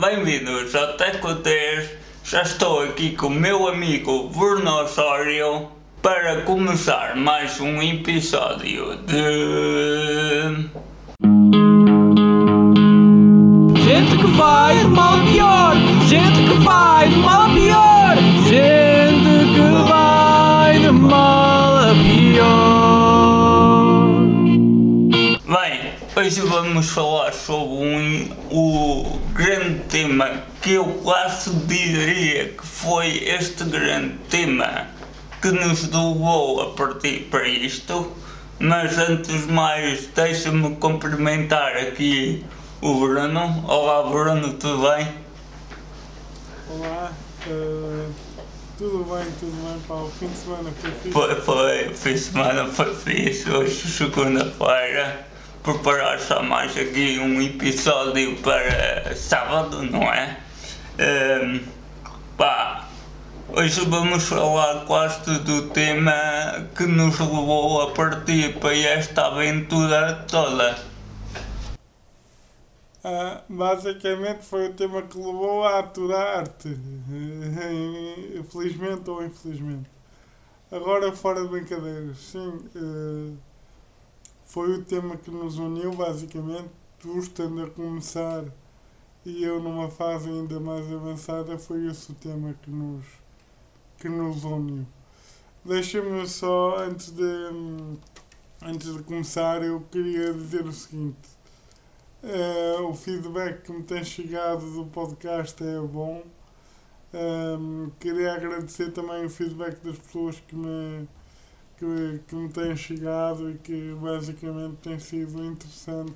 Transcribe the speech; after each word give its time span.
bem-vindos 0.00 0.76
ao 0.76 0.92
Teco 0.96 1.34
10. 1.34 1.90
Já 2.22 2.42
estou 2.42 2.84
aqui 2.84 3.16
com 3.16 3.26
o 3.26 3.30
meu 3.30 3.66
amigo 3.66 4.28
Bruno 4.28 4.82
Osório 4.82 5.68
para 6.00 6.42
começar 6.42 7.16
mais 7.16 7.58
um 7.60 7.82
episódio 7.82 8.96
de. 8.98 10.68
Gente 13.82 14.16
que 14.18 14.26
vai 14.36 14.78
de 14.78 14.84
mal 14.86 15.18
pior, 15.32 15.74
gente 16.06 16.48
que 16.48 16.64
vai 16.64 17.08
de 17.08 17.16
mal 17.16 17.50
pior, 17.50 18.16
gente 18.46 19.54
que 19.54 19.88
vai 19.88 20.78
de 20.78 20.90
mal 20.92 21.76
a 21.76 21.94
pior. 22.04 22.67
Hoje 26.28 26.42
vamos 26.42 26.90
falar 26.90 27.32
sobre 27.32 27.74
um, 27.74 28.30
o 28.50 29.18
grande 29.32 29.78
tema 29.84 30.42
que 30.60 30.72
eu 30.72 30.84
quase 31.02 31.50
diria 31.60 32.50
que 32.50 32.66
foi 32.66 33.24
este 33.24 33.64
grande 33.64 34.18
tema 34.28 34.88
que 35.40 35.50
nos 35.50 35.84
levou 35.84 36.60
a 36.60 36.74
partir 36.74 37.28
para 37.30 37.48
isto. 37.48 38.12
Mas 38.58 38.98
antes 38.98 39.46
de 39.46 39.52
mais, 39.52 40.06
deixa-me 40.08 40.76
cumprimentar 40.76 41.78
aqui 41.78 42.44
o 42.82 43.00
Bruno. 43.00 43.64
Olá 43.66 44.10
Bruno, 44.10 44.52
tudo 44.52 44.82
bem? 44.82 45.08
Olá, 46.68 47.10
eh, 47.46 48.06
tudo 48.76 48.98
bem, 49.04 49.24
tudo 49.40 49.66
bem, 49.66 49.80
pá, 49.88 49.94
o 49.94 50.10
fim 50.10 50.28
de 50.28 50.36
semana 50.36 50.70
foi 50.78 50.90
fixe. 50.90 51.10
Foi, 51.10 51.34
foi, 51.36 51.94
fim 51.94 52.12
de 52.12 52.18
semana 52.18 52.66
foi 52.66 52.94
fixe, 52.94 53.50
hoje 53.50 53.88
segunda-feira. 53.88 55.27
Preparar 55.62 56.18
só 56.20 56.42
mais 56.42 56.76
aqui 56.76 57.18
um 57.18 57.42
episódio 57.42 58.36
para 58.36 59.14
sábado, 59.14 59.82
não 59.82 60.02
é? 60.02 60.38
Ehm, 60.98 61.60
pá, 62.36 62.88
hoje 63.48 63.80
vamos 63.86 64.24
falar 64.24 64.84
quase 64.86 65.38
do 65.40 65.68
tema 65.70 66.12
que 66.76 66.84
nos 66.84 67.18
levou 67.18 67.82
a 67.82 67.90
partir 67.90 68.58
para 68.58 68.76
esta 68.76 69.26
aventura 69.26 70.24
toda. 70.28 70.78
Ah, 73.04 73.42
basicamente 73.48 74.44
foi 74.44 74.68
o 74.68 74.74
tema 74.74 75.02
que 75.02 75.16
levou 75.16 75.64
a 75.64 75.80
aturar-te, 75.80 76.68
felizmente 78.50 79.08
ou 79.08 79.24
infelizmente. 79.24 79.88
Agora, 80.70 81.10
fora 81.12 81.42
de 81.42 81.48
brincadeiras, 81.48 82.18
sim, 82.18 82.58
eh, 82.76 83.32
foi 84.48 84.72
o 84.72 84.82
tema 84.82 85.14
que 85.16 85.30
nos 85.30 85.58
uniu, 85.58 85.92
basicamente, 85.92 86.70
tu 86.98 87.18
estando 87.18 87.62
a 87.62 87.70
começar 87.70 88.44
e 89.24 89.44
eu 89.44 89.62
numa 89.62 89.90
fase 89.90 90.28
ainda 90.30 90.58
mais 90.58 90.90
avançada, 90.90 91.58
foi 91.58 91.86
esse 91.86 92.12
o 92.12 92.14
tema 92.14 92.54
que 92.62 92.70
nos, 92.70 93.04
que 93.98 94.08
nos 94.08 94.44
uniu. 94.44 94.86
Deixa-me 95.62 96.26
só, 96.26 96.78
antes 96.78 97.10
de, 97.10 97.22
antes 98.62 98.90
de 98.94 99.02
começar, 99.02 99.62
eu 99.62 99.82
queria 99.90 100.32
dizer 100.32 100.64
o 100.64 100.72
seguinte. 100.72 101.28
Eh, 102.22 102.80
o 102.80 102.94
feedback 102.94 103.64
que 103.64 103.72
me 103.72 103.82
tem 103.82 104.02
chegado 104.02 104.64
do 104.72 104.86
podcast 104.86 105.62
é 105.62 105.78
bom. 105.78 106.22
Ehm, 107.12 107.90
queria 108.00 108.32
agradecer 108.32 108.92
também 108.92 109.26
o 109.26 109.30
feedback 109.30 109.78
das 109.84 109.98
pessoas 109.98 110.40
que 110.40 110.56
me, 110.56 111.06
que, 111.78 112.20
que 112.26 112.34
me 112.34 112.48
têm 112.48 112.76
chegado 112.76 113.50
e 113.50 113.58
que 113.58 113.94
basicamente 114.00 114.76
tem 114.82 114.98
sido 114.98 115.44
interessante 115.44 116.14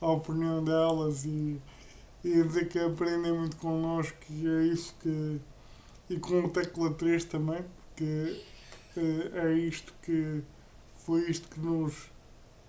a 0.00 0.06
opinião 0.10 0.64
delas 0.64 1.24
e, 1.24 1.60
e 2.24 2.42
dizer 2.42 2.68
que 2.68 2.78
aprendem 2.78 3.32
muito 3.32 3.56
connosco 3.56 4.16
e 4.30 4.48
é 4.48 4.62
isso 4.64 4.94
que. 5.00 5.40
e 6.08 6.18
com 6.18 6.44
o 6.44 6.48
Tecla 6.48 6.92
3 6.94 7.24
também, 7.26 7.62
porque 7.94 8.42
eh, 8.96 9.30
é 9.34 9.52
isto 9.54 9.92
que. 10.02 10.42
foi 10.98 11.30
isto 11.30 11.48
que 11.48 11.60
nos 11.60 12.10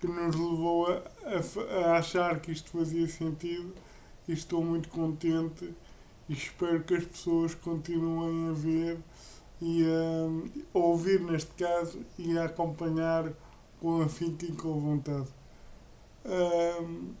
que 0.00 0.08
nos 0.08 0.34
levou 0.34 0.88
a, 0.88 1.02
a, 1.24 1.92
a 1.92 1.98
achar 1.98 2.40
que 2.40 2.50
isto 2.50 2.70
fazia 2.72 3.06
sentido 3.06 3.72
e 4.26 4.32
estou 4.32 4.64
muito 4.64 4.88
contente 4.88 5.72
e 6.28 6.32
espero 6.32 6.82
que 6.82 6.94
as 6.94 7.04
pessoas 7.04 7.54
continuem 7.54 8.50
a 8.50 8.52
ver 8.52 8.98
e 9.62 9.84
a, 9.86 10.76
a 10.76 10.78
ouvir 10.78 11.20
neste 11.20 11.52
caso 11.54 12.00
e 12.18 12.36
a 12.36 12.46
acompanhar 12.46 13.32
com 13.80 14.02
afinco 14.02 14.44
e 14.44 14.52
com 14.52 14.80
vontade. 14.80 15.28
Ahm, 16.24 17.12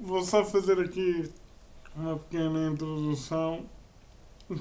vou 0.00 0.22
só 0.22 0.42
fazer 0.44 0.80
aqui 0.80 1.30
uma 1.94 2.16
pequena 2.18 2.70
introdução. 2.70 3.66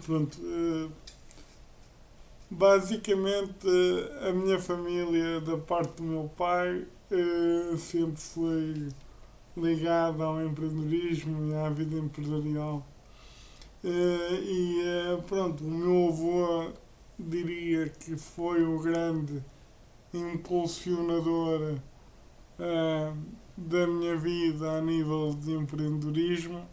Pronto, 0.05 0.37
eh, 0.43 0.89
basicamente 2.51 3.67
eh, 3.67 4.29
a 4.29 4.33
minha 4.33 4.59
família 4.59 5.41
da 5.41 5.57
parte 5.57 5.95
do 5.97 6.03
meu 6.03 6.29
pai 6.37 6.85
eh, 7.11 7.77
sempre 7.77 8.21
foi 8.21 8.89
ligada 9.57 10.23
ao 10.23 10.41
empreendedorismo 10.41 11.51
e 11.51 11.55
à 11.55 11.69
vida 11.69 11.95
empresarial. 11.97 12.85
Eh, 13.83 14.41
e 14.43 14.81
eh, 14.81 15.17
pronto, 15.27 15.63
o 15.63 15.71
meu 15.71 16.09
avô 16.09 16.71
diria 17.19 17.89
que 17.89 18.17
foi 18.17 18.63
o 18.63 18.79
grande 18.79 19.43
impulsionador 20.13 21.77
eh, 22.59 23.13
da 23.57 23.87
minha 23.87 24.15
vida 24.17 24.71
a 24.71 24.81
nível 24.81 25.33
de 25.35 25.51
empreendedorismo. 25.53 26.67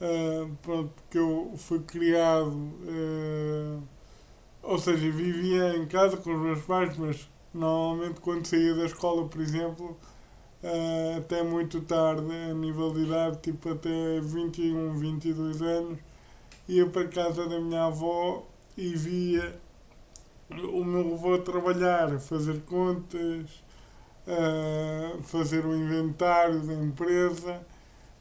Eh, 0.00 0.48
pronto, 0.62 0.90
porque 0.94 1.18
eu 1.18 1.54
fui 1.56 1.80
criado, 1.80 2.72
eh, 2.86 3.78
ou 4.62 4.78
seja, 4.78 5.10
vivia 5.10 5.76
em 5.76 5.86
casa 5.86 6.16
com 6.16 6.34
os 6.34 6.40
meus 6.40 6.62
pais, 6.62 6.96
mas 6.98 7.28
Normalmente 7.54 8.20
quando 8.20 8.46
saía 8.46 8.74
da 8.74 8.86
escola, 8.86 9.28
por 9.28 9.40
exemplo, 9.40 9.96
eh, 10.62 11.16
até 11.18 11.42
muito 11.42 11.82
tarde, 11.82 12.32
a 12.50 12.54
nível 12.54 12.92
de 12.92 13.02
idade, 13.02 13.38
tipo 13.42 13.68
até 13.70 14.20
21, 14.20 14.94
22 14.94 15.60
anos, 15.60 15.98
ia 16.68 16.86
para 16.88 17.08
casa 17.08 17.46
da 17.46 17.60
minha 17.60 17.84
avó 17.86 18.46
e 18.76 18.94
via 18.96 19.54
o 20.50 20.84
meu 20.84 21.14
avô 21.14 21.38
trabalhar, 21.38 22.18
fazer 22.20 22.60
contas, 22.62 23.46
eh, 24.26 25.16
fazer 25.22 25.64
o 25.66 25.74
inventário 25.76 26.60
da 26.60 26.74
empresa. 26.74 27.60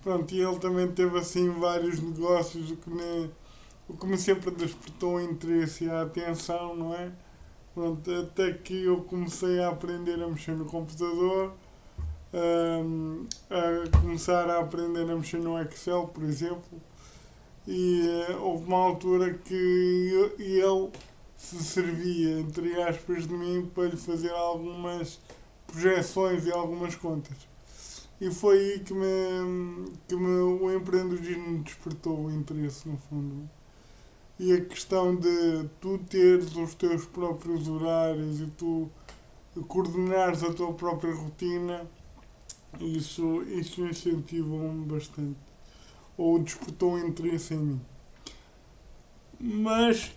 Pronto, 0.03 0.33
e 0.33 0.41
ele 0.41 0.59
também 0.59 0.87
teve 0.91 1.17
assim 1.19 1.49
vários 1.51 1.99
negócios, 2.01 2.71
o 2.71 2.75
que 2.77 2.89
me, 2.89 3.29
o 3.89 3.97
que 3.97 4.05
me 4.07 4.17
sempre 4.17 4.51
despertou 4.51 5.15
o 5.15 5.21
interesse 5.21 5.85
e 5.85 5.89
a 5.89 6.03
atenção, 6.03 6.75
não 6.75 6.93
é? 6.95 7.11
Pronto, 7.75 8.11
até 8.11 8.53
que 8.53 8.83
eu 8.85 9.01
comecei 9.03 9.59
a 9.61 9.69
aprender 9.69 10.21
a 10.23 10.27
mexer 10.27 10.53
no 10.55 10.65
computador, 10.65 11.53
hum, 12.33 13.25
a 13.49 13.99
começar 13.99 14.49
a 14.49 14.59
aprender 14.59 15.09
a 15.09 15.15
mexer 15.15 15.39
no 15.39 15.59
Excel, 15.61 16.07
por 16.07 16.23
exemplo, 16.23 16.81
e 17.67 18.07
eh, 18.29 18.35
houve 18.37 18.65
uma 18.65 18.77
altura 18.77 19.33
que 19.35 19.53
eu- 20.13 20.35
ele 20.39 20.91
se 21.41 21.63
servia, 21.63 22.39
entre 22.39 22.81
aspas, 22.81 23.27
de 23.27 23.33
mim 23.33 23.69
para 23.73 23.89
lhe 23.89 23.97
fazer 23.97 24.31
algumas 24.31 25.19
projeções 25.67 26.45
e 26.45 26.51
algumas 26.51 26.95
contas. 26.95 27.37
E 28.19 28.29
foi 28.29 28.57
aí 28.57 28.79
que, 28.79 28.93
me, 28.93 29.91
que 30.07 30.15
me, 30.15 30.41
o 30.41 30.71
empreendedorismo 30.71 31.63
despertou 31.63 32.25
o 32.25 32.31
interesse, 32.31 32.87
no 32.87 32.97
fundo 32.97 33.49
e 34.41 34.53
a 34.53 34.65
questão 34.65 35.15
de 35.15 35.69
tu 35.79 35.99
teres 35.99 36.55
os 36.55 36.73
teus 36.73 37.05
próprios 37.05 37.67
horários 37.67 38.41
e 38.41 38.47
tu 38.47 38.89
coordenares 39.67 40.41
a 40.41 40.51
tua 40.51 40.73
própria 40.73 41.13
rotina, 41.13 41.87
isso, 42.79 43.43
isso 43.43 43.85
incentivou-me 43.85 44.83
bastante. 44.85 45.37
Ou 46.17 46.39
despertou 46.39 46.97
interesse 46.97 47.53
em 47.53 47.57
mim. 47.59 47.81
Mas, 49.39 50.11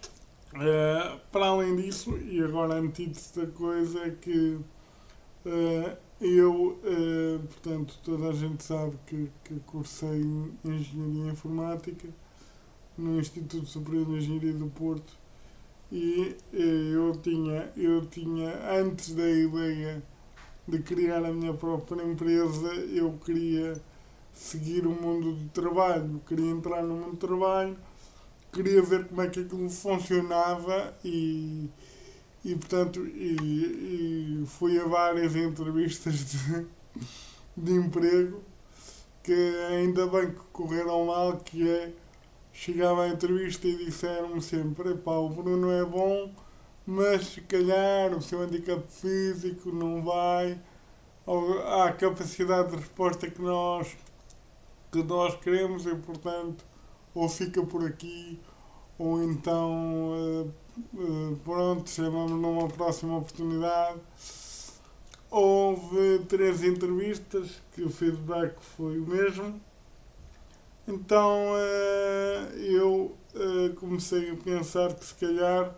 eh, 0.56 1.18
para 1.32 1.46
além 1.46 1.76
disso, 1.76 2.16
e 2.18 2.42
agora 2.42 2.74
antítese 2.74 3.40
da 3.40 3.46
coisa 3.46 4.06
é 4.06 4.10
que 4.10 4.58
eh, 5.44 5.96
eu, 6.20 6.78
eh, 6.84 7.38
portanto, 7.46 7.98
toda 8.02 8.28
a 8.28 8.32
gente 8.32 8.62
sabe 8.62 8.96
que, 9.06 9.30
que 9.44 9.60
cursei 9.60 10.22
Engenharia 10.64 11.32
Informática 11.32 12.08
no 12.96 13.18
Instituto 13.18 13.66
Superior 13.66 14.06
de 14.06 14.12
Engenharia 14.18 14.52
do 14.52 14.68
Porto 14.68 15.12
e 15.90 16.36
eu 16.52 17.12
tinha, 17.22 17.70
eu 17.76 18.06
tinha 18.06 18.80
antes 18.80 19.14
da 19.14 19.28
ideia 19.28 20.02
de 20.66 20.78
criar 20.80 21.24
a 21.24 21.32
minha 21.32 21.52
própria 21.52 22.02
empresa, 22.02 22.68
eu 22.74 23.12
queria 23.24 23.74
seguir 24.32 24.86
o 24.86 24.90
mundo 24.90 25.32
do 25.34 25.48
trabalho, 25.50 26.20
queria 26.26 26.50
entrar 26.50 26.82
no 26.82 26.94
mundo 26.96 27.10
do 27.12 27.16
trabalho, 27.16 27.76
queria 28.54 28.80
ver 28.82 29.06
como 29.06 29.20
é 29.20 29.28
que 29.28 29.40
aquilo 29.40 29.68
funcionava 29.68 30.94
e, 31.04 31.68
e 32.44 32.54
portanto 32.54 33.04
e, 33.04 34.42
e 34.42 34.46
fui 34.46 34.78
a 34.78 34.84
várias 34.84 35.34
entrevistas 35.34 36.14
de, 36.24 36.66
de 37.56 37.72
emprego 37.72 38.42
que 39.22 39.32
ainda 39.70 40.06
bem 40.06 40.30
que 40.30 40.40
correram 40.52 41.06
mal, 41.06 41.38
que 41.38 41.68
é 41.68 41.92
chegava 42.52 43.04
à 43.04 43.08
entrevista 43.08 43.66
e 43.66 43.84
disseram-me 43.84 44.40
sempre, 44.40 44.92
epá, 44.92 45.16
o 45.16 45.28
Bruno 45.28 45.72
é 45.72 45.84
bom, 45.84 46.32
mas 46.86 47.26
se 47.26 47.40
calhar 47.40 48.14
o 48.16 48.22
seu 48.22 48.40
handicap 48.42 48.84
físico 48.88 49.72
não 49.72 50.02
vai, 50.02 50.60
a 51.26 51.92
capacidade 51.92 52.70
de 52.70 52.76
resposta 52.76 53.28
que 53.28 53.42
nós, 53.42 53.96
que 54.92 55.02
nós 55.02 55.36
queremos 55.38 55.86
e 55.86 55.94
portanto 55.96 56.64
ou 57.14 57.28
fica 57.28 57.64
por 57.64 57.84
aqui 57.84 58.40
ou 58.99 59.22
então 59.22 60.12
uh, 60.12 60.55
uh, 60.94 61.37
pronto, 61.44 61.90
chamamos 61.90 62.32
numa 62.32 62.69
próxima 62.69 63.19
oportunidade. 63.19 64.00
Houve 65.31 66.20
três 66.28 66.62
entrevistas 66.62 67.61
que 67.72 67.82
o 67.82 67.90
feedback 67.90 68.55
foi 68.76 68.99
o 69.00 69.06
mesmo. 69.06 69.61
Então 70.87 71.52
uh, 71.52 72.56
eu 72.56 73.17
comecei 73.81 74.31
a 74.31 74.37
pensar 74.37 74.94
que 74.94 75.05
se 75.05 75.14
calhar 75.14 75.75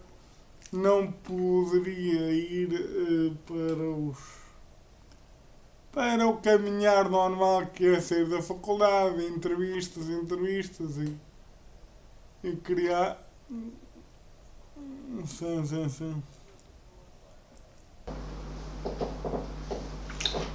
não 0.71 1.11
poderia 1.11 2.32
ir 2.32 2.69
para 3.47 3.89
os 3.89 4.19
para 5.91 6.27
o 6.29 6.37
caminhar 6.37 7.09
normal 7.09 7.69
que 7.69 7.87
é 7.87 7.99
sair 7.99 8.29
da 8.29 8.43
faculdade, 8.43 9.25
entrevistas, 9.25 10.11
entrevistas 10.11 10.99
e 10.99 11.17
e 12.46 12.56
criar. 12.56 13.19
Sim, 15.26 15.66
sim, 15.66 15.88
sim. 15.88 16.22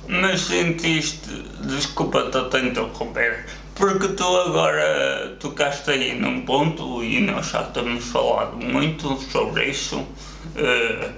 Mas 0.08 0.42
sentiste, 0.42 1.30
desculpa-te 1.66 2.38
a 2.38 2.50
te 2.50 2.58
interromper, 2.60 3.46
porque 3.76 4.10
tu 4.10 4.24
agora 4.24 5.36
tocaste 5.40 5.92
aí 5.92 6.20
num 6.20 6.46
ponto 6.46 7.04
e 7.04 7.20
nós 7.20 7.48
já 7.48 7.64
temos 7.64 8.06
falado 8.06 8.58
muito 8.58 9.18
sobre 9.18 9.70
isso. 9.70 10.00
Uh, 10.00 11.12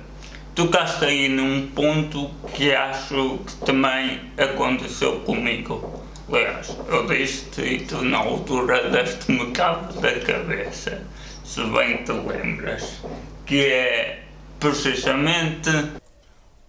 tocaste 0.55 1.05
aí 1.05 1.29
num 1.29 1.67
ponto 1.67 2.29
que 2.55 2.73
acho 2.73 3.39
que 3.45 3.55
também 3.65 4.21
aconteceu 4.37 5.19
comigo. 5.21 6.02
Aliás, 6.29 6.77
eu 6.87 7.05
disse-te 7.05 7.61
e 7.61 7.85
tu 7.85 8.01
na 8.03 8.19
altura 8.19 8.89
deste-me 8.89 9.51
cabo 9.51 9.91
da 9.99 10.19
cabeça, 10.21 11.01
se 11.43 11.61
bem 11.65 12.01
te 12.03 12.13
lembras, 12.13 13.01
que 13.45 13.65
é 13.65 14.23
precisamente. 14.59 15.69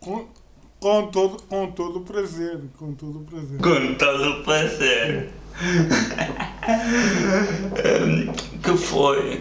Com, 0.00 0.26
com, 0.80 1.06
todo, 1.06 1.40
com 1.44 1.70
todo 1.70 2.00
o 2.00 2.02
prazer, 2.02 2.60
com 2.76 2.94
todo 2.94 3.20
o 3.20 3.24
prazer. 3.24 3.58
Com 3.58 3.94
todo 3.94 4.42
prazer. 4.42 5.30
que 8.62 8.76
foi. 8.76 9.40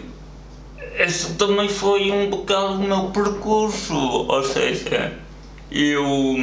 Esse 0.96 1.34
também 1.34 1.68
foi 1.68 2.12
um 2.12 2.30
bocado 2.30 2.74
o 2.74 2.78
meu 2.78 3.10
percurso, 3.10 3.96
ou 3.96 4.44
seja, 4.44 5.12
eu 5.72 6.36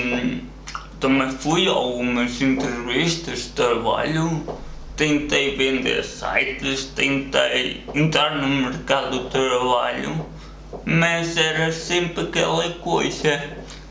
também 1.02 1.32
fui 1.32 1.68
a 1.68 1.72
algumas 1.72 2.40
entrevistas 2.40 3.40
de 3.40 3.50
trabalho, 3.50 4.44
tentei 4.96 5.58
vender 5.58 6.04
sites, 6.04 6.86
tentei 6.96 7.84
entrar 7.96 8.36
no 8.36 8.48
mercado 8.48 9.24
de 9.24 9.30
trabalho, 9.32 10.24
mas 10.86 11.36
era 11.36 11.72
sempre 11.72 12.26
aquela 12.26 12.70
coisa. 12.76 13.42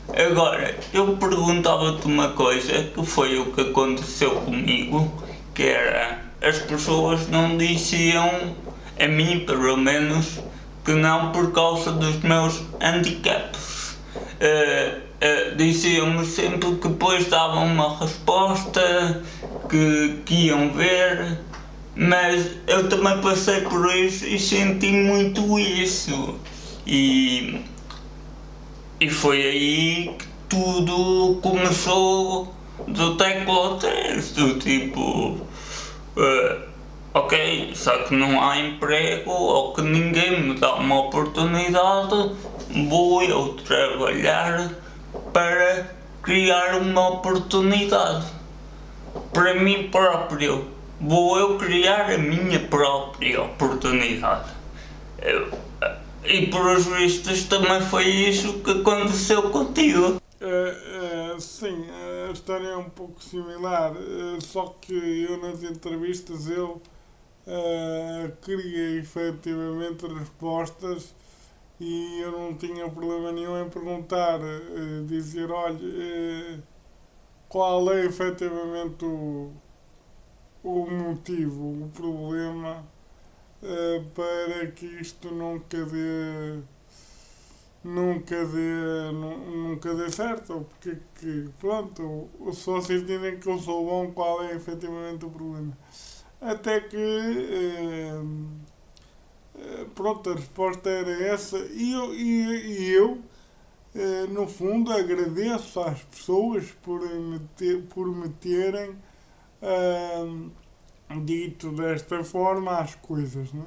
Agora, 0.07 0.73
eu 0.93 1.17
perguntava-te 1.17 2.07
uma 2.07 2.29
coisa 2.29 2.83
que 2.83 3.05
foi 3.05 3.37
o 3.37 3.51
que 3.51 3.59
aconteceu 3.59 4.31
comigo, 4.31 5.11
que 5.53 5.63
era 5.63 6.21
as 6.41 6.59
pessoas 6.59 7.27
não 7.27 7.57
diziam, 7.57 8.55
a 8.97 9.07
mim 9.07 9.41
pelo 9.45 9.75
menos, 9.75 10.39
que 10.85 10.93
não 10.93 11.33
por 11.33 11.51
causa 11.51 11.91
dos 11.91 12.21
meus 12.21 12.61
handicaps. 12.79 13.97
Uh, 14.39 15.10
uh, 15.21 15.55
diziam-me 15.55 16.25
sempre 16.25 16.75
que 16.75 16.87
depois 16.87 17.27
davam 17.27 17.65
uma 17.65 17.97
resposta, 17.97 19.21
que, 19.69 20.21
que 20.25 20.47
iam 20.47 20.71
ver, 20.71 21.39
mas 21.95 22.51
eu 22.67 22.89
também 22.89 23.21
passei 23.21 23.61
por 23.61 23.95
isso 23.95 24.25
e 24.25 24.39
senti 24.39 24.91
muito 24.91 25.59
isso. 25.59 26.35
E, 26.85 27.61
e 28.99 29.09
foi 29.09 29.41
aí 29.43 30.15
que 30.17 30.25
tudo 30.49 31.39
começou 31.41 32.53
do 32.87 33.15
teclo 33.15 33.53
ao 33.53 33.77
do 33.77 34.59
tipo. 34.59 35.37
Uh, 36.17 36.71
ok, 37.13 37.71
só 37.75 37.97
que 37.99 38.15
não 38.15 38.41
há 38.41 38.59
emprego 38.59 39.31
ou 39.31 39.73
que 39.73 39.81
ninguém 39.81 40.41
me 40.41 40.55
dá 40.55 40.75
uma 40.75 41.01
oportunidade, 41.01 42.31
vou 42.89 43.21
eu 43.23 43.53
trabalhar 43.65 44.80
para 45.33 45.95
criar 46.21 46.75
uma 46.75 47.09
oportunidade 47.09 48.25
para 49.33 49.55
mim 49.55 49.89
próprio. 49.89 50.67
Vou 50.99 51.37
eu 51.37 51.57
criar 51.57 52.11
a 52.11 52.17
minha 52.17 52.59
própria 52.59 53.41
oportunidade. 53.41 54.51
e 56.23 56.47
por 56.47 56.65
os 56.67 56.85
vistos 56.85 57.45
também 57.45 57.81
foi 57.81 58.05
isso 58.05 58.59
que 58.59 58.71
aconteceu 58.71 59.49
contigo. 59.49 60.21
Uh, 60.41 61.35
uh, 61.35 61.41
sim, 61.41 61.85
a 62.27 62.31
história 62.31 62.67
é 62.67 62.77
um 62.77 62.89
pouco 62.89 63.23
similar, 63.23 63.91
uh, 63.93 64.41
só 64.41 64.75
que 64.81 65.25
eu 65.29 65.37
nas 65.37 65.63
entrevistas 65.63 66.49
eu 66.49 66.81
queria 68.41 68.99
efetivamente 68.99 70.05
respostas 70.07 71.13
e 71.81 72.21
eu 72.21 72.31
não 72.31 72.53
tinha 72.53 72.87
problema 72.89 73.31
nenhum 73.31 73.59
em 73.59 73.67
perguntar, 73.67 74.39
uh, 74.39 75.05
dizer, 75.07 75.49
olha, 75.51 75.77
uh, 75.77 76.63
qual 77.49 77.91
é 77.91 78.05
efetivamente 78.05 79.03
o, 79.03 79.51
o 80.63 80.85
motivo, 80.91 81.85
o 81.85 81.89
problema 81.89 82.85
uh, 83.63 84.05
para 84.11 84.67
que 84.71 84.85
isto 84.85 85.31
nunca 85.33 85.83
dê 85.85 86.61
nunca 87.83 88.45
dê, 88.45 89.11
nunca 89.11 89.93
dê 89.95 90.11
certo, 90.11 90.67
porque 90.69 90.97
que, 91.15 91.49
pronto, 91.59 92.29
só 92.53 92.79
se 92.79 92.93
entendem 92.95 93.39
que 93.39 93.49
eu 93.49 93.57
sou 93.57 93.85
bom, 93.85 94.11
qual 94.11 94.43
é 94.43 94.53
efetivamente 94.55 95.25
o 95.25 95.31
problema. 95.31 95.75
Até 96.39 96.81
que 96.81 96.97
eh, 96.97 98.21
pronto, 99.95 100.29
a 100.29 100.35
resposta 100.35 100.89
era 100.89 101.11
essa. 101.23 101.57
E 101.57 101.91
eu, 101.93 102.13
e, 102.13 102.79
e 102.79 102.89
eu 102.91 103.21
eh, 103.93 104.25
no 104.27 104.47
fundo, 104.47 104.91
agradeço 104.91 105.81
às 105.81 106.01
pessoas 106.03 106.71
por 106.81 107.01
me, 107.01 107.39
ter, 107.57 107.81
por 107.83 108.07
me 108.07 108.29
terem 108.29 108.91
uh, 109.61 110.51
dito 111.25 111.71
desta 111.73 112.23
forma 112.23 112.77
as 112.77 112.95
coisas. 112.95 113.51
Né? 113.51 113.65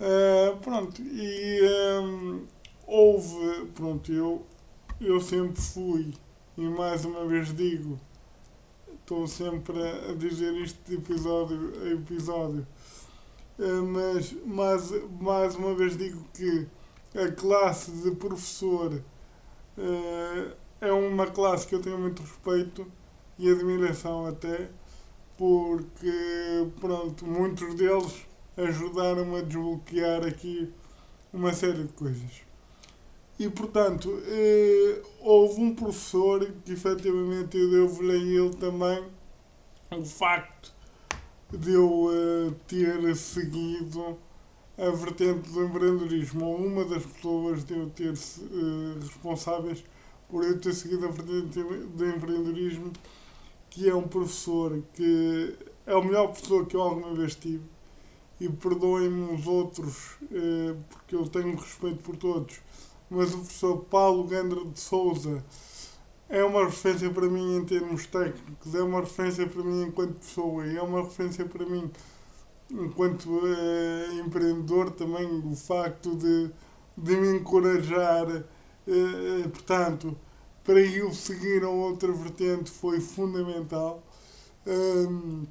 Uh, 0.00 0.56
pronto, 0.58 1.02
e 1.02 1.60
um, 2.00 2.46
houve, 2.86 3.66
pronto, 3.74 4.12
eu, 4.12 4.46
eu 5.00 5.20
sempre 5.20 5.60
fui, 5.60 6.14
e 6.56 6.62
mais 6.62 7.04
uma 7.04 7.26
vez 7.26 7.54
digo, 7.54 7.98
estou 9.00 9.26
sempre 9.26 9.76
a 10.08 10.14
dizer 10.14 10.54
isto 10.54 10.78
de 10.88 10.94
episódio 10.96 11.72
a 11.82 11.88
episódio, 11.88 12.60
eh, 12.60 12.79
mas 13.88 14.32
mais, 14.44 14.90
mais 15.20 15.54
uma 15.54 15.74
vez 15.74 15.96
digo 15.96 16.24
que 16.32 16.66
a 17.14 17.30
classe 17.30 17.90
de 17.90 18.12
professor 18.12 18.94
uh, 19.76 20.52
é 20.80 20.92
uma 20.92 21.26
classe 21.26 21.66
que 21.66 21.74
eu 21.74 21.82
tenho 21.82 21.98
muito 21.98 22.22
respeito 22.22 22.90
e 23.38 23.50
admiração 23.50 24.26
até, 24.26 24.70
porque 25.36 26.10
pronto, 26.80 27.26
muitos 27.26 27.74
deles 27.74 28.26
ajudaram 28.56 29.36
a 29.36 29.42
desbloquear 29.42 30.26
aqui 30.26 30.72
uma 31.32 31.52
série 31.52 31.84
de 31.84 31.92
coisas. 31.92 32.42
E 33.38 33.48
portanto, 33.48 34.08
uh, 34.08 35.06
houve 35.20 35.60
um 35.60 35.74
professor 35.74 36.46
que 36.64 36.72
efetivamente 36.72 37.58
eu 37.58 37.70
devo-lhe 37.70 38.12
a 38.12 38.16
ele 38.16 38.54
também 38.56 39.04
o 39.90 40.04
facto 40.04 40.79
de 41.52 41.72
eu 41.72 42.06
uh, 42.06 42.52
ter 42.66 43.14
seguido 43.16 44.18
a 44.78 44.90
vertente 44.90 45.50
do 45.50 45.64
empreendedorismo, 45.64 46.46
ou 46.46 46.56
uma 46.56 46.84
das 46.84 47.04
pessoas 47.04 47.64
de 47.64 47.76
eu 47.76 47.90
ter 47.90 48.12
uh, 48.12 48.98
responsáveis 49.00 49.84
por 50.28 50.44
eu 50.44 50.58
ter 50.58 50.72
seguido 50.72 51.06
a 51.06 51.10
vertente 51.10 51.62
do 51.62 52.06
empreendedorismo, 52.06 52.92
que 53.68 53.88
é 53.88 53.94
um 53.94 54.08
professor 54.08 54.82
que 54.94 55.54
é 55.86 55.94
o 55.94 56.04
melhor 56.04 56.28
professor 56.28 56.66
que 56.66 56.76
eu 56.76 56.82
alguma 56.82 57.14
vez 57.14 57.34
tive, 57.34 57.64
e 58.40 58.48
perdoem-me 58.48 59.34
os 59.34 59.46
outros, 59.46 60.12
uh, 60.22 60.76
porque 60.88 61.14
eu 61.14 61.26
tenho 61.26 61.54
respeito 61.56 62.02
por 62.02 62.16
todos, 62.16 62.60
mas 63.10 63.34
o 63.34 63.38
professor 63.38 63.76
Paulo 63.84 64.24
Gandra 64.24 64.64
de 64.64 64.78
Souza, 64.80 65.44
é 66.30 66.44
uma 66.44 66.64
referência 66.64 67.10
para 67.10 67.28
mim 67.28 67.56
em 67.56 67.64
termos 67.64 68.06
técnicos, 68.06 68.74
é 68.74 68.82
uma 68.82 69.00
referência 69.00 69.46
para 69.48 69.64
mim 69.64 69.82
enquanto 69.82 70.14
pessoa 70.14 70.64
e 70.64 70.76
é 70.76 70.82
uma 70.82 71.02
referência 71.02 71.44
para 71.44 71.66
mim 71.66 71.90
enquanto 72.70 73.26
uh, 73.26 74.20
empreendedor 74.24 74.92
também 74.92 75.26
o 75.26 75.56
facto 75.56 76.14
de, 76.14 76.50
de 76.96 77.16
me 77.16 77.36
encorajar, 77.36 78.28
uh, 78.28 79.48
portanto, 79.50 80.16
para 80.62 80.80
eu 80.80 81.12
seguir 81.12 81.64
a 81.64 81.68
outra 81.68 82.12
vertente 82.12 82.70
foi 82.70 83.00
fundamental. 83.00 84.00
Um, 84.64 85.46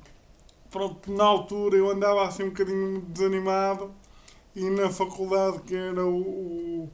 pronto, 0.71 1.11
na 1.11 1.25
altura 1.25 1.75
eu 1.75 1.89
andava 1.89 2.25
assim 2.25 2.43
um 2.43 2.49
bocadinho 2.49 3.01
desanimado 3.01 3.91
e 4.55 4.69
na 4.69 4.89
faculdade 4.89 5.59
que 5.63 5.75
era 5.75 6.05
o, 6.05 6.89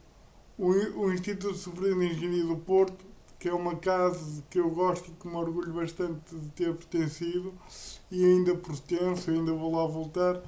o, 0.58 0.68
o 0.68 1.12
Instituto 1.12 1.54
Superior 1.54 2.00
de 2.00 2.06
Engenharia 2.06 2.44
do 2.46 2.56
Porto, 2.56 3.04
que 3.38 3.48
é 3.48 3.52
uma 3.52 3.76
casa 3.76 4.42
que 4.48 4.58
eu 4.58 4.70
gosto 4.70 5.08
e 5.08 5.12
que 5.12 5.28
me 5.28 5.36
orgulho 5.36 5.72
bastante 5.72 6.34
de 6.34 6.48
ter 6.50 6.74
pertencido 6.74 7.52
e 8.10 8.24
ainda 8.24 8.54
pertenço, 8.56 9.30
ainda 9.30 9.52
vou 9.52 9.74
lá 9.74 9.86
voltar. 9.86 10.42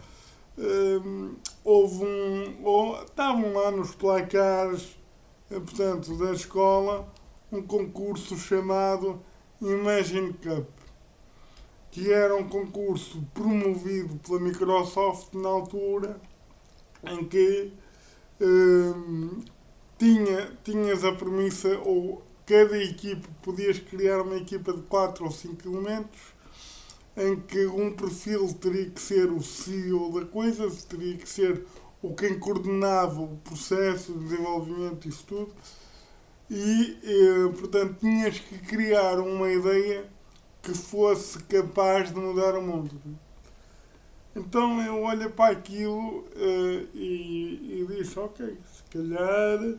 Um, 0.56 1.36
houve 1.62 2.04
um. 2.04 3.02
Estavam 3.04 3.52
lá 3.52 3.70
nos 3.70 3.94
placares, 3.94 4.98
eh, 5.50 5.60
portanto, 5.60 6.16
da 6.16 6.32
escola, 6.32 7.08
um 7.52 7.62
concurso 7.62 8.36
chamado 8.36 9.20
Imagine 9.60 10.32
Cup, 10.32 10.68
que 11.90 12.12
era 12.12 12.34
um 12.36 12.48
concurso 12.48 13.24
promovido 13.34 14.16
pela 14.16 14.40
Microsoft 14.40 15.34
na 15.34 15.48
altura, 15.48 16.20
em 17.04 17.24
que 17.24 17.72
um, 18.40 19.40
tinha, 19.96 20.58
tinhas 20.64 21.04
a 21.04 21.12
premissa, 21.12 21.78
ou 21.84 22.22
cada 22.48 22.82
equipe, 22.82 23.28
podias 23.42 23.78
criar 23.78 24.22
uma 24.22 24.36
equipa 24.36 24.72
de 24.72 24.80
4 24.82 25.22
ou 25.22 25.30
5 25.30 25.68
elementos, 25.68 26.18
em 27.14 27.38
que 27.40 27.66
um 27.66 27.92
perfil 27.92 28.54
teria 28.54 28.88
que 28.88 29.00
ser 29.00 29.30
o 29.30 29.42
CEO 29.42 30.18
da 30.18 30.24
coisa, 30.24 30.66
teria 30.88 31.14
que 31.18 31.28
ser 31.28 31.66
o 32.00 32.14
quem 32.14 32.38
coordenava 32.38 33.20
o 33.20 33.36
processo 33.44 34.14
de 34.14 34.20
desenvolvimento 34.20 35.06
isso 35.06 35.24
tudo, 35.26 35.52
e, 36.48 36.96
eh, 37.02 37.52
portanto, 37.58 37.96
tinhas 38.00 38.38
que 38.38 38.58
criar 38.60 39.20
uma 39.20 39.52
ideia 39.52 40.08
que 40.62 40.72
fosse 40.72 41.38
capaz 41.40 42.08
de 42.08 42.18
mudar 42.18 42.56
o 42.56 42.62
mundo. 42.62 42.98
Então 44.34 44.80
eu 44.82 45.02
olho 45.02 45.30
para 45.30 45.52
aquilo 45.52 46.20
uh, 46.20 46.88
e, 46.94 47.82
e 47.82 47.86
disse, 47.88 48.18
ok, 48.18 48.56
se 48.72 48.82
calhar 48.84 49.78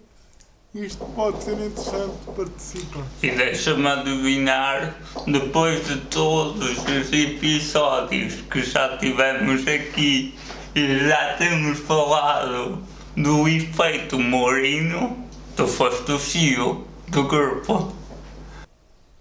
isto 0.73 1.03
pode 1.15 1.43
ser 1.43 1.53
interessante 1.53 2.15
participar. 2.35 3.05
E 3.23 3.31
deixa-me 3.31 3.87
adivinhar, 3.87 4.95
depois 5.25 5.85
de 5.87 5.97
todos 6.01 6.77
os 6.77 7.11
episódios 7.11 8.35
que 8.41 8.61
já 8.61 8.97
tivemos 8.97 9.67
aqui 9.67 10.35
e 10.75 11.07
já 11.07 11.35
temos 11.37 11.79
falado 11.79 12.83
do 13.17 13.47
efeito 13.47 14.19
Morino, 14.19 15.17
tu 15.55 15.67
foste 15.67 16.11
o 16.11 16.19
CEO 16.19 16.85
do 17.07 17.23
grupo. 17.23 17.91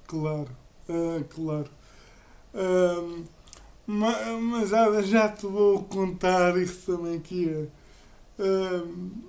Claro, 0.07 0.49
uh, 0.89 1.25
claro. 1.35 1.71
Uh, 2.55 3.25
mas 3.87 4.69
já, 4.69 5.01
já 5.01 5.29
te 5.31 5.47
vou 5.47 5.83
contar 5.85 6.59
isso 6.59 6.93
também 6.93 7.17
aqui. 7.17 7.69
Uh, 8.39 9.28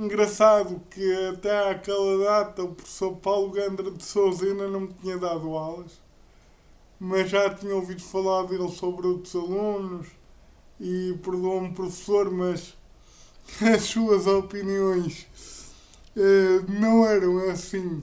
engraçado 0.00 0.80
que 0.90 1.28
até 1.28 1.70
àquela 1.70 2.24
data 2.24 2.64
o 2.64 2.74
professor 2.74 3.16
Paulo 3.16 3.50
Gandra 3.50 3.90
de 3.90 4.02
Souza 4.02 4.46
ainda 4.46 4.68
não 4.68 4.80
me 4.80 4.94
tinha 4.94 5.18
dado 5.18 5.56
aulas, 5.56 6.00
mas 6.98 7.30
já 7.30 7.52
tinha 7.54 7.74
ouvido 7.74 8.02
falar 8.02 8.44
dele 8.44 8.68
sobre 8.70 9.06
outros 9.06 9.34
alunos 9.34 10.06
e 10.80 11.18
perdoa-me 11.22 11.72
professor, 11.74 12.30
mas 12.30 12.76
as 13.62 13.82
suas 13.82 14.26
opiniões 14.26 15.26
uh, 16.16 16.72
não 16.72 17.04
eram 17.04 17.38
assim 17.50 18.02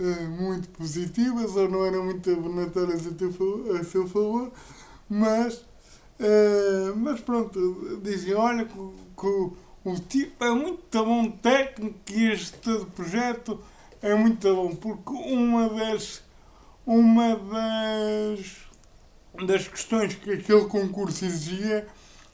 uh, 0.00 0.30
muito 0.30 0.68
positivas 0.70 1.54
ou 1.56 1.68
não 1.68 1.84
eram 1.86 2.04
muito 2.04 2.30
abonatórias 2.30 3.06
a, 3.06 3.80
a 3.80 3.84
seu 3.84 4.06
favor 4.08 4.50
mas, 5.08 5.64
uh, 6.20 6.94
mas 6.96 7.20
pronto, 7.20 8.00
dizem, 8.02 8.34
olha 8.34 8.64
que 8.66 8.74
o, 9.84 9.94
tipo 9.98 10.44
é 10.44 10.50
muito 10.50 11.04
bom 11.04 11.30
técnico 11.30 11.98
e 12.10 12.32
este 12.32 12.84
projeto 12.94 13.60
é 14.02 14.14
muito 14.14 14.54
bom, 14.54 14.74
porque 14.74 15.12
uma 15.12 15.68
das, 15.68 16.22
uma 16.86 17.36
das, 17.36 18.56
das 19.46 19.68
questões 19.68 20.14
que 20.14 20.32
aquele 20.32 20.66
concurso 20.66 21.24
exigia 21.24 21.86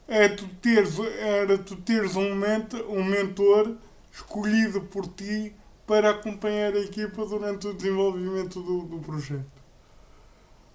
é 0.07 0.29
tu 0.29 0.47
teres, 0.61 0.99
era 0.99 1.57
tu 1.57 1.75
teres 1.77 2.15
um, 2.15 2.35
mentor, 2.35 2.85
um 2.89 3.03
mentor 3.03 3.75
escolhido 4.11 4.81
por 4.81 5.07
ti 5.07 5.53
para 5.87 6.11
acompanhar 6.11 6.73
a 6.73 6.79
equipa 6.79 7.25
durante 7.25 7.67
o 7.67 7.73
desenvolvimento 7.73 8.61
do, 8.61 8.83
do 8.83 8.99
projeto. 8.99 9.45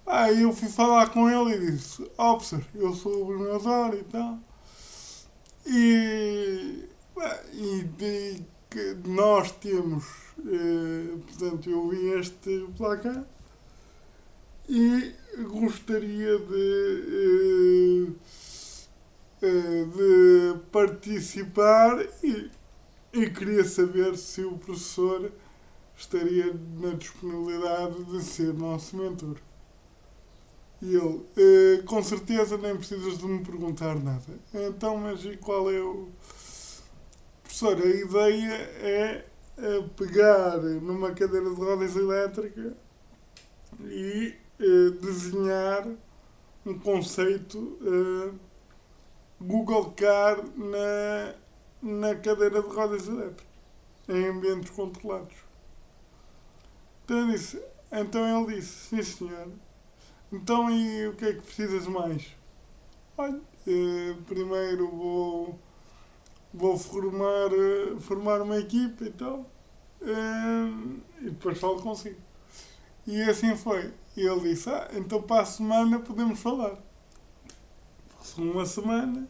Aí 0.05 0.41
eu 0.41 0.51
fui 0.53 0.67
falar 0.67 1.09
com 1.09 1.29
ele 1.29 1.55
e 1.55 1.71
disse, 1.71 2.09
oh, 2.17 2.39
eu 2.75 2.93
sou 2.93 3.27
o 3.27 3.55
Osório 3.55 3.99
e 3.99 4.03
tal. 4.03 4.39
E, 5.65 6.85
e 7.53 7.83
de, 7.97 8.43
que 8.71 8.95
nós 9.05 9.51
temos, 9.51 10.05
eh, 10.39 11.17
portanto, 11.27 11.69
eu 11.69 11.89
vi 11.89 12.09
este 12.19 12.65
placar 12.77 13.25
e 14.69 15.13
gostaria 15.49 16.37
de, 16.39 18.13
eh, 19.41 19.47
eh, 19.47 19.85
de 19.85 20.59
participar 20.71 22.01
e, 22.23 22.49
e 23.11 23.29
queria 23.29 23.65
saber 23.65 24.15
se 24.17 24.45
o 24.45 24.57
professor 24.57 25.29
estaria 25.97 26.55
na 26.79 26.93
disponibilidade 26.93 28.03
de 28.05 28.23
ser 28.23 28.53
nosso 28.53 28.95
mentor. 28.95 29.35
E 30.81 30.95
ele, 30.95 31.23
eh, 31.37 31.83
com 31.83 32.01
certeza 32.01 32.57
nem 32.57 32.75
precisas 32.75 33.19
de 33.19 33.25
me 33.25 33.43
perguntar 33.43 33.95
nada. 33.99 34.39
Então, 34.51 34.97
mas 34.97 35.23
e 35.25 35.37
qual 35.37 35.71
é 35.71 35.79
o. 35.79 36.09
Professor, 37.43 37.77
a 37.77 37.85
ideia 37.85 38.53
é, 38.79 39.25
é 39.57 39.81
pegar 39.95 40.57
numa 40.57 41.11
cadeira 41.13 41.49
de 41.49 41.55
rodas 41.55 41.95
elétrica 41.95 42.73
e 43.83 44.33
eh, 44.59 44.89
desenhar 44.99 45.87
um 46.65 46.79
conceito 46.79 47.77
eh, 47.83 48.33
Google 49.39 49.91
Car 49.91 50.37
na, 50.57 51.35
na 51.81 52.15
cadeira 52.15 52.61
de 52.61 52.69
rodas 52.69 53.07
elétricas, 53.07 53.45
em 54.09 54.27
ambientes 54.29 54.71
controlados. 54.71 55.35
Então, 57.05 57.29
disse, 57.29 57.61
então 57.91 58.43
ele 58.43 58.55
disse, 58.55 58.87
sim 58.89 59.03
senhor 59.03 59.47
então, 60.31 60.69
e 60.71 61.07
o 61.07 61.15
que 61.15 61.25
é 61.25 61.33
que 61.33 61.41
precisas 61.41 61.85
mais? 61.87 62.35
Olha, 63.17 63.41
eh, 63.67 64.15
primeiro 64.27 64.87
vou, 64.89 65.59
vou 66.53 66.77
formar, 66.77 67.51
eh, 67.53 67.99
formar 67.99 68.41
uma 68.41 68.57
equipe 68.57 69.05
e 69.05 69.11
tal, 69.11 69.45
eh, 70.01 70.71
e 71.21 71.29
depois 71.31 71.59
falo 71.59 71.81
consigo. 71.81 72.19
E 73.05 73.21
assim 73.23 73.55
foi. 73.57 73.93
E 74.15 74.21
ele 74.21 74.41
disse, 74.41 74.69
ah, 74.69 74.89
então 74.93 75.21
para 75.21 75.41
a 75.43 75.45
semana 75.45 75.99
podemos 75.99 76.39
falar. 76.39 76.77
Passou 78.17 78.45
uma 78.45 78.65
semana, 78.65 79.27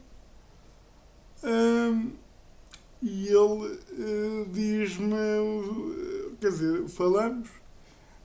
e 3.02 3.28
ele 3.28 3.80
diz-me, 4.52 5.16
quer 6.40 6.50
dizer, 6.50 6.88
falamos, 6.90 7.50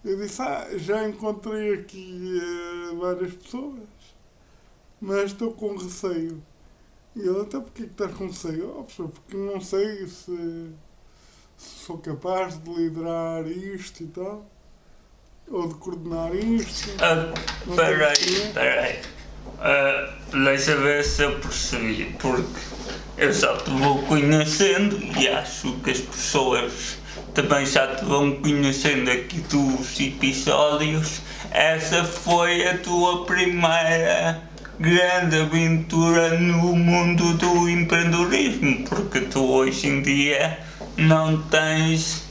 eu 0.06 0.16
disse, 0.18 0.40
ah, 0.40 0.68
já 0.76 1.08
encontrei 1.08 1.74
aqui 1.74 2.40
uh, 2.40 2.96
várias 2.96 3.34
pessoas, 3.34 3.80
mas 5.00 5.32
estou 5.32 5.52
com 5.52 5.76
receio. 5.76 6.40
E 7.14 7.20
ele, 7.20 7.40
então 7.40 7.60
porquê 7.62 7.84
que 7.84 7.90
estás 7.90 8.14
com 8.14 8.28
receio? 8.28 8.70
Oh, 8.70 8.84
professor, 8.84 9.08
porque 9.08 9.36
não 9.36 9.60
sei 9.60 10.06
se, 10.06 10.70
se 11.56 11.84
sou 11.84 11.98
capaz 11.98 12.62
de 12.62 12.72
liderar 12.72 13.46
isto 13.48 14.04
e 14.04 14.06
tal, 14.06 14.48
ou 15.50 15.68
de 15.68 15.74
coordenar 15.74 16.34
isto. 16.36 16.90
Ah, 17.02 17.34
peraí, 17.74 18.52
peraí. 18.54 19.00
Uh, 19.56 20.44
deixa 20.44 20.76
ver 20.76 21.02
se 21.02 21.22
eu 21.22 21.40
percebi, 21.40 22.14
porque 22.20 22.60
eu 23.16 23.34
só 23.34 23.56
te 23.56 23.70
vou 23.70 24.02
conhecendo 24.02 24.98
e 25.18 25.26
acho 25.26 25.72
que 25.80 25.90
as 25.90 26.00
pessoas 26.00 26.98
também 27.36 27.66
já 27.66 27.94
te 27.94 28.02
vão 28.06 28.32
conhecendo 28.36 29.10
aqui 29.10 29.40
dos 29.40 30.00
episódios. 30.00 31.20
Essa 31.50 32.02
foi 32.02 32.66
a 32.66 32.78
tua 32.78 33.26
primeira 33.26 34.40
grande 34.80 35.36
aventura 35.36 36.38
no 36.38 36.74
mundo 36.74 37.34
do 37.34 37.68
empreendedorismo, 37.68 38.84
porque 38.88 39.20
tu 39.20 39.44
hoje 39.44 39.86
em 39.86 40.00
dia 40.00 40.58
não 40.96 41.42
tens 41.42 42.24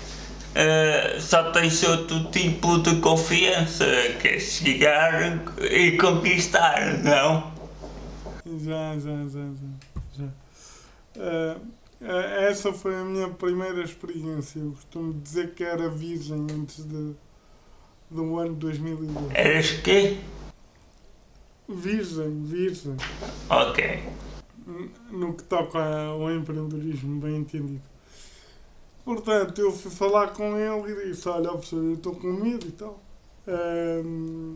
uh, 0.56 1.22
só 1.22 1.52
tens 1.52 1.84
outro 1.84 2.24
tipo 2.32 2.80
de 2.80 2.96
confiança, 2.96 3.86
que 4.20 4.28
é 4.30 4.40
chegar 4.40 5.40
e 5.60 5.92
conquistar, 5.98 6.98
não? 7.04 7.54
Já, 8.44 8.98
já, 8.98 9.18
já, 9.30 9.46
já. 10.18 10.26
já. 10.26 10.26
Uh, 11.16 11.75
essa 12.06 12.72
foi 12.72 12.96
a 12.96 13.04
minha 13.04 13.30
primeira 13.30 13.82
experiência. 13.84 14.60
Eu 14.60 14.72
costumo 14.72 15.14
dizer 15.14 15.54
que 15.54 15.64
era 15.64 15.90
virgem 15.90 16.46
antes 16.52 16.86
de, 16.86 17.16
do 18.10 18.38
ano 18.38 18.54
2002. 18.56 19.32
Eras 19.34 19.72
quê? 19.82 20.20
Virgem, 21.68 22.44
virgem. 22.44 22.96
Ok. 23.50 24.04
No 25.10 25.34
que 25.34 25.44
toca 25.44 25.80
ao 25.80 26.32
empreendedorismo, 26.32 27.20
bem 27.20 27.38
entendido. 27.38 27.82
Portanto, 29.04 29.60
eu 29.62 29.72
fui 29.72 29.92
falar 29.92 30.30
com 30.30 30.58
ele 30.58 30.92
e 30.92 31.10
disse: 31.10 31.28
Olha, 31.30 31.50
professor, 31.50 31.84
eu 31.84 31.94
estou 31.94 32.16
com 32.16 32.34
medo 32.34 32.68
e 32.68 32.72
tal. 32.72 33.00
Um, 33.48 34.56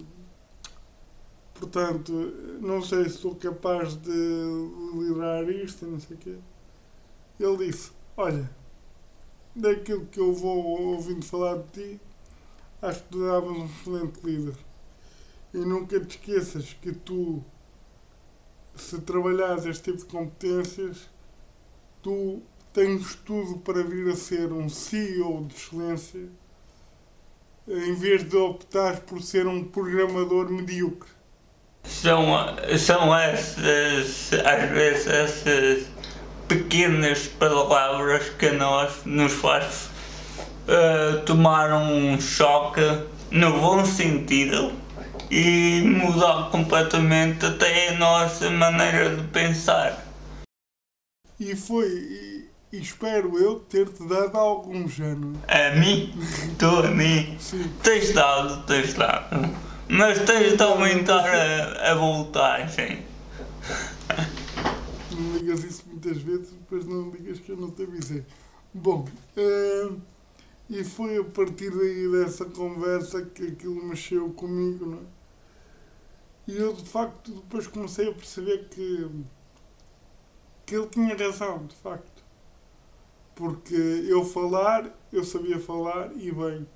portanto, 1.54 2.12
não 2.60 2.82
sei 2.82 3.06
se 3.06 3.18
sou 3.18 3.36
capaz 3.36 3.96
de 3.96 4.12
liderar 4.94 5.48
isto 5.50 5.86
e 5.86 5.90
não 5.90 6.00
sei 6.00 6.16
o 6.16 6.20
quê. 6.20 6.36
Ele 7.40 7.66
disse: 7.66 7.92
Olha, 8.18 8.50
daquilo 9.56 10.06
que 10.08 10.20
eu 10.20 10.34
vou 10.34 10.94
ouvindo 10.94 11.24
falar 11.26 11.58
de 11.58 11.68
ti, 11.72 12.02
acho 12.82 13.04
que 13.04 13.10
tu 13.10 13.26
davas 13.26 13.52
um 13.52 13.66
excelente 13.66 14.20
líder. 14.24 14.56
E 15.54 15.58
nunca 15.60 16.00
te 16.00 16.18
esqueças 16.18 16.74
que 16.82 16.92
tu, 16.92 17.44
se 18.76 19.00
trabalhares 19.00 19.66
este 19.66 19.84
tipo 19.84 19.98
de 20.00 20.06
competências, 20.06 21.10
tu 22.04 22.42
tens 22.74 23.16
tudo 23.16 23.60
para 23.60 23.84
vir 23.84 24.12
a 24.12 24.16
ser 24.16 24.52
um 24.52 24.70
CEO 24.70 25.46
de 25.46 25.56
excelência, 25.56 26.30
em 27.68 27.94
vez 27.94 28.28
de 28.28 28.36
optar 28.36 29.00
por 29.02 29.22
ser 29.22 29.48
um 29.48 29.64
programador 29.64 30.50
medíocre. 30.52 31.10
São, 31.84 32.26
são 32.78 33.16
essas, 33.16 34.32
às 34.34 34.70
vezes, 34.70 35.08
essas 35.08 35.88
pequenas 36.50 37.28
palavras 37.28 38.28
que 38.30 38.48
a 38.48 38.54
nós 38.54 39.06
nos 39.06 39.32
faz 39.32 39.88
uh, 40.68 41.22
tomar 41.24 41.72
um 41.74 42.20
choque 42.20 42.82
no 43.30 43.60
bom 43.60 43.86
sentido 43.86 44.74
e 45.30 45.84
mudar 45.86 46.50
completamente 46.50 47.46
até 47.46 47.90
a 47.90 48.00
nossa 48.00 48.50
maneira 48.50 49.16
de 49.16 49.28
pensar. 49.28 50.04
E 51.40 51.56
foi, 51.56 51.88
e, 51.88 52.50
e 52.74 52.82
espero 52.82 53.38
eu 53.38 53.60
ter-te 53.60 54.04
dado 54.08 54.36
algum 54.36 54.90
género. 54.90 55.34
A 55.48 55.76
mim? 55.76 56.12
Tu 56.58 56.66
a 56.66 56.90
mim? 56.90 57.38
Sim. 57.40 57.72
Tens 57.84 58.12
dado, 58.12 58.66
tens 58.66 58.96
dado. 58.96 59.56
Mas 59.88 60.18
tens 60.26 60.58
de 60.58 60.64
aumentar 60.64 61.26
a, 61.30 61.92
a 61.92 61.94
voltagem. 61.94 63.06
Não 65.12 65.38
ligas 65.38 65.64
isso 65.64 65.89
muitas 66.00 66.22
vezes, 66.22 66.52
depois 66.52 66.86
não 66.86 67.10
ligas 67.10 67.40
que 67.40 67.52
eu 67.52 67.58
não 67.58 67.70
te 67.70 67.84
avisei. 67.84 68.26
Bom, 68.74 69.06
uh, 69.38 70.02
e 70.70 70.84
foi 70.84 71.18
a 71.18 71.24
partir 71.24 71.72
daí 71.72 72.10
dessa 72.10 72.46
conversa 72.46 73.22
que 73.26 73.48
aquilo 73.48 73.84
mexeu 73.84 74.30
comigo, 74.32 74.86
não 74.86 74.98
é? 75.00 75.20
E 76.48 76.58
eu 76.58 76.74
de 76.74 76.86
facto 76.90 77.32
depois 77.32 77.68
comecei 77.68 78.10
a 78.10 78.14
perceber 78.14 78.70
que, 78.70 79.08
que 80.66 80.76
ele 80.76 80.88
tinha 80.88 81.16
razão, 81.16 81.66
de 81.66 81.76
facto. 81.76 82.24
Porque 83.36 83.76
eu 83.76 84.26
falar, 84.26 84.90
eu 85.12 85.24
sabia 85.24 85.60
falar 85.60 86.12
e 86.16 86.32
bem. 86.32 86.68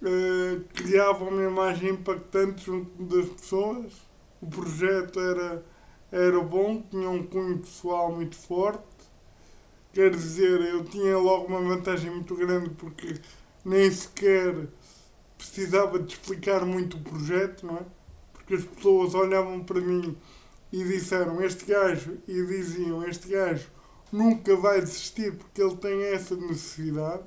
Uh, 0.00 0.64
criava 0.74 1.24
uma 1.24 1.42
imagem 1.42 1.90
impactante 1.90 2.66
junto 2.66 3.02
das 3.04 3.28
pessoas. 3.30 3.92
O 4.40 4.46
projeto 4.46 5.20
era, 5.20 5.64
era 6.12 6.40
bom, 6.40 6.82
tinha 6.90 7.10
um 7.10 7.26
cunho 7.26 7.58
pessoal 7.58 8.14
muito 8.14 8.36
forte. 8.36 8.84
Quer 9.92 10.10
dizer, 10.10 10.60
eu 10.60 10.84
tinha 10.84 11.18
logo 11.18 11.46
uma 11.46 11.60
vantagem 11.60 12.10
muito 12.10 12.36
grande 12.36 12.70
porque 12.70 13.14
nem 13.64 13.90
sequer 13.90 14.68
precisava 15.36 15.98
de 15.98 16.12
explicar 16.12 16.64
muito 16.64 16.96
o 16.96 17.00
projeto, 17.00 17.66
não 17.66 17.78
é? 17.78 17.86
porque 18.42 18.54
as 18.54 18.64
pessoas 18.64 19.14
olhavam 19.14 19.62
para 19.62 19.80
mim 19.80 20.16
e 20.72 20.84
disseram 20.84 21.42
este 21.42 21.64
gajo 21.64 22.18
e 22.26 22.44
diziam 22.44 23.06
este 23.06 23.28
gajo 23.28 23.68
nunca 24.10 24.56
vai 24.56 24.80
desistir 24.80 25.32
porque 25.36 25.62
ele 25.62 25.76
tem 25.76 26.02
essa 26.04 26.34
necessidade 26.34 27.22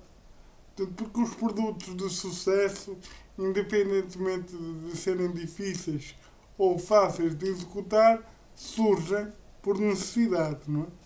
porque 0.76 1.21
os 1.21 1.34
produtos 1.36 1.95
de 1.95 2.10
sucesso 2.10 2.98
independentemente 3.38 4.56
de 4.56 4.95
serem 4.98 5.32
difíceis 5.32 6.15
ou 6.58 6.78
fáceis 6.78 7.36
de 7.36 7.48
executar 7.48 8.35
surgem 8.56 9.28
por 9.62 9.78
necessidade 9.78 10.60
não 10.68 10.84
é? 10.84 11.06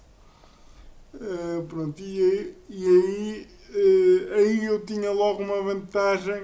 Uh, 1.12 1.64
pronto, 1.64 2.00
e, 2.02 2.56
e 2.70 2.86
aí, 2.86 3.48
uh, 3.72 4.34
aí 4.36 4.66
eu 4.66 4.86
tinha 4.86 5.12
logo 5.12 5.42
uma 5.42 5.62
vantagem 5.64 6.44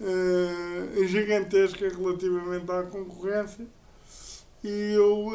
uh, 0.00 1.06
gigantesca 1.06 1.88
relativamente 1.88 2.70
à 2.72 2.82
concorrência. 2.82 3.66
E 4.64 4.94
eu, 4.94 5.30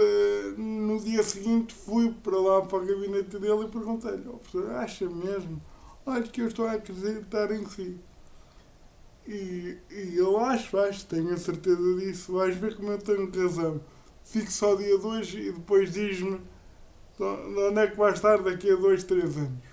no 0.57 0.99
dia 0.99 1.21
seguinte, 1.21 1.71
fui 1.71 2.11
para 2.11 2.35
lá 2.35 2.63
para 2.63 2.79
o 2.79 2.85
gabinete 2.85 3.37
dele 3.37 3.65
e 3.65 3.67
perguntei-lhe: 3.69 4.27
oh, 4.27 4.37
professor, 4.37 4.71
acha 4.71 5.07
mesmo? 5.07 5.61
Olha, 6.03 6.23
que 6.23 6.41
eu 6.41 6.47
estou 6.47 6.65
a 6.65 6.73
acreditar 6.73 7.51
em 7.51 7.63
si. 7.67 7.95
E, 9.27 9.77
e 9.91 10.17
eu 10.17 10.39
acho, 10.39 10.75
acho, 10.79 11.05
tenho 11.05 11.31
a 11.31 11.37
certeza 11.37 11.95
disso. 11.99 12.33
Vais 12.33 12.57
ver 12.57 12.75
como 12.75 12.91
eu 12.91 12.97
tenho 12.97 13.29
razão. 13.29 13.79
Fico 14.29 14.51
só 14.51 14.75
dia 14.75 14.97
2 14.97 15.33
e 15.33 15.51
depois 15.51 15.91
diz-me 15.91 16.39
de 17.17 17.23
onde 17.23 17.79
é 17.79 17.87
que 17.87 17.97
vai 17.97 18.13
estar 18.13 18.41
daqui 18.41 18.71
a 18.71 18.75
2, 18.75 19.03
3 19.03 19.37
anos. 19.37 19.69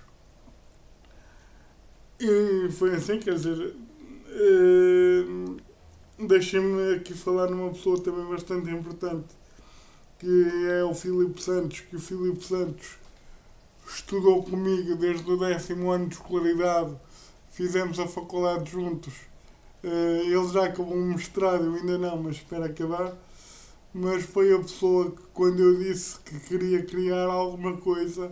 E 2.19 2.69
foi 2.71 2.95
assim, 2.95 3.19
quer 3.19 3.35
dizer, 3.35 3.75
Uh, 4.37 5.57
Deixem-me 6.19 6.95
aqui 6.95 7.13
falar 7.13 7.47
numa 7.47 7.69
pessoa 7.69 8.01
também 8.01 8.25
bastante 8.25 8.71
importante, 8.71 9.27
que 10.17 10.67
é 10.67 10.83
o 10.83 10.93
Filipe 10.93 11.41
Santos, 11.41 11.81
que 11.81 11.95
o 11.95 11.99
Filipe 11.99 12.43
Santos 12.43 12.97
estudou 13.87 14.41
comigo 14.41 14.95
desde 14.95 15.31
o 15.31 15.37
décimo 15.37 15.91
ano 15.91 16.07
de 16.07 16.15
escolaridade, 16.15 16.95
fizemos 17.51 17.99
a 17.99 18.07
faculdade 18.07 18.71
juntos. 18.71 19.13
Uh, 19.83 20.23
ele 20.25 20.47
já 20.49 20.65
acabou 20.65 20.95
um 20.95 21.13
mestrado, 21.13 21.65
eu 21.65 21.75
ainda 21.75 21.99
não, 21.99 22.17
mas 22.17 22.37
espero 22.37 22.63
acabar. 22.63 23.15
Mas 23.99 24.25
foi 24.25 24.53
a 24.53 24.59
pessoa 24.59 25.09
que, 25.09 25.23
quando 25.33 25.59
eu 25.59 25.79
disse 25.79 26.19
que 26.19 26.39
queria 26.41 26.83
criar 26.85 27.25
alguma 27.25 27.77
coisa, 27.77 28.31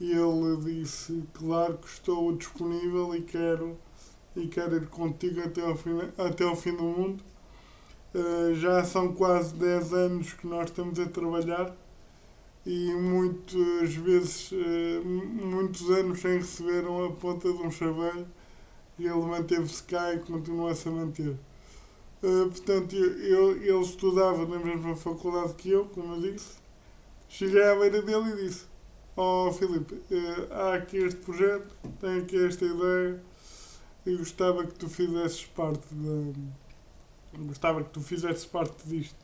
ele 0.00 0.56
disse: 0.62 1.24
Claro 1.32 1.78
que 1.78 1.88
estou 1.88 2.32
disponível 2.36 3.12
e 3.12 3.22
quero 3.22 3.76
e 4.36 4.46
quero 4.46 4.76
ir 4.76 4.86
contigo 4.86 5.40
até 5.40 5.62
ao 5.62 5.74
fim, 5.74 5.98
até 6.16 6.44
ao 6.44 6.54
fim 6.54 6.76
do 6.76 6.84
mundo. 6.84 7.24
Uh, 8.14 8.54
já 8.54 8.84
são 8.84 9.12
quase 9.12 9.52
10 9.56 9.92
anos 9.92 10.32
que 10.32 10.46
nós 10.46 10.66
estamos 10.66 11.00
a 11.00 11.06
trabalhar 11.06 11.74
e 12.64 12.94
muitas 12.94 13.94
vezes, 13.96 14.52
uh, 14.52 15.04
muitos 15.04 15.90
anos 15.90 16.20
sem 16.20 16.38
receberam 16.38 17.04
a 17.04 17.10
ponta 17.10 17.52
de 17.52 17.58
um 17.58 17.70
chaveiro 17.72 18.28
e 18.96 19.06
ele 19.06 19.26
manteve-se 19.26 19.82
cá 19.82 20.14
e 20.14 20.20
continua-se 20.20 20.88
a 20.88 20.92
manter. 20.92 21.36
Uh, 22.24 22.48
portanto, 22.48 22.96
eu, 22.96 23.54
ele 23.62 23.84
estudava 23.84 24.46
na 24.46 24.58
mesma 24.58 24.96
faculdade 24.96 25.52
que 25.54 25.68
eu, 25.68 25.84
como 25.84 26.14
eu 26.14 26.32
disse. 26.32 26.54
Cheguei 27.28 27.62
à 27.62 27.74
beira 27.74 28.00
dele 28.00 28.30
e 28.30 28.46
disse: 28.46 28.64
Ó 29.14 29.48
oh, 29.48 29.52
Filipe, 29.52 30.00
há 30.50 30.72
aqui 30.72 30.96
este 30.96 31.20
projeto, 31.20 31.76
tenho 32.00 32.22
aqui 32.22 32.46
esta 32.46 32.64
ideia 32.64 33.22
e 34.06 34.16
gostava 34.16 34.66
que 34.66 34.72
tu 34.72 34.88
fizesses 34.88 35.44
parte. 35.44 35.86
Gostava 37.36 37.84
que 37.84 37.90
tu 37.90 38.00
fizesses 38.00 38.46
parte 38.46 38.88
disto. 38.88 39.22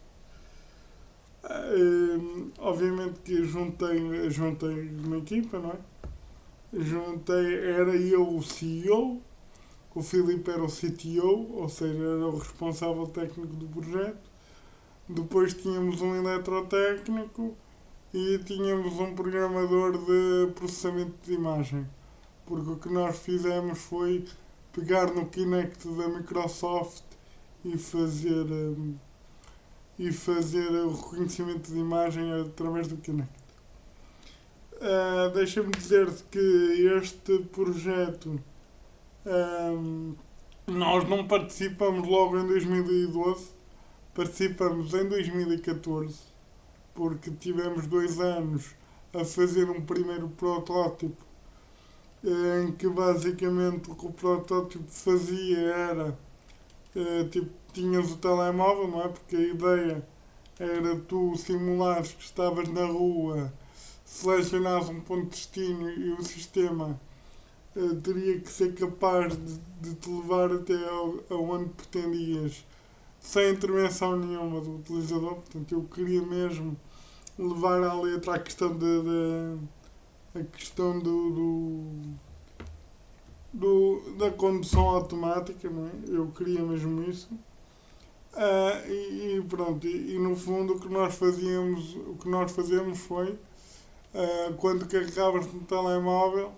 Uh, 1.42 2.52
obviamente 2.58 3.20
que 3.20 3.42
juntei, 3.44 4.28
juntei 4.28 4.90
uma 4.90 5.16
equipa, 5.16 5.58
não 5.58 5.70
é? 5.70 6.82
Juntei, 6.82 7.64
era 7.64 7.96
eu 7.96 8.36
o 8.36 8.42
CEO, 8.42 9.22
o 9.94 10.03
Filipe 10.03 10.50
era 10.50 10.62
o 10.62 10.68
CTO, 10.68 11.57
ou 11.57 11.68
seja, 11.68 12.03
era 12.03 12.26
o 12.26 12.38
responsável 12.38 13.07
técnico 13.07 13.55
do 13.55 13.66
projeto. 13.66 14.31
Depois 15.09 15.53
tínhamos 15.55 16.00
um 16.00 16.14
eletrotécnico 16.14 17.57
e 18.14 18.38
tínhamos 18.38 18.94
um 19.00 19.14
programador 19.14 19.98
de 19.98 20.53
processamento 20.53 21.14
de 21.24 21.33
imagem. 21.33 21.87
Porque 22.46 22.70
o 22.70 22.76
que 22.76 22.88
nós 22.88 23.18
fizemos 23.18 23.79
foi 23.79 24.24
pegar 24.72 25.12
no 25.12 25.26
Kinect 25.26 25.88
da 25.88 26.09
Microsoft 26.09 27.05
e 27.64 27.76
fazer 27.76 28.44
um, 28.44 28.94
e 29.98 30.12
fazer 30.12 30.70
o 30.70 30.94
reconhecimento 30.94 31.70
de 31.70 31.79
imagem 31.79 32.33
através 32.33 32.87
do 32.87 32.96
Kinect. 32.96 33.40
Uh, 34.74 35.31
Deixa-me 35.35 35.70
dizer-te 35.72 36.22
que 36.24 36.38
este 36.96 37.38
projeto 37.53 38.40
Ahm, 39.26 40.14
nós 40.66 41.09
não 41.09 41.26
participamos 41.26 42.09
logo 42.09 42.38
em 42.38 42.46
2012, 42.46 43.50
participamos 44.14 44.94
em 44.94 45.09
2014, 45.09 46.18
porque 46.94 47.30
tivemos 47.30 47.87
dois 47.87 48.18
anos 48.20 48.74
a 49.12 49.24
fazer 49.24 49.68
um 49.68 49.83
primeiro 49.83 50.28
protótipo 50.28 51.24
em 52.24 52.72
que 52.72 52.88
basicamente 52.88 53.90
o 53.90 53.94
que 53.94 54.06
o 54.06 54.12
protótipo 54.12 54.90
fazia 54.90 55.59
era 55.59 56.18
eh, 56.94 57.24
tipo, 57.30 57.50
tinhas 57.72 58.11
o 58.12 58.16
telemóvel, 58.16 58.88
não 58.88 59.02
é? 59.02 59.09
Porque 59.09 59.37
a 59.37 59.40
ideia 59.40 60.06
era 60.59 60.96
tu 60.96 61.37
simulares 61.37 62.12
que 62.12 62.24
estavas 62.24 62.68
na 62.68 62.85
rua, 62.87 63.52
selecionares 64.04 64.88
um 64.88 65.00
ponto 65.00 65.24
de 65.24 65.30
destino 65.30 65.90
e 65.90 66.12
o 66.12 66.22
sistema 66.22 67.00
eh, 67.76 67.94
teria 68.02 68.40
que 68.40 68.48
ser 68.50 68.74
capaz 68.74 69.37
de, 69.37 69.59
de 69.80 69.94
te 69.96 70.11
levar 70.11 70.52
até 70.52 70.74
ao, 70.88 71.20
aonde 71.30 71.70
pretendias 71.70 72.64
sem 73.20 73.52
intervenção 73.52 74.16
nenhuma 74.18 74.61
do 74.61 74.76
utilizador. 74.76 75.37
Portanto, 75.37 75.72
eu 75.74 75.83
queria 75.85 76.22
mesmo 76.22 76.76
levar 77.38 77.83
à 77.85 77.94
letra 78.00 78.37
a 78.37 78.38
questão 78.40 78.72
de, 78.76 79.02
de 79.02 79.59
a 80.40 80.44
questão 80.44 80.98
do, 80.98 81.30
do, 81.30 82.16
do- 83.52 84.14
da 84.18 84.30
condução 84.30 84.88
automática, 84.88 85.68
não 85.70 85.87
é? 85.87 85.90
Eu 86.09 86.28
queria 86.28 86.62
mesmo 86.62 87.02
isso. 87.09 87.28
Ah, 88.33 88.83
e, 88.87 89.37
e 89.38 89.42
pronto, 89.42 89.87
e, 89.87 90.14
e 90.14 90.18
no 90.18 90.37
fundo 90.37 90.74
o 90.74 90.80
que 90.80 90.88
nós 90.88 91.14
fazíamos, 91.16 91.96
o 91.96 92.14
que 92.16 92.28
nós 92.28 92.52
fazemos 92.52 92.98
foi 93.00 93.37
ah, 94.14 94.52
quando 94.59 94.87
carregavas 94.88 95.46
no 95.52 95.61
telemóvel, 95.62 96.52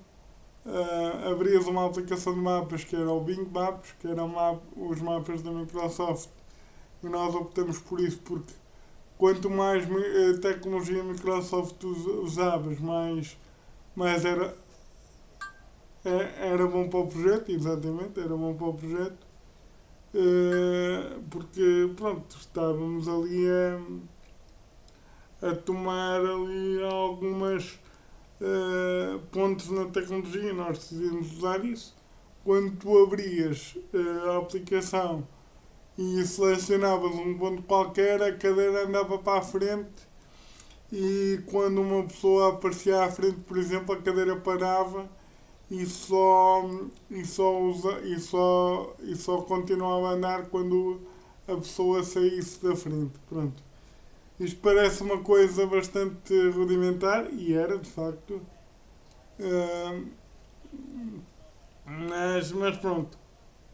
ah, 0.66 1.31
abrias 1.31 1.66
uma 1.66 1.87
aplicação 1.87 2.35
de 2.35 2.40
mapas 2.40 2.85
que 2.85 2.94
era 2.96 3.11
o 3.11 3.20
Bing 3.20 3.44
Maps, 3.53 3.92
que 4.01 4.07
eram 4.09 4.29
map, 4.29 4.61
os 4.77 5.01
mapas 5.01 5.42
da 5.42 5.51
Microsoft, 5.51 6.29
e 7.03 7.09
nós 7.09 7.35
optamos 7.35 7.79
por 7.79 8.01
isso 8.01 8.18
porque 8.20 8.53
quanto 9.18 9.51
mais 9.51 9.85
eh, 9.90 10.38
tecnologia 10.40 11.03
Microsoft 11.05 11.83
us- 11.85 12.07
usavas, 12.07 12.79
mais, 12.81 13.37
mais 13.96 14.25
era, 14.25 14.55
é- 16.05 16.48
era 16.53 16.66
bom 16.66 16.88
para 16.88 17.01
o 17.01 17.07
projeto, 17.09 17.51
exatamente, 17.51 18.18
era 18.20 18.37
bom 18.37 18.55
para 18.55 18.66
o 18.66 18.75
projeto. 18.75 19.27
Eh, 20.14 21.18
porque 21.31 21.90
pronto, 21.96 22.37
estávamos 22.38 23.09
ali 23.09 23.46
a, 23.48 23.79
a 25.51 25.55
tomar 25.57 26.20
ali 26.20 26.83
algumas 26.83 27.79
eh, 28.42 29.20
pontos 29.31 29.68
na 29.70 29.85
tecnologia, 29.87 30.52
nós 30.52 30.78
decidimos 30.78 31.33
usar 31.38 31.64
isso. 31.64 31.94
Quando 32.44 32.76
tu 32.76 32.98
abrias 33.05 33.76
eh, 33.94 34.31
a 34.31 34.38
aplicação 34.38 35.26
e 35.96 36.24
selecionavas 36.24 37.14
um 37.14 37.38
ponto 37.38 37.62
qualquer, 37.62 38.20
a 38.22 38.37
cadeira 38.37 38.87
andava 38.87 39.18
para 39.18 39.38
a 39.38 39.42
frente 39.42 40.11
e 40.92 41.40
quando 41.46 41.81
uma 41.81 42.02
pessoa 42.05 42.50
aparecia 42.50 43.05
à 43.05 43.11
frente, 43.11 43.38
por 43.40 43.57
exemplo, 43.57 43.94
a 43.94 44.02
cadeira 44.02 44.37
parava 44.37 45.09
e 45.70 45.87
só, 45.87 46.68
e 47.11 47.24
só, 47.24 47.61
usa, 47.62 48.00
e 48.00 48.18
só, 48.20 48.94
e 49.00 49.16
só 49.16 49.40
continuava 49.42 50.09
a 50.11 50.12
andar 50.12 50.46
quando 50.46 51.00
a 51.48 51.55
pessoa 51.57 52.02
saísse 52.02 52.62
da 52.62 52.76
frente. 52.76 53.12
Pronto. 53.28 53.62
Isto 54.42 54.61
parece 54.61 55.05
uma 55.05 55.22
coisa 55.22 55.64
bastante 55.68 56.35
rudimentar 56.50 57.33
e 57.33 57.55
era 57.55 57.78
de 57.78 57.88
facto. 57.88 58.42
Ah, 59.40 60.02
mas, 61.87 62.50
mas 62.50 62.76
pronto, 62.78 63.16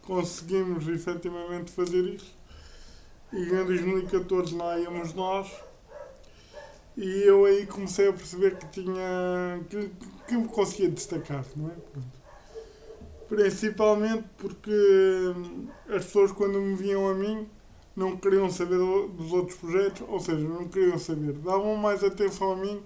conseguimos 0.03 0.87
efetivamente 0.87 1.71
fazer 1.71 2.03
isso. 2.13 2.37
E 3.33 3.37
em 3.37 3.65
2014 3.65 4.55
lá 4.55 4.79
íamos 4.79 5.15
nós. 5.15 5.51
E 6.95 7.23
eu 7.23 7.45
aí 7.45 7.65
comecei 7.65 8.07
a 8.07 8.13
perceber 8.13 8.57
que 8.57 8.67
tinha. 8.67 9.65
que, 9.69 9.91
que 10.27 10.37
me 10.37 10.47
conseguia 10.49 10.89
destacar, 10.89 11.45
não 11.55 11.69
é? 11.69 11.73
Pronto. 11.73 12.19
Principalmente 13.27 14.25
porque 14.37 14.71
as 15.87 16.05
pessoas 16.05 16.31
quando 16.31 16.61
me 16.61 16.75
viam 16.75 17.07
a 17.09 17.15
mim 17.15 17.49
não 17.99 18.17
queriam 18.17 18.49
saber 18.51 18.77
do- 18.77 19.07
dos 19.09 19.33
outros 19.33 19.57
projetos, 19.59 20.03
ou 20.07 20.19
seja, 20.19 20.47
não 20.47 20.67
queriam 20.69 20.99
saber. 20.99 21.33
Davam 21.33 21.75
mais 21.77 22.03
atenção 22.03 22.53
a 22.53 22.55
mim 22.57 22.81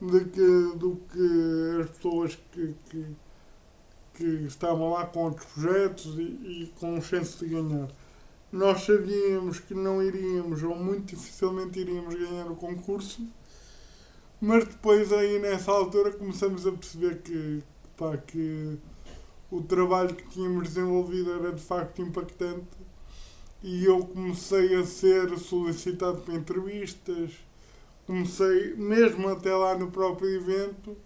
do 0.00 0.20
que, 0.26 0.78
do 0.78 0.96
que 1.12 1.82
as 1.82 1.90
pessoas 1.90 2.38
que, 2.52 2.74
que, 2.90 3.06
que 4.14 4.24
estavam 4.46 4.90
lá 4.90 5.06
com 5.06 5.24
outros 5.24 5.46
projetos 5.52 6.18
e, 6.18 6.22
e 6.22 6.72
com 6.80 7.00
chance 7.00 7.38
de 7.38 7.50
ganhar. 7.54 7.88
Nós 8.52 8.82
sabíamos 8.82 9.60
que 9.60 9.74
não 9.74 10.02
iríamos, 10.02 10.62
ou 10.62 10.76
muito 10.76 11.14
dificilmente 11.16 11.80
iríamos 11.80 12.14
ganhar 12.14 12.50
o 12.50 12.56
concurso, 12.56 13.22
mas 14.40 14.64
depois 14.66 15.12
aí 15.12 15.38
nessa 15.38 15.70
altura 15.72 16.12
começamos 16.12 16.66
a 16.66 16.72
perceber 16.72 17.22
que, 17.22 17.62
pá, 17.96 18.16
que 18.18 18.78
o 19.50 19.62
trabalho 19.62 20.14
que 20.14 20.28
tínhamos 20.28 20.68
desenvolvido 20.70 21.32
era 21.34 21.52
de 21.52 21.62
facto 21.62 22.02
impactante 22.02 22.66
e 23.62 23.84
eu 23.84 24.06
comecei 24.06 24.74
a 24.76 24.84
ser 24.84 25.36
solicitado 25.38 26.18
para 26.18 26.34
entrevistas, 26.34 27.32
comecei, 28.06 28.74
mesmo 28.74 29.28
até 29.28 29.54
lá 29.54 29.76
no 29.76 29.90
próprio 29.90 30.28
evento, 30.28 30.96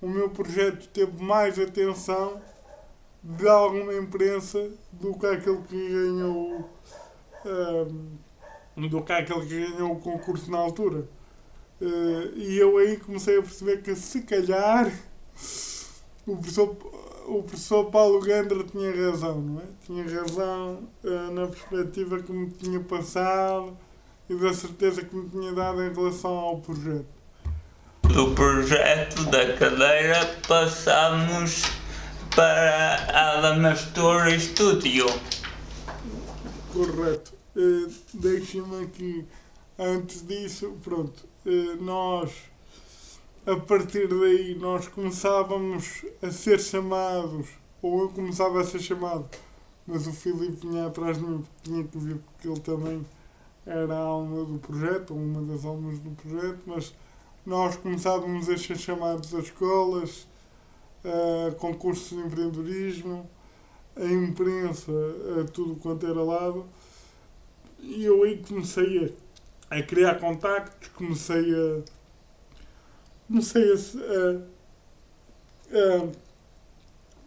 o 0.00 0.08
meu 0.08 0.30
projeto 0.30 0.88
teve 0.88 1.22
mais 1.22 1.58
atenção 1.58 2.40
de 3.22 3.46
alguma 3.48 3.94
imprensa 3.94 4.70
do 4.92 5.18
que 5.18 5.26
aquele 5.26 5.62
que 5.62 5.88
ganhou 5.88 6.70
ahm, 7.44 8.88
do 8.88 9.02
que 9.02 9.12
aquele 9.12 9.46
que 9.46 9.72
ganhou 9.72 9.92
o 9.92 10.00
concurso 10.00 10.50
na 10.50 10.58
altura. 10.58 11.06
Eh, 11.80 12.30
e 12.34 12.58
eu 12.58 12.76
aí 12.78 12.98
comecei 12.98 13.38
a 13.38 13.42
perceber 13.42 13.82
que 13.82 13.94
se 13.94 14.22
calhar 14.22 14.86
o 16.26 16.36
professor, 16.36 16.76
o 17.30 17.42
professor 17.44 17.84
Paulo 17.90 18.20
Gandra 18.20 18.64
tinha 18.64 18.90
razão, 18.90 19.40
não 19.40 19.60
é? 19.60 19.64
Tinha 19.86 20.02
razão 20.02 20.80
eh, 21.04 21.30
na 21.32 21.46
perspectiva 21.46 22.18
que 22.18 22.32
me 22.32 22.50
tinha 22.50 22.80
passado 22.80 23.76
e 24.28 24.34
da 24.34 24.52
certeza 24.52 25.04
que 25.04 25.14
me 25.14 25.28
tinha 25.28 25.52
dado 25.52 25.80
em 25.82 25.94
relação 25.94 26.32
ao 26.32 26.58
projeto. 26.58 27.06
Do 28.02 28.32
projeto 28.34 29.24
da 29.26 29.56
cadeira 29.56 30.38
passamos 30.48 31.62
para 32.34 32.96
a 33.12 33.38
Adamastor 33.38 34.28
Studio. 34.38 35.06
Correto. 36.72 37.32
Eh, 37.56 37.90
Deixem-me 38.14 38.84
aqui, 38.84 39.24
antes 39.78 40.26
disso, 40.26 40.76
pronto, 40.82 41.28
eh, 41.46 41.76
nós, 41.80 42.30
a 43.46 43.56
partir 43.56 44.06
daí, 44.06 44.54
nós 44.54 44.88
começávamos 44.88 46.04
a 46.22 46.30
ser 46.30 46.60
chamados, 46.60 47.48
ou 47.80 48.02
eu 48.02 48.08
começava 48.10 48.60
a 48.60 48.64
ser 48.64 48.80
chamado, 48.80 49.28
mas 49.86 50.06
o 50.06 50.12
Filipe 50.12 50.66
vinha 50.66 50.86
atrás 50.86 51.16
de 51.18 51.24
mim, 51.24 51.38
porque 51.42 51.62
tinha 51.62 51.84
que 51.84 51.98
vir, 51.98 52.16
porque 52.18 52.48
ele 52.48 52.60
também 52.60 53.06
era 53.66 53.94
a 53.94 53.98
alma 53.98 54.44
do 54.44 54.58
projeto, 54.58 55.14
ou 55.14 55.20
uma 55.20 55.42
das 55.42 55.64
almas 55.64 55.98
do 55.98 56.10
projeto, 56.10 56.60
mas 56.66 56.94
nós 57.46 57.76
começávamos 57.76 58.48
a 58.48 58.56
ser 58.58 58.76
chamados 58.76 59.34
a 59.34 59.38
escolas, 59.40 60.26
a 61.04 61.54
concursos 61.54 62.10
de 62.10 62.24
empreendedorismo, 62.24 63.28
a 63.96 64.04
imprensa, 64.04 64.92
a 65.40 65.44
tudo 65.50 65.76
quanto 65.76 66.06
era 66.06 66.22
lado. 66.22 66.66
E 67.78 68.04
eu 68.04 68.22
aí 68.22 68.42
comecei 68.46 69.16
a, 69.70 69.76
a 69.78 69.82
criar 69.82 70.16
contactos, 70.20 70.88
comecei 70.90 71.54
a. 71.54 71.99
comecei 73.30 73.72
a, 73.72 73.76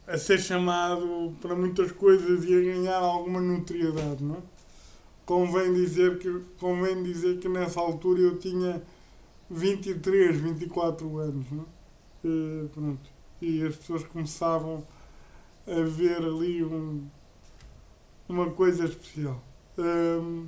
a, 0.10 0.14
a, 0.14 0.18
ser 0.18 0.40
chamado 0.40 1.34
para 1.42 1.56
muitas 1.56 1.94
coisas 1.94 2.44
e 2.44 2.54
a 2.54 2.60
ganhar 2.60 2.98
alguma 2.98 3.40
notoriedade, 3.40 4.22
não 4.22 4.36
é? 4.36 4.40
Convém 5.26 5.74
dizer 5.74 6.20
que, 6.20 6.42
convém 6.60 7.02
dizer 7.02 7.40
que 7.40 7.48
nessa 7.48 7.80
altura 7.80 8.20
eu 8.20 8.38
tinha 8.38 8.84
23, 9.50 10.36
24 10.36 11.18
anos, 11.18 11.46
não 11.50 11.64
é? 11.64 11.66
Eh, 12.26 12.68
pronto. 12.74 13.10
E 13.42 13.64
as 13.64 13.76
pessoas 13.78 14.04
começavam 14.04 14.86
a 15.66 15.82
ver 15.84 16.18
ali 16.18 16.64
um, 16.64 17.06
uma 18.28 18.50
coisa 18.52 18.86
especial. 18.86 19.42
Hum, 19.78 20.46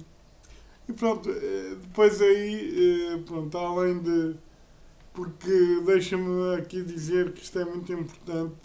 e 0.87 0.93
pronto, 0.93 1.29
eh, 1.29 1.75
depois 1.81 2.21
aí, 2.21 3.13
eh, 3.15 3.17
pronto, 3.25 3.57
além 3.57 3.99
de. 3.99 4.35
Porque 5.15 5.81
deixa-me 5.85 6.55
aqui 6.55 6.83
dizer 6.83 7.31
que 7.31 7.41
isto 7.41 7.57
é 7.57 7.65
muito 7.65 7.91
importante. 7.93 8.55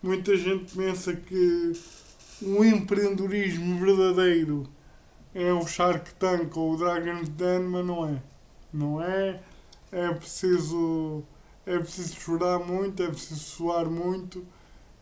Muita 0.00 0.36
gente 0.36 0.76
pensa 0.76 1.14
que 1.14 1.72
o 2.40 2.64
empreendedorismo 2.64 3.78
verdadeiro 3.84 4.64
é 5.34 5.52
o 5.52 5.66
Shark 5.66 6.14
Tank 6.14 6.56
ou 6.56 6.74
o 6.74 6.76
Dragon's 6.76 7.28
Den, 7.30 7.60
mas 7.64 7.84
não 7.84 8.08
é. 8.08 8.22
Não 8.72 9.02
é. 9.02 9.42
É 9.90 10.08
preciso, 10.14 11.24
é 11.66 11.78
preciso 11.78 12.14
chorar 12.14 12.60
muito, 12.60 13.02
é 13.02 13.08
preciso 13.08 13.40
suar 13.40 13.90
muito 13.90 14.46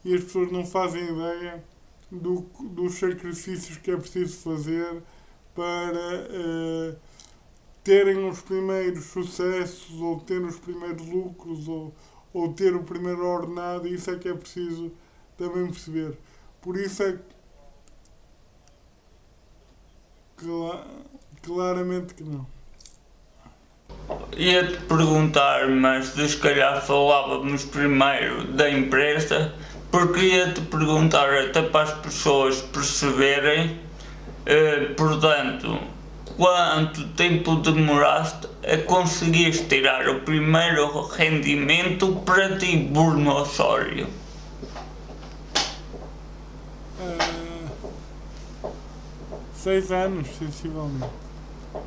e 0.05 0.15
as 0.15 0.25
pessoas 0.25 0.51
não 0.51 0.65
fazem 0.65 1.05
ideia 1.05 1.63
do, 2.11 2.47
dos 2.61 2.95
sacrifícios 2.95 3.77
que 3.79 3.91
é 3.91 3.97
preciso 3.97 4.37
fazer 4.39 5.03
para 5.55 6.27
uh, 6.31 6.97
terem 7.83 8.29
os 8.29 8.41
primeiros 8.41 9.05
sucessos 9.07 10.01
ou 10.01 10.21
ter 10.21 10.41
os 10.41 10.59
primeiros 10.59 11.07
lucros 11.07 11.69
ou, 11.69 11.95
ou 12.33 12.53
ter 12.53 12.75
o 12.75 12.83
primeiro 12.83 13.27
ordenado, 13.27 13.89
isso 13.89 14.11
é 14.11 14.17
que 14.17 14.29
é 14.29 14.35
preciso 14.35 14.93
também 15.37 15.67
perceber. 15.67 16.17
Por 16.61 16.77
isso 16.77 17.03
é 17.03 17.19
cla 20.37 20.87
claramente 21.43 22.15
que 22.15 22.23
não. 22.23 22.47
Ia-te 24.37 24.79
perguntar, 24.87 25.69
mas 25.69 26.09
se 26.09 26.37
calhar 26.37 26.85
falávamos 26.85 27.65
primeiro 27.65 28.45
da 28.53 28.71
empresa, 28.71 29.55
porque 29.91 30.21
ia-te 30.21 30.61
perguntar 30.63 31.33
até 31.33 31.63
para 31.63 31.83
as 31.83 31.93
pessoas 32.01 32.61
perceberem, 32.61 33.81
eh, 34.47 34.95
portanto, 34.97 35.79
quanto 36.37 37.09
tempo 37.09 37.57
demoraste 37.57 38.49
a 38.65 38.79
conseguir 38.87 39.53
tirar 39.69 40.09
o 40.09 40.21
primeiro 40.21 41.03
rendimento 41.03 42.17
para 42.25 42.59
ti, 42.59 42.77
Bruno 42.77 43.35
Osório? 43.35 44.09
Uh, 47.01 48.71
seis 49.55 49.91
anos, 49.91 50.29
sensivelmente. 50.39 51.13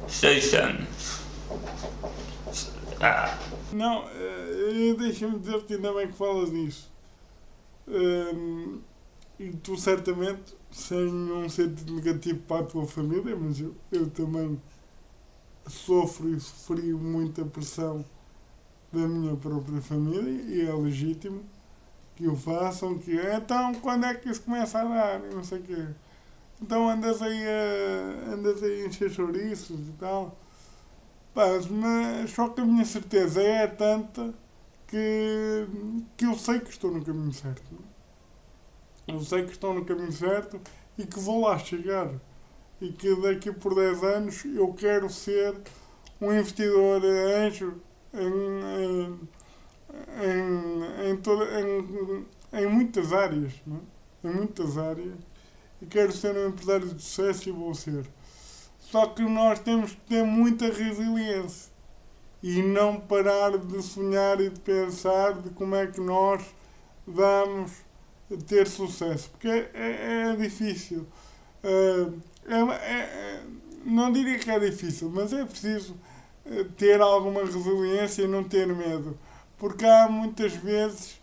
Seis 0.07 0.53
anos. 0.53 1.19
Ah. 3.01 3.37
Não, 3.71 4.05
uh, 4.05 4.95
deixa-me 4.97 5.39
dizer-te 5.39 5.73
ainda 5.73 5.93
bem 5.93 6.07
que 6.07 6.17
falas 6.17 6.51
nisso. 6.51 6.91
Uh, 7.87 8.81
e 9.39 9.49
tu 9.51 9.75
certamente, 9.75 10.55
sem 10.73 11.07
um 11.07 11.47
sentido 11.47 11.93
negativo 11.93 12.39
para 12.39 12.63
a 12.63 12.65
tua 12.65 12.85
família, 12.85 13.35
mas 13.35 13.59
eu, 13.59 13.75
eu 13.91 14.09
também 14.09 14.59
sofro 15.67 16.29
e 16.29 16.39
sofri 16.39 16.93
muita 16.93 17.45
pressão 17.45 18.03
da 18.91 19.07
minha 19.07 19.35
própria 19.35 19.81
família 19.81 20.31
e 20.31 20.67
é 20.67 20.73
legítimo 20.73 21.43
que 22.15 22.27
o 22.27 22.35
façam, 22.35 22.97
que 22.99 23.15
então 23.15 23.73
quando 23.75 24.05
é 24.05 24.13
que 24.15 24.29
isso 24.29 24.41
começa 24.41 24.79
a 24.79 24.83
dar? 24.83 25.23
E 25.25 25.33
não 25.33 25.43
sei 25.43 25.59
o 25.59 25.63
quê. 25.63 25.87
Então 26.61 26.89
andas 26.89 27.21
aí 27.21 27.43
a, 27.45 28.33
andas 28.33 28.63
aí 28.63 28.83
a 28.83 28.87
encher 28.87 29.11
chouriços 29.11 29.79
e 29.79 29.91
tal. 29.99 30.37
Mas, 31.35 31.67
mas 31.67 32.31
só 32.31 32.49
que 32.49 32.61
a 32.61 32.65
minha 32.65 32.85
certeza 32.85 33.41
é 33.41 33.67
tanta 33.67 34.33
que, 34.87 35.67
que 36.17 36.25
eu 36.25 36.37
sei 36.37 36.59
que 36.59 36.69
estou 36.69 36.91
no 36.91 37.03
caminho 37.03 37.33
certo. 37.33 37.82
Eu 39.07 39.19
sei 39.19 39.43
que 39.43 39.51
estou 39.51 39.73
no 39.73 39.83
caminho 39.83 40.11
certo 40.11 40.59
e 40.97 41.05
que 41.05 41.19
vou 41.19 41.41
lá 41.41 41.57
chegar. 41.57 42.09
E 42.79 42.91
que 42.91 43.15
daqui 43.21 43.51
por 43.51 43.75
10 43.75 44.03
anos 44.03 44.45
eu 44.45 44.73
quero 44.73 45.09
ser 45.09 45.55
um 46.21 46.31
investidor 46.31 47.01
anjo 47.03 47.81
em, 48.13 49.19
em, 50.21 51.09
em, 51.09 51.17
toda, 51.17 51.45
em, 51.59 52.25
em 52.53 52.67
muitas 52.67 53.11
áreas. 53.11 53.53
Não 53.65 53.77
é? 53.77 54.27
Em 54.27 54.33
muitas 54.33 54.77
áreas. 54.77 55.15
E 55.81 55.85
quero 55.85 56.11
ser 56.13 56.35
um 56.35 56.47
empresário 56.47 56.87
de 56.87 57.01
sucesso 57.01 57.49
e 57.49 57.51
vou 57.51 57.73
ser. 57.73 58.05
Só 58.79 59.07
que 59.07 59.21
nós 59.23 59.59
temos 59.59 59.91
que 59.91 60.01
ter 60.01 60.23
muita 60.23 60.67
resiliência 60.67 61.73
e 62.41 62.61
não 62.61 62.99
parar 62.99 63.57
de 63.57 63.81
sonhar 63.81 64.39
e 64.39 64.49
de 64.49 64.59
pensar 64.59 65.41
de 65.41 65.49
como 65.49 65.75
é 65.75 65.87
que 65.87 65.99
nós 65.99 66.43
vamos 67.05 67.71
ter 68.37 68.67
sucesso, 68.67 69.29
porque 69.31 69.47
é, 69.47 69.71
é, 69.73 70.31
é 70.31 70.35
difícil. 70.35 71.07
Uh, 71.63 72.19
é, 72.47 73.41
não 73.85 74.11
diria 74.11 74.37
que 74.37 74.49
é 74.49 74.59
difícil, 74.59 75.09
mas 75.09 75.31
é 75.31 75.45
preciso 75.45 75.95
ter 76.77 76.99
alguma 76.99 77.41
resiliência 77.41 78.23
e 78.23 78.27
não 78.27 78.43
ter 78.43 78.67
medo, 78.67 79.17
porque 79.57 79.85
há 79.85 80.09
muitas 80.09 80.53
vezes 80.53 81.21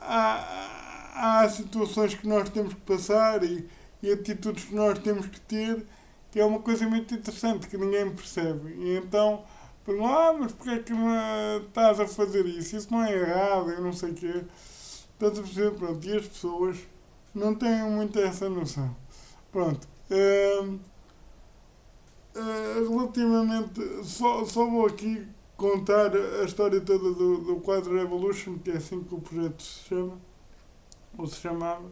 há, 0.00 1.42
há 1.42 1.48
situações 1.50 2.14
que 2.14 2.26
nós 2.26 2.48
temos 2.48 2.72
que 2.72 2.80
passar 2.80 3.44
e, 3.44 3.68
e 4.02 4.10
atitudes 4.10 4.64
que 4.64 4.74
nós 4.74 4.98
temos 5.00 5.26
que 5.26 5.40
ter 5.40 5.84
que 6.30 6.40
é 6.40 6.44
uma 6.44 6.60
coisa 6.60 6.86
muito 6.88 7.14
interessante 7.14 7.68
que 7.68 7.76
ninguém 7.76 8.10
percebe. 8.10 8.74
E 8.74 8.96
então 8.96 9.44
perguntam, 9.84 10.14
ah, 10.14 10.32
mas 10.38 10.52
porquê 10.52 10.70
é 10.70 10.78
que 10.78 10.92
estás 11.66 12.00
a 12.00 12.06
fazer 12.06 12.46
isso? 12.46 12.76
Isso 12.76 12.88
não 12.90 13.02
é 13.02 13.12
errado, 13.12 13.70
eu 13.70 13.80
não 13.80 13.92
sei 13.92 14.10
o 14.10 14.14
quê. 14.14 14.44
A 15.20 15.30
perceber? 15.30 15.72
Pronto, 15.72 16.08
e 16.08 16.16
as 16.16 16.26
pessoas 16.26 16.78
não 17.34 17.54
têm 17.54 17.82
muito 17.90 18.18
essa 18.18 18.48
noção. 18.48 18.94
Pronto. 19.50 19.86
Uh, 20.10 20.78
relativamente, 22.88 24.04
só, 24.04 24.44
só 24.44 24.64
vou 24.64 24.86
aqui 24.86 25.26
contar 25.56 26.12
a 26.14 26.44
história 26.44 26.80
toda 26.80 27.12
do, 27.12 27.38
do 27.38 27.56
quadro 27.56 27.96
Revolution, 27.96 28.58
que 28.58 28.70
é 28.70 28.76
assim 28.76 29.02
que 29.02 29.14
o 29.14 29.20
projeto 29.20 29.62
se 29.62 29.88
chama, 29.88 30.18
ou 31.16 31.26
se 31.26 31.36
chamava. 31.36 31.86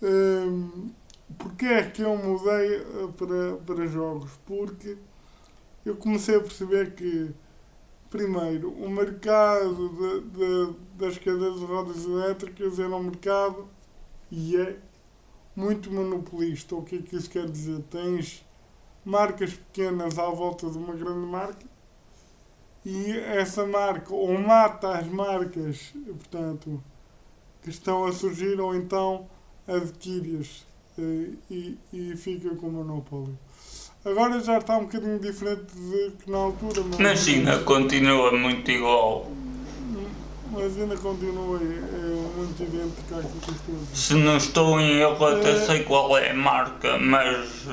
Uh, 0.00 0.90
Porquê 1.38 1.66
é 1.66 1.90
que 1.90 2.02
eu 2.02 2.16
mudei 2.16 2.76
eh, 2.76 3.08
para, 3.16 3.56
para 3.64 3.86
jogos? 3.86 4.30
Porque 4.46 4.96
eu 5.84 5.96
comecei 5.96 6.36
a 6.36 6.40
perceber 6.40 6.94
que, 6.94 7.30
primeiro, 8.14 8.70
o 8.70 8.88
mercado 8.88 9.88
de, 9.88 10.20
de, 10.20 10.76
das 10.96 11.18
cadeiras 11.18 11.58
de 11.58 11.64
rodas 11.64 12.04
elétricas 12.04 12.78
era 12.78 12.94
um 12.94 13.02
mercado 13.02 13.68
e 14.30 14.56
é 14.56 14.76
muito 15.56 15.90
monopolista. 15.90 16.76
O 16.76 16.84
que 16.84 16.94
é 16.94 17.02
que 17.02 17.16
isso 17.16 17.28
quer 17.28 17.50
dizer? 17.50 17.82
Tens 17.90 18.46
marcas 19.04 19.54
pequenas 19.54 20.16
à 20.16 20.30
volta 20.30 20.70
de 20.70 20.78
uma 20.78 20.94
grande 20.94 21.26
marca 21.26 21.66
e 22.84 23.10
essa 23.10 23.66
marca 23.66 24.14
ou 24.14 24.38
mata 24.38 24.96
as 24.96 25.08
marcas 25.08 25.92
portanto, 26.06 26.80
que 27.62 27.70
estão 27.70 28.04
a 28.04 28.12
surgir 28.12 28.60
ou 28.60 28.76
então 28.76 29.26
adquire-as 29.66 30.64
e, 31.50 31.76
e 31.92 32.16
fica 32.16 32.54
com 32.54 32.68
o 32.68 32.72
monopólio. 32.74 33.36
Agora 34.04 34.38
já 34.40 34.58
está 34.58 34.76
um 34.76 34.82
bocadinho 34.82 35.18
diferente 35.18 35.74
de 35.74 36.10
que 36.22 36.30
na 36.30 36.36
altura. 36.36 36.82
Mas, 36.82 36.98
mas 36.98 37.28
ainda 37.28 37.58
continua 37.60 38.32
muito 38.32 38.70
igual. 38.70 39.30
Mas 40.52 40.78
ainda 40.78 40.96
continua 40.96 41.58
é, 41.58 42.36
muito 42.36 42.62
idêntico 42.62 43.14
àquilo 43.14 43.40
que 43.40 43.50
estou 43.50 43.74
a 43.74 43.78
dizer. 43.78 43.96
Se 43.96 44.14
não 44.14 44.36
estou 44.36 44.78
em 44.78 45.00
erro, 45.00 45.24
até 45.26 45.52
é... 45.52 45.66
sei 45.66 45.84
qual 45.84 46.16
é 46.18 46.30
a 46.30 46.34
marca, 46.34 46.98
mas. 46.98 47.66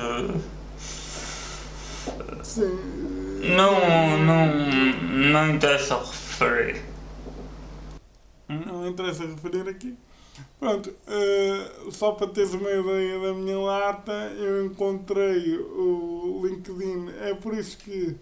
Sim. 2.42 2.78
Não, 3.54 4.18
não, 4.18 4.46
não 5.12 5.50
interessa 5.50 5.98
referir. 5.98 6.82
Não 8.48 8.86
interessa 8.88 9.24
referir 9.26 9.68
aqui. 9.68 9.94
Pronto, 10.58 10.90
uh, 10.90 11.90
só 11.90 12.12
para 12.12 12.28
teres 12.28 12.54
uma 12.54 12.70
ideia 12.70 13.18
da 13.20 13.34
minha 13.34 13.58
lata, 13.58 14.12
eu 14.12 14.66
encontrei 14.66 15.58
o 15.58 16.42
LinkedIn. 16.44 17.10
É 17.20 17.34
por 17.34 17.54
isso 17.54 17.78
que 17.78 18.16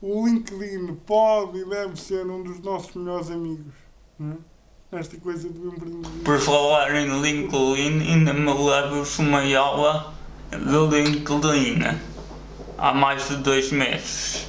o 0.00 0.26
LinkedIn 0.26 0.94
pode 1.06 1.58
e 1.58 1.64
deve 1.64 2.00
ser 2.00 2.26
um 2.26 2.42
dos 2.42 2.60
nossos 2.60 2.94
melhores 2.94 3.30
amigos. 3.30 3.74
Não 4.18 4.32
é? 4.32 4.98
Esta 4.98 5.16
coisa 5.18 5.48
do 5.48 5.68
empreendedorismo. 5.68 6.24
Por 6.24 6.38
falar 6.38 6.94
em 6.94 7.20
LinkedIn, 7.20 8.00
ainda 8.00 8.32
me 8.32 8.52
levo 8.52 9.02
uma 9.18 9.56
aula 9.56 10.14
do 10.50 10.86
LinkedIn 10.86 11.98
há 12.78 12.94
mais 12.94 13.28
de 13.28 13.36
dois 13.38 13.72
meses. 13.72 14.46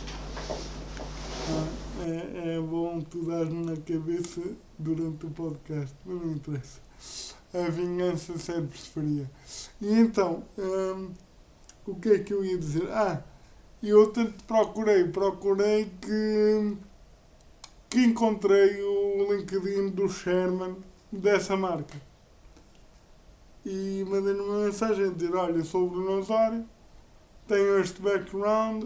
Ah, 1.49 1.67
é, 2.05 2.55
é 2.55 2.59
bom 2.59 3.01
tu 3.01 3.25
dar-me 3.25 3.65
na 3.65 3.75
cabeça 3.77 4.41
durante 4.77 5.25
o 5.25 5.29
podcast, 5.31 5.95
mas 6.05 6.21
não 6.21 6.31
interessa 6.33 6.84
a 7.55 7.69
vingança 7.69 8.37
sempre 8.37 8.77
se 8.77 8.89
faria. 8.89 9.29
E 9.81 9.93
então, 9.99 10.43
hum, 10.57 11.11
o 11.87 11.95
que 11.95 12.09
é 12.09 12.19
que 12.19 12.33
eu 12.33 12.43
ia 12.43 12.57
dizer? 12.57 12.89
Ah, 12.91 13.23
eu 13.81 14.11
tanto 14.11 14.43
procurei, 14.45 15.05
procurei 15.05 15.91
que, 16.01 16.77
que 17.89 17.99
encontrei 17.99 18.81
o 18.81 19.33
LinkedIn 19.33 19.89
do 19.89 20.09
Sherman 20.09 20.75
dessa 21.11 21.55
marca. 21.55 21.95
E 23.65 24.03
mandei-lhe 24.07 24.39
uma 24.39 24.65
mensagem 24.65 25.05
a 25.05 25.11
dizer, 25.11 25.35
olha, 25.35 25.63
sou 25.63 25.87
o 25.87 25.89
Bruno 25.89 26.19
Osório, 26.19 26.65
tenho 27.47 27.79
este 27.79 28.01
background, 28.01 28.83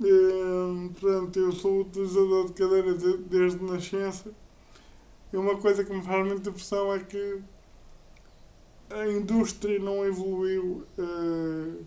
hum, 0.00 0.90
portanto, 0.98 1.38
eu 1.38 1.52
sou 1.52 1.80
utilizador 1.80 2.46
de 2.46 2.52
cadeiras 2.52 3.02
desde 3.26 3.62
nascença. 3.64 4.30
E 5.32 5.36
uma 5.36 5.56
coisa 5.56 5.82
que 5.82 5.92
me 5.92 6.02
faz 6.02 6.26
muita 6.26 6.50
impressão 6.50 6.92
é 6.92 6.98
que 6.98 7.42
a 8.94 9.10
indústria 9.10 9.78
não 9.78 10.04
evoluiu 10.04 10.86
uh, 10.98 11.84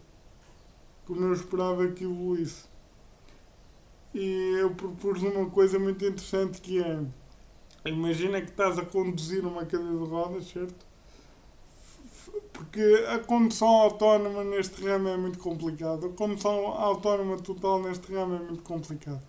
como 1.05 1.25
eu 1.25 1.33
esperava 1.33 1.87
que 1.87 2.03
evoluísse. 2.03 2.65
E 4.13 4.55
eu 4.59 4.71
propus 4.71 5.21
uma 5.23 5.49
coisa 5.49 5.77
muito 5.77 6.05
interessante 6.05 6.61
que 6.61 6.81
é 6.81 7.03
imagina 7.85 8.41
que 8.41 8.49
estás 8.49 8.79
a 8.79 8.85
conduzir 8.85 9.45
uma 9.45 9.65
cadeira 9.65 9.97
de 9.97 10.09
rodas, 10.09 10.47
certo? 10.47 10.85
porque 12.55 13.05
a 13.09 13.19
condução 13.19 13.67
autónoma 13.67 14.43
neste 14.43 14.81
ramo 14.81 15.09
é 15.09 15.17
muito 15.17 15.39
complicado. 15.39 16.07
A 16.07 16.09
condução 16.09 16.67
autónoma 16.67 17.37
total 17.37 17.81
neste 17.81 18.13
ramo 18.13 18.35
é 18.35 18.39
muito 18.39 18.63
complicado. 18.63 19.21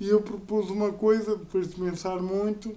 E 0.00 0.08
eu 0.08 0.22
propus 0.22 0.70
uma 0.70 0.92
coisa, 0.92 1.36
depois 1.36 1.68
de 1.68 1.76
pensar 1.76 2.20
muito, 2.20 2.76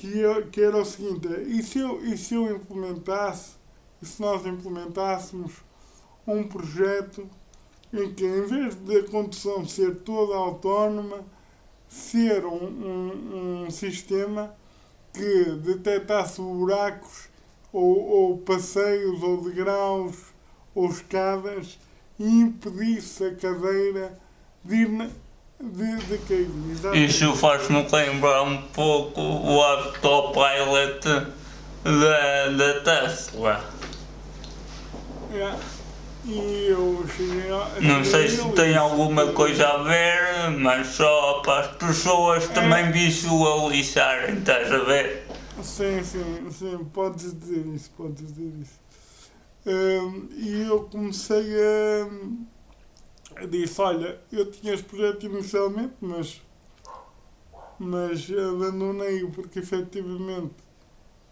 que, 0.00 0.22
que 0.50 0.62
era 0.62 0.78
o 0.78 0.84
seguinte, 0.84 1.28
e 1.46 1.62
se, 1.62 1.78
eu, 1.78 2.02
e 2.02 2.16
se 2.16 2.34
eu 2.34 2.56
implementasse, 2.56 3.56
e 4.00 4.06
se 4.06 4.22
nós 4.22 4.46
implementássemos 4.46 5.52
um 6.26 6.42
projeto 6.42 7.28
em 7.92 8.10
que 8.14 8.24
em 8.24 8.46
vez 8.46 8.74
da 8.76 9.02
condução 9.10 9.66
ser 9.68 9.96
toda 9.96 10.34
autónoma, 10.34 11.22
ser 11.86 12.46
um, 12.46 12.64
um, 12.64 13.64
um 13.66 13.70
sistema 13.70 14.56
que 15.12 15.44
detectasse 15.56 16.40
buracos 16.40 17.28
ou, 17.70 17.98
ou 18.08 18.38
passeios 18.38 19.22
ou 19.22 19.42
degraus 19.42 20.32
ou 20.74 20.88
escadas 20.88 21.78
e 22.18 22.24
impedisse 22.24 23.24
a 23.24 23.34
cadeira 23.34 24.18
de 24.64 24.76
ir 24.76 24.88
na, 24.88 25.10
de, 25.60 25.96
de 25.96 26.18
cair. 26.18 26.50
Exatamente. 26.70 27.10
Isso 27.10 27.34
faz-me 27.36 27.86
lembrar 27.90 28.42
um 28.42 28.62
pouco 28.62 29.20
o 29.20 29.60
autopilot 29.60 31.00
da, 31.84 32.48
da 32.48 32.80
Tesla. 32.80 33.64
É. 35.32 35.80
E 36.24 36.66
eu 36.68 37.04
cheguei 37.16 37.50
a, 37.50 37.80
Não 37.80 38.04
sei 38.04 38.28
se 38.28 38.46
tem 38.52 38.76
alguma 38.76 39.32
coisa 39.32 39.66
a 39.66 39.82
ver, 39.82 40.50
mas 40.58 40.88
só 40.88 41.40
para 41.40 41.60
as 41.60 41.76
pessoas 41.76 42.46
também 42.48 42.90
visualizarem, 42.92 44.38
estás 44.38 44.70
a 44.70 44.78
ver? 44.78 45.26
Sim, 45.62 46.02
sim, 46.02 46.46
sim, 46.50 46.78
podes 46.92 47.38
dizer 47.38 47.66
isso, 47.74 47.90
podes 47.96 48.26
dizer 48.26 48.52
isso. 48.60 48.80
Hum, 49.66 50.28
e 50.36 50.62
eu 50.62 50.80
comecei 50.90 51.54
a. 51.58 52.06
Disse: 53.48 53.80
Olha, 53.80 54.20
eu 54.32 54.50
tinha 54.50 54.74
este 54.74 54.86
projeto 54.86 55.26
inicialmente, 55.26 55.94
mas. 56.00 56.42
Mas 57.78 58.30
abandonei-o 58.30 59.30
porque 59.30 59.60
efetivamente. 59.60 60.54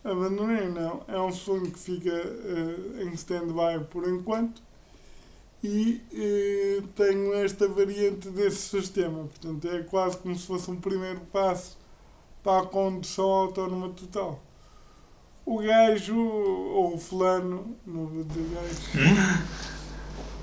Abandonei, 0.03 0.69
não. 0.69 1.03
É 1.07 1.21
um 1.21 1.33
sonho 1.33 1.71
que 1.71 1.79
fica 1.79 2.11
eh, 2.11 3.03
em 3.03 3.13
stand-by 3.15 3.85
por 3.91 4.09
enquanto. 4.09 4.63
E 5.63 6.01
eh, 6.13 6.83
tenho 6.95 7.35
esta 7.35 7.69
variante 7.69 8.31
desse 8.31 8.81
sistema. 8.81 9.25
Portanto, 9.25 9.69
é 9.69 9.83
quase 9.83 10.17
como 10.17 10.35
se 10.35 10.47
fosse 10.47 10.71
um 10.71 10.81
primeiro 10.81 11.21
passo 11.33 11.77
para 12.43 12.63
a 12.63 12.67
condução 12.67 13.29
autónoma 13.29 13.91
total. 13.91 14.41
O 15.45 15.59
gajo, 15.59 16.17
ou 16.17 16.95
o 16.95 16.99
fulano, 16.99 17.77
não 17.87 18.07
vou 18.07 18.25
dizer 18.25 18.47
gajo, 18.55 19.78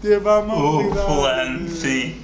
teve 0.06 0.30
a 0.30 0.34
O 0.34 0.44
amabilidade. 0.44 1.08
fulano, 1.08 1.70
sim. 1.70 2.22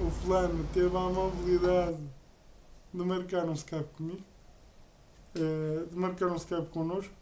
O 0.00 0.10
fulano 0.10 0.66
teve 0.74 0.96
a 0.96 1.00
amabilidade 1.00 1.98
de 2.92 3.04
marcar 3.04 3.44
um 3.44 3.52
Skype 3.52 3.88
comigo, 3.96 4.24
eh, 5.36 5.84
de 5.88 5.96
marcar 5.96 6.26
um 6.26 6.34
Skype 6.34 6.66
connosco, 6.72 7.12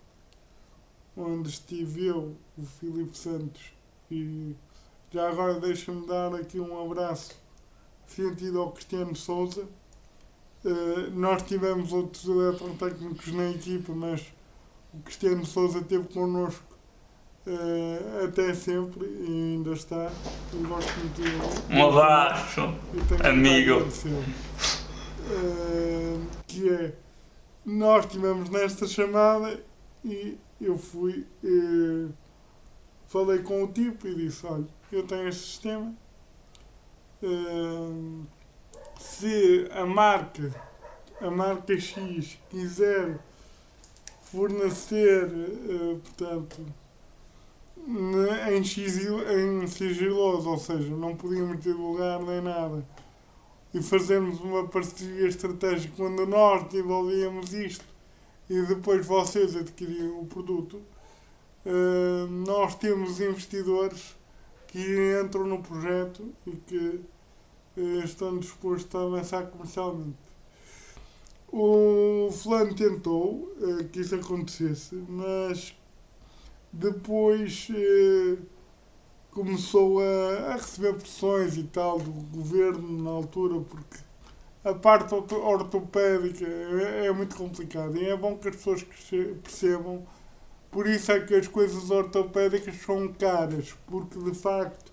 onde 1.15 1.51
estive 1.51 2.07
eu, 2.07 2.35
o 2.57 2.65
Filipe 2.65 3.19
Santos 3.19 3.61
e 4.11 4.57
já 5.13 5.29
agora 5.29 5.61
deixa-me 5.61 6.07
dar 6.07 6.35
aqui 6.35 6.59
um 6.59 6.91
abraço 6.91 7.33
sentido 8.07 8.61
ao 8.61 8.73
Cristiano 8.73 9.15
Souza. 9.15 9.69
Eh, 10.65 11.11
nós 11.13 11.43
tivemos 11.43 11.93
outros 11.93 12.25
eletrotécnicos 12.27 13.31
na 13.31 13.51
equipa, 13.51 13.93
mas 13.93 14.23
o 14.95 15.01
Cristiano 15.01 15.45
Souza 15.45 15.81
esteve 15.81 16.09
connosco 16.09 16.74
eh, 17.47 18.25
até 18.25 18.55
sempre 18.55 19.07
e 19.07 19.55
ainda 19.55 19.73
está. 19.73 20.11
Eu 20.53 20.69
gosto 20.69 20.93
muito 20.99 21.21
dele. 21.21 21.39
Um 21.71 21.89
abraço. 21.89 22.61
Amigo. 23.23 23.87
Eh, 25.31 26.19
que 26.47 26.69
é, 26.69 26.93
nós 27.65 28.05
estivemos 28.05 28.51
nesta 28.51 28.87
chamada 28.87 29.63
e 30.05 30.37
eu 30.61 30.77
fui, 30.77 31.27
eh, 31.43 32.13
falei 33.07 33.39
com 33.39 33.65
o 33.65 33.69
tipo 33.69 34.07
e 34.07 34.15
disse, 34.15 34.47
olha, 34.47 34.67
eu 34.93 35.03
tenho 35.07 35.29
este 35.29 35.43
sistema, 35.47 35.95
eh, 37.23 38.25
se 38.99 39.67
a 39.73 39.87
marca, 39.87 40.55
a 41.21 41.31
marca 41.31 41.79
X 41.79 42.39
quiser 42.51 43.19
fornecer, 44.25 45.31
portanto, 46.03 46.67
em, 47.87 48.65
sigil, 48.65 49.21
em 49.31 49.67
sigiloso, 49.67 50.49
ou 50.51 50.59
seja, 50.59 50.95
não 50.95 51.15
podíamos 51.17 51.61
divulgar 51.61 52.23
nem 52.23 52.41
nada, 52.41 52.87
e 53.73 53.83
fazermos 53.83 54.41
uma 54.41 54.67
parceria 54.67 55.27
estratégica 55.27 55.95
quando 55.97 56.27
nós 56.27 56.65
desenvolvíamos 56.65 57.53
isto 57.53 57.85
e 58.49 58.61
depois 58.63 59.07
vocês 59.07 59.57
adquiriam 59.57 60.21
o 60.21 60.27
produto, 60.27 60.81
eh, 61.65 62.27
nós 62.47 62.75
temos 62.75 63.21
investidores 63.21 64.15
que 64.69 65.23
entram 65.23 65.47
no 65.47 65.63
projeto 65.63 66.33
e 66.47 66.53
que 66.53 67.01
eh, 67.77 68.05
estão 68.05 68.39
dispostos 68.39 68.95
a 68.95 69.05
avançar 69.05 69.47
comercialmente. 69.47 70.19
O 71.51 72.31
fulano 72.33 72.75
tentou 72.75 73.55
eh, 73.61 73.85
que 73.85 74.01
isso 74.01 74.15
acontecesse, 74.15 74.95
mas 75.09 75.75
depois 76.75 77.69
eh, 77.71 78.39
começou 79.31 80.01
a, 80.01 80.53
a 80.53 80.57
receber 80.57 80.95
pressões 80.95 81.57
e 81.57 81.65
tal 81.65 81.99
do 81.99 82.11
governo 82.13 83.03
na 83.03 83.11
altura, 83.11 83.61
porque 83.63 83.99
a 84.65 84.75
parte 84.75 85.15
orto- 85.15 85.37
ortopédica 85.37 86.47
é, 86.47 87.07
é 87.07 87.13
muito 87.13 87.37
complicada 87.37 87.99
e 87.99 88.07
é 88.09 88.17
bom 88.17 88.37
que 88.39 88.49
as 88.49 88.57
pessoas 88.57 88.83
perce- 88.83 89.37
percebam. 89.43 90.05
Por 90.71 90.87
isso 90.89 91.13
é 91.13 91.21
que 91.21 91.35
as 91.35 91.49
coisas 91.49 91.91
ortopédicas 91.91 92.77
são 92.77 93.09
caras, 93.15 93.75
porque 93.87 94.19
de 94.21 94.35
facto 94.35 94.93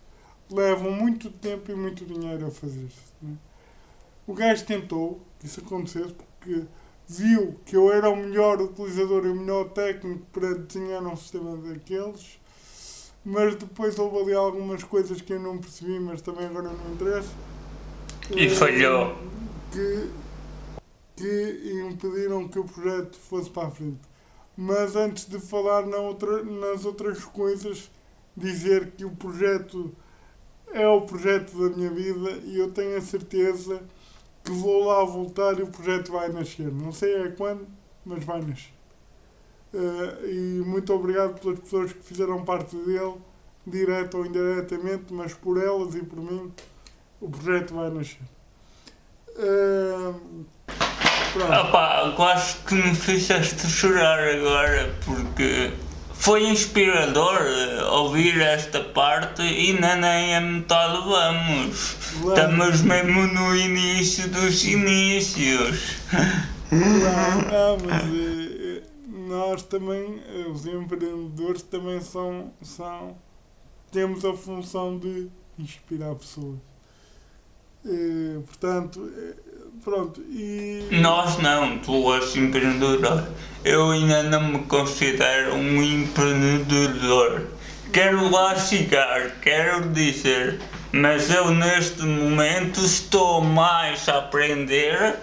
levam 0.51 0.91
muito 0.91 1.31
tempo 1.31 1.71
e 1.71 1.75
muito 1.75 2.05
dinheiro 2.05 2.47
a 2.47 2.51
fazer-se. 2.51 3.13
né? 3.21 3.37
O 4.27 4.33
gajo 4.33 4.65
tentou 4.65 5.21
que 5.39 5.45
isso 5.45 5.59
acontecesse 5.61 6.13
porque 6.13 6.65
viu 7.11 7.59
que 7.65 7.75
eu 7.75 7.91
era 7.91 8.09
o 8.09 8.15
melhor 8.15 8.61
utilizador 8.61 9.25
e 9.25 9.29
o 9.29 9.35
melhor 9.35 9.69
técnico 9.69 10.25
para 10.31 10.53
desenhar 10.53 11.03
um 11.03 11.15
sistema 11.15 11.57
daqueles, 11.57 12.39
mas 13.23 13.55
depois 13.55 13.99
houve 13.99 14.21
ali 14.21 14.33
algumas 14.33 14.83
coisas 14.83 15.21
que 15.21 15.33
eu 15.33 15.39
não 15.39 15.57
percebi, 15.57 15.99
mas 15.99 16.21
também 16.21 16.45
agora 16.45 16.69
não 16.69 16.93
interessa. 16.93 17.29
E 18.33 18.49
falhou. 18.49 19.17
Que, 19.71 20.09
que 21.17 21.81
impediram 21.89 22.47
que 22.47 22.57
o 22.57 22.63
projeto 22.63 23.17
fosse 23.17 23.49
para 23.49 23.67
a 23.67 23.71
frente. 23.71 23.99
Mas 24.55 24.95
antes 24.95 25.25
de 25.27 25.39
falar 25.39 25.85
na 25.85 25.97
outra, 25.97 26.41
nas 26.43 26.85
outras 26.85 27.25
coisas, 27.25 27.91
dizer 28.37 28.91
que 28.91 29.03
o 29.03 29.11
projeto 29.11 29.93
é 30.71 30.87
o 30.87 31.01
projeto 31.01 31.51
da 31.59 31.75
minha 31.75 31.89
vida 31.89 32.39
e 32.45 32.57
eu 32.57 32.71
tenho 32.71 32.95
a 32.97 33.01
certeza 33.01 33.81
que 34.43 34.51
vou 34.51 34.85
lá 34.85 35.03
voltar 35.03 35.59
e 35.59 35.63
o 35.63 35.67
projeto 35.67 36.11
vai 36.11 36.29
nascer. 36.29 36.71
Não 36.71 36.91
sei 36.91 37.15
é 37.15 37.29
quando, 37.29 37.67
mas 38.05 38.23
vai 38.23 38.41
nascer. 38.41 38.73
Eh, 39.73 40.29
e 40.29 40.63
muito 40.65 40.93
obrigado 40.93 41.39
pelas 41.39 41.59
pessoas 41.59 41.93
que 41.93 42.03
fizeram 42.03 42.43
parte 42.43 42.75
dele, 42.75 43.15
direta 43.65 44.17
ou 44.17 44.25
indiretamente, 44.25 45.13
mas 45.13 45.33
por 45.33 45.61
elas 45.61 45.95
e 45.95 46.03
por 46.03 46.19
mim, 46.19 46.51
o 47.19 47.29
projeto 47.29 47.73
vai 47.73 47.89
nascer. 47.89 48.21
Pronto. 51.33 51.67
Opá, 51.67 52.13
quase 52.17 52.57
que 52.67 52.75
me 52.75 52.93
fizeste 52.93 53.65
chorar 53.67 54.19
agora 54.19 54.93
porque 55.05 55.71
foi 56.21 56.47
inspirador 56.47 57.41
eh, 57.41 57.83
ouvir 57.85 58.39
esta 58.39 58.79
parte 58.79 59.41
e 59.41 59.71
ainda 59.71 59.95
nem 59.95 60.35
a 60.35 60.39
metade 60.39 61.03
vamos. 61.03 61.97
Estamos 62.13 62.81
mesmo 62.83 63.25
no 63.25 63.55
início 63.55 64.29
dos 64.29 64.63
inícios. 64.63 65.97
Não, 66.71 67.41
não, 67.41 67.77
mas 67.89 68.03
eh, 68.03 68.83
nós 69.07 69.63
também, 69.63 70.21
eh, 70.29 70.47
os 70.47 70.67
empreendedores 70.67 71.63
também 71.63 71.99
são, 72.01 72.53
são, 72.61 73.17
temos 73.91 74.23
a 74.23 74.33
função 74.35 74.99
de 74.99 75.27
inspirar 75.57 76.13
pessoas. 76.13 76.59
Portanto, 78.45 79.11
pronto, 79.83 80.21
e... 80.29 80.87
Nós 80.91 81.37
não, 81.39 81.77
tu 81.79 82.13
és 82.13 82.35
empreendedor. 82.35 83.27
Eu 83.63 83.91
ainda 83.91 84.23
não 84.23 84.43
me 84.43 84.59
considero 84.59 85.55
um 85.55 85.81
empreendedor. 85.81 87.47
Quero 87.91 88.29
lá 88.29 88.55
chegar, 88.55 89.39
quero 89.41 89.89
dizer, 89.89 90.59
mas 90.91 91.29
eu 91.29 91.51
neste 91.51 92.03
momento 92.03 92.79
estou 92.79 93.41
mais 93.41 94.07
a 94.07 94.19
aprender 94.19 95.15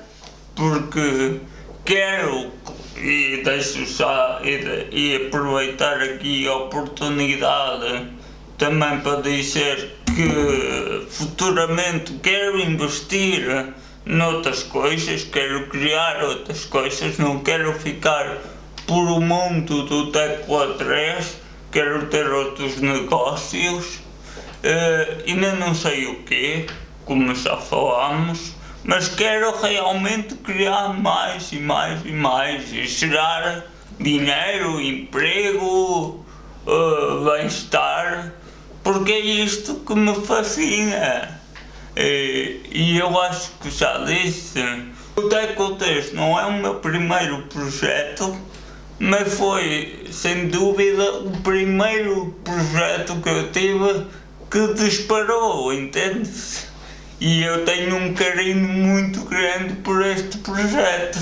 porque 0.54 1.40
quero 1.84 2.50
e 2.96 3.42
deixo 3.44 3.86
já 3.86 4.40
e, 4.42 4.88
e 4.90 5.26
aproveitar 5.26 6.02
aqui 6.02 6.46
a 6.46 6.54
oportunidade 6.56 8.09
também 8.59 9.00
para 9.00 9.22
dizer 9.22 9.96
que 10.06 11.06
futuramente 11.09 12.12
quero 12.22 12.59
investir 12.59 13.72
noutras 14.09 14.62
coisas, 14.62 15.22
quero 15.24 15.66
criar 15.68 16.24
outras 16.24 16.64
coisas, 16.64 17.18
não 17.18 17.40
quero 17.40 17.74
ficar 17.74 18.38
por 18.86 19.04
o 19.06 19.20
mundo 19.20 19.82
do 19.82 20.11
Tecla 20.11 20.74
3, 20.78 21.36
quero 21.70 22.06
ter 22.06 22.26
outros 22.26 22.80
negócios, 22.80 23.96
uh, 24.64 25.22
ainda 25.26 25.52
não 25.52 25.74
sei 25.74 26.06
o 26.06 26.22
quê, 26.22 26.66
como 27.04 27.34
já 27.34 27.59
falámos, 27.59 28.54
mas 28.82 29.09
quero 29.09 29.54
realmente 29.61 30.34
criar 30.36 30.94
mais 30.94 31.52
e 31.52 31.59
mais 31.59 32.00
e 32.06 32.12
mais 32.12 32.72
e 32.72 32.86
gerar 32.86 33.66
dinheiro, 34.00 34.80
emprego, 34.80 36.24
uh, 36.66 37.24
bem-estar, 37.30 38.32
porque 38.82 39.12
é 39.12 39.20
isto 39.20 39.74
que 39.86 39.94
me 39.94 40.14
fascina. 40.24 41.38
E, 42.01 42.61
e 42.70 42.96
eu 42.96 43.20
acho 43.20 43.51
que 43.61 43.68
já 43.70 44.05
disse, 44.05 44.61
o 45.16 45.28
3 45.74 46.12
não 46.12 46.38
é 46.38 46.46
o 46.46 46.53
meu 46.53 46.76
primeiro 46.76 47.42
projeto, 47.49 48.38
mas 49.01 49.34
foi 49.34 50.07
sem 50.12 50.46
dúvida 50.46 51.18
o 51.22 51.40
primeiro 51.40 52.38
projeto 52.44 53.20
que 53.20 53.28
eu 53.28 53.51
tive 53.51 54.07
que 54.49 54.74
disparou, 54.74 55.72
entende-se? 55.72 56.68
E 57.20 57.42
eu 57.42 57.64
tenho 57.64 57.96
um 57.96 58.14
carinho 58.14 58.68
muito 58.68 59.24
grande 59.24 59.74
por 59.82 60.01
este 60.07 60.38
projeto. 60.38 61.18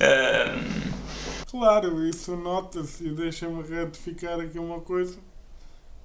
Um... 0.00 0.84
Claro, 1.50 2.06
isso 2.06 2.36
nota-se 2.36 3.08
e 3.08 3.10
deixa-me 3.10 3.60
retificar 3.64 4.38
aqui 4.38 4.56
uma 4.56 4.80
coisa. 4.80 5.18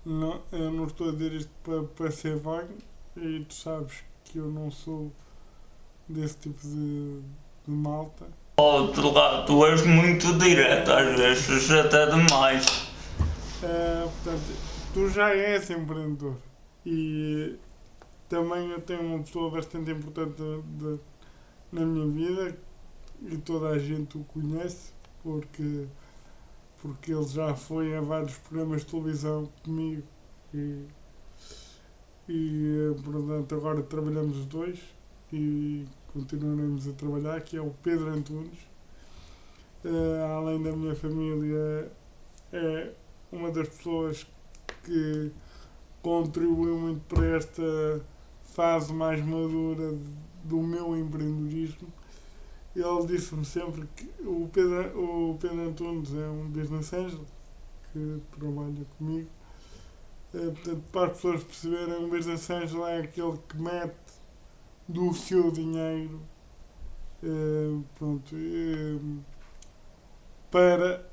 Não, 0.03 0.41
eu 0.51 0.71
não 0.71 0.85
estou 0.85 1.09
a 1.09 1.11
dizer 1.11 1.33
isto 1.33 1.51
para, 1.63 1.83
para 1.83 2.09
ser 2.09 2.35
vago, 2.37 2.73
e 3.21 3.43
tu 3.45 3.53
sabes 3.53 4.03
que 4.23 4.37
eu 4.37 4.47
não 4.47 4.71
sou 4.71 5.11
desse 6.07 6.37
tipo 6.37 6.61
de, 6.61 7.21
de 7.65 7.71
malta. 7.71 8.27
Outro 8.57 9.11
lado, 9.11 9.45
tu 9.45 9.65
és 9.65 9.85
muito 9.85 10.37
direto, 10.37 10.91
às 10.91 11.17
vezes 11.17 11.71
até 11.71 12.05
demais. 12.07 12.89
É, 13.63 14.03
portanto, 14.03 14.55
tu 14.93 15.09
já 15.09 15.33
és 15.33 15.69
empreendedor 15.69 16.35
e 16.85 17.55
também 18.27 18.69
eu 18.69 18.81
tenho 18.81 19.01
uma 19.01 19.19
pessoa 19.19 19.51
bastante 19.51 19.91
importante 19.91 20.35
de, 20.35 20.61
de, 20.61 20.99
na 21.71 21.85
minha 21.85 22.07
vida 22.07 22.57
e 23.21 23.37
toda 23.37 23.69
a 23.69 23.79
gente 23.79 24.17
o 24.17 24.23
conhece 24.23 24.93
porque, 25.21 25.87
porque 26.81 27.11
ele 27.11 27.27
já 27.27 27.55
foi 27.55 27.95
a 27.95 28.01
vários 28.01 28.37
programas 28.37 28.81
de 28.81 28.87
televisão 28.87 29.49
comigo 29.63 30.03
e 30.53 30.85
e 32.29 32.93
portanto 33.03 33.55
agora 33.55 33.81
trabalhamos 33.81 34.37
os 34.37 34.45
dois 34.45 34.79
e 35.33 35.83
continuaremos 36.13 36.87
a 36.87 36.93
trabalhar, 36.93 37.41
que 37.41 37.57
é 37.57 37.61
o 37.61 37.71
Pedro 37.81 38.09
Antunes. 38.09 38.59
Uh, 39.83 40.37
além 40.37 40.61
da 40.61 40.71
minha 40.71 40.95
família, 40.95 41.91
é 42.53 42.91
uma 43.31 43.49
das 43.49 43.67
pessoas 43.69 44.27
que 44.83 45.31
contribuiu 46.03 46.77
muito 46.77 47.01
para 47.07 47.25
esta 47.25 48.05
fase 48.43 48.93
mais 48.93 49.25
madura 49.25 49.97
do 50.43 50.61
meu 50.61 50.95
empreendedorismo. 50.95 51.87
Ele 52.75 53.05
disse-me 53.07 53.43
sempre 53.43 53.87
que 53.95 54.07
o 54.21 54.47
Pedro, 54.53 55.31
o 55.31 55.37
Pedro 55.39 55.67
Antunes 55.67 56.13
é 56.13 56.27
um 56.27 56.47
business 56.47 56.93
angel 56.93 57.25
que 57.91 58.21
trabalha 58.37 58.85
comigo 58.97 59.29
portanto, 60.31 60.83
para 60.91 61.07
as 61.07 61.13
pessoas 61.13 61.43
perceberem, 61.43 62.05
o 62.05 62.09
business 62.09 62.49
angel 62.49 62.87
é 62.87 62.99
aquele 62.99 63.37
que 63.47 63.57
mete 63.57 63.95
do 64.87 65.13
seu 65.13 65.51
dinheiro 65.51 66.21
uh, 67.23 67.83
pronto, 67.95 68.35
uh, 68.35 69.23
para 70.51 71.09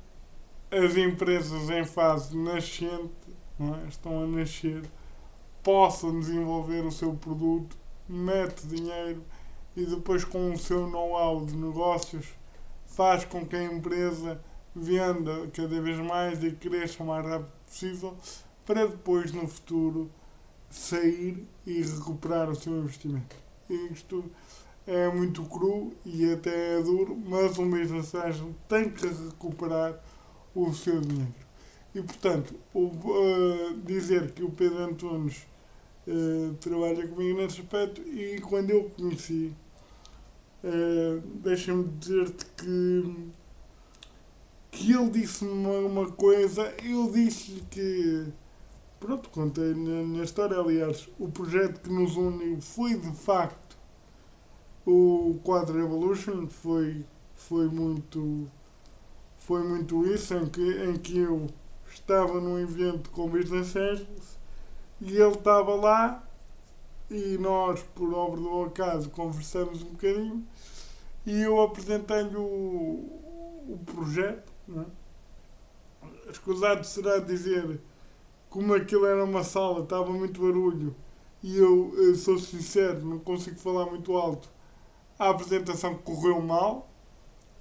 as 0.71 0.97
empresas 0.97 1.69
em 1.69 1.85
fase 1.85 2.37
nascente, 2.37 3.13
é? 3.59 3.87
estão 3.87 4.23
a 4.23 4.27
nascer, 4.27 4.83
possam 5.63 6.19
desenvolver 6.19 6.85
o 6.85 6.91
seu 6.91 7.13
produto, 7.13 7.77
mete 8.07 8.65
dinheiro 8.67 9.23
e 9.75 9.85
depois 9.85 10.23
com 10.23 10.51
o 10.51 10.57
seu 10.57 10.87
know-how 10.87 11.45
de 11.45 11.55
negócios 11.55 12.27
faz 12.85 13.25
com 13.25 13.45
que 13.45 13.55
a 13.55 13.63
empresa 13.63 14.41
venda 14.75 15.47
cada 15.53 15.81
vez 15.81 15.97
mais 15.97 16.43
e 16.43 16.51
cresça 16.51 17.03
o 17.03 17.07
mais 17.07 17.25
rápido 17.25 17.51
possível 17.65 18.15
para 18.67 18.85
depois 18.85 19.31
no 19.31 19.47
futuro 19.47 20.11
sair 20.69 21.47
e 21.65 21.81
recuperar 21.81 22.49
o 22.49 22.55
seu 22.55 22.77
investimento. 22.77 23.35
Isto 23.91 24.29
é 24.85 25.09
muito 25.09 25.43
cru 25.45 25.93
e 26.05 26.31
até 26.33 26.77
é 26.77 26.83
duro, 26.83 27.15
mas 27.15 27.57
um 27.57 27.69
business 27.69 28.13
angel 28.13 28.53
tem 28.67 28.89
que 28.89 29.07
recuperar 29.07 29.97
o 30.53 30.73
seu 30.73 30.99
dinheiro. 30.99 31.33
E 31.95 32.01
portanto, 32.01 32.53
o, 32.73 32.87
uh, 32.87 33.77
dizer 33.85 34.31
que 34.31 34.43
o 34.43 34.49
Pedro 34.49 34.79
Antunes 34.79 35.47
uh, 36.05 36.53
trabalha 36.55 37.07
comigo 37.07 37.37
nesse 37.37 37.61
aspecto 37.61 38.01
e 38.01 38.39
quando 38.41 38.69
eu 38.69 38.81
o 38.81 38.89
conheci, 38.89 39.53
uh, 40.63 41.21
deixa-me 41.41 41.85
dizer-te 41.99 42.45
que, 42.57 43.29
que 44.71 44.91
ele 44.91 45.09
disse-me 45.09 45.51
uma, 45.51 45.79
uma 45.79 46.11
coisa, 46.11 46.73
eu 46.83 47.09
disse-lhe 47.11 47.61
que 47.71 48.27
Pronto, 48.99 49.29
contei 49.29 49.75
na 49.75 50.03
minha 50.03 50.23
história. 50.23 50.57
Aliás, 50.57 51.07
o 51.19 51.29
projeto 51.29 51.81
que 51.81 51.89
nos 51.89 52.15
uniu 52.15 52.59
foi 52.59 52.95
de 52.95 53.11
facto 53.11 53.77
o 54.85 55.39
Quadro 55.43 55.77
Revolution. 55.77 56.47
Foi, 56.47 57.05
foi, 57.35 57.67
muito, 57.67 58.49
foi 59.37 59.63
muito 59.63 60.05
isso, 60.07 60.33
em 60.33 60.47
que, 60.47 60.83
em 60.83 60.95
que 60.97 61.19
eu 61.19 61.47
estava 61.93 62.41
num 62.41 62.57
evento 62.59 63.09
com 63.11 63.29
Business 63.29 63.75
Angels 63.75 64.37
e 64.99 65.15
ele 65.15 65.35
estava 65.35 65.75
lá 65.75 66.23
e 67.09 67.37
nós, 67.37 67.83
por 67.95 68.13
obra 68.13 68.41
do 68.41 68.63
acaso, 68.63 69.09
conversamos 69.11 69.81
um 69.83 69.91
bocadinho 69.91 70.45
e 71.25 71.41
eu 71.41 71.61
apresentei-lhe 71.61 72.35
o, 72.35 72.41
o 72.41 73.79
projeto. 73.85 74.51
Não 74.67 74.81
é? 74.81 74.85
Escusado 76.31 76.83
será 76.83 77.19
dizer 77.19 77.79
como 78.49 78.73
aquilo 78.73 79.05
era 79.05 79.23
uma 79.23 79.43
sala, 79.43 79.83
estava 79.83 80.11
muito 80.11 80.41
barulho 80.41 80.95
e 81.43 81.57
eu, 81.57 81.93
eu, 81.97 82.15
sou 82.15 82.37
sincero, 82.39 83.05
não 83.05 83.19
consigo 83.19 83.57
falar 83.59 83.85
muito 83.85 84.15
alto. 84.17 84.49
A 85.19 85.29
apresentação 85.29 85.95
correu 85.95 86.41
mal, 86.41 86.89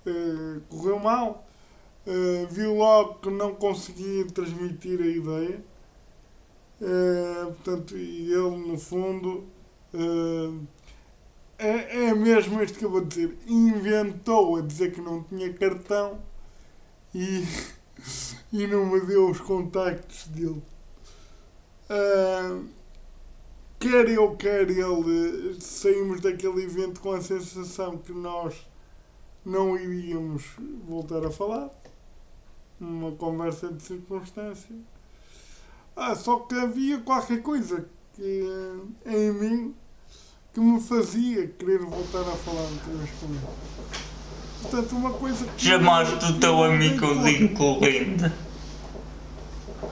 uh, 0.07 0.61
correu 0.69 0.99
mal. 0.99 1.47
Uh, 2.07 2.47
vi 2.49 2.67
logo 2.67 3.15
que 3.15 3.31
não 3.31 3.55
conseguia 3.55 4.27
transmitir 4.27 5.01
a 5.01 5.07
ideia. 5.07 5.65
Uh, 6.81 7.53
portanto, 7.53 7.97
e 7.97 8.33
ele, 8.33 8.57
no 8.57 8.79
fundo, 8.79 9.45
é, 11.59 12.09
é 12.09 12.15
mesmo 12.15 12.63
isto 12.63 12.79
que 12.79 12.85
eu 12.85 12.91
vou 12.91 13.05
dizer. 13.05 13.37
Inventou 13.47 14.57
a 14.57 14.63
dizer 14.63 14.93
que 14.93 15.01
não 15.01 15.23
tinha 15.23 15.53
cartão 15.53 16.21
e, 17.15 17.45
e 18.53 18.67
não 18.67 18.87
me 18.87 19.01
deu 19.01 19.31
os 19.31 19.41
contactos 19.41 20.29
dele. 20.29 20.63
Uh, 21.89 22.67
quer 23.79 24.09
eu, 24.09 24.37
quer 24.37 24.69
ele, 24.69 25.57
saímos 25.61 26.21
daquele 26.21 26.65
evento 26.65 27.01
com 27.01 27.13
a 27.13 27.21
sensação 27.21 27.97
que 27.99 28.13
nós 28.13 28.55
não 29.45 29.79
iríamos 29.79 30.45
voltar 30.87 31.25
a 31.25 31.31
falar. 31.31 31.71
Uma 32.81 33.13
conversa 33.13 33.73
de 33.73 33.83
circunstância. 33.83 34.75
Ah, 35.95 36.15
só 36.15 36.41
que 36.41 36.55
havia 36.55 36.99
qualquer 36.99 37.41
coisa 37.41 37.89
que, 38.15 38.45
em 39.07 39.33
mim 39.33 39.75
que 40.53 40.61
me 40.61 40.81
fazia 40.81 41.47
querer 41.49 41.79
voltar 41.79 42.21
a 42.21 42.37
falar 42.37 42.63
outra 42.63 42.93
vez 42.93 43.11
com 43.21 43.27
ele. 43.27 43.41
Portanto, 44.63 44.97
uma 44.97 45.13
coisa 45.13 45.47
que. 45.47 45.65
Chamaste 45.65 46.25
o 46.25 46.41
teu 46.41 46.65
amigo 46.65 47.07
Lincoln 47.23 47.81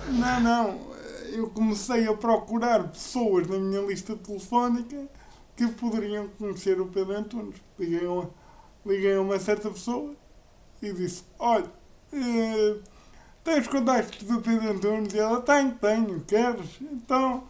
Não, 0.09 0.41
não 0.41 0.94
eu 1.35 1.49
comecei 1.51 2.07
a 2.07 2.15
procurar 2.15 2.89
pessoas 2.89 3.49
na 3.49 3.59
minha 3.59 3.81
lista 3.81 4.15
telefónica 4.15 5.09
que 5.57 5.67
poderiam 5.69 6.29
conhecer 6.39 6.81
o 6.81 6.87
Pedro 6.87 7.17
Antunes. 7.17 7.57
Liguei 7.79 8.07
a 8.07 8.11
uma, 8.11 8.31
liguei 8.87 9.17
a 9.17 9.21
uma 9.21 9.39
certa 9.39 9.69
pessoa 9.71 10.15
e 10.81 10.93
disse: 10.93 11.25
Olha, 11.39 11.67
eh, 12.13 12.77
tens 13.43 13.67
contactos 13.67 14.27
do 14.27 14.41
Pedro 14.41 14.71
Antunes? 14.71 15.13
E 15.13 15.19
ela: 15.19 15.41
Tenho, 15.41 15.73
tenho, 15.73 16.21
queres? 16.21 16.79
Então, 16.81 17.45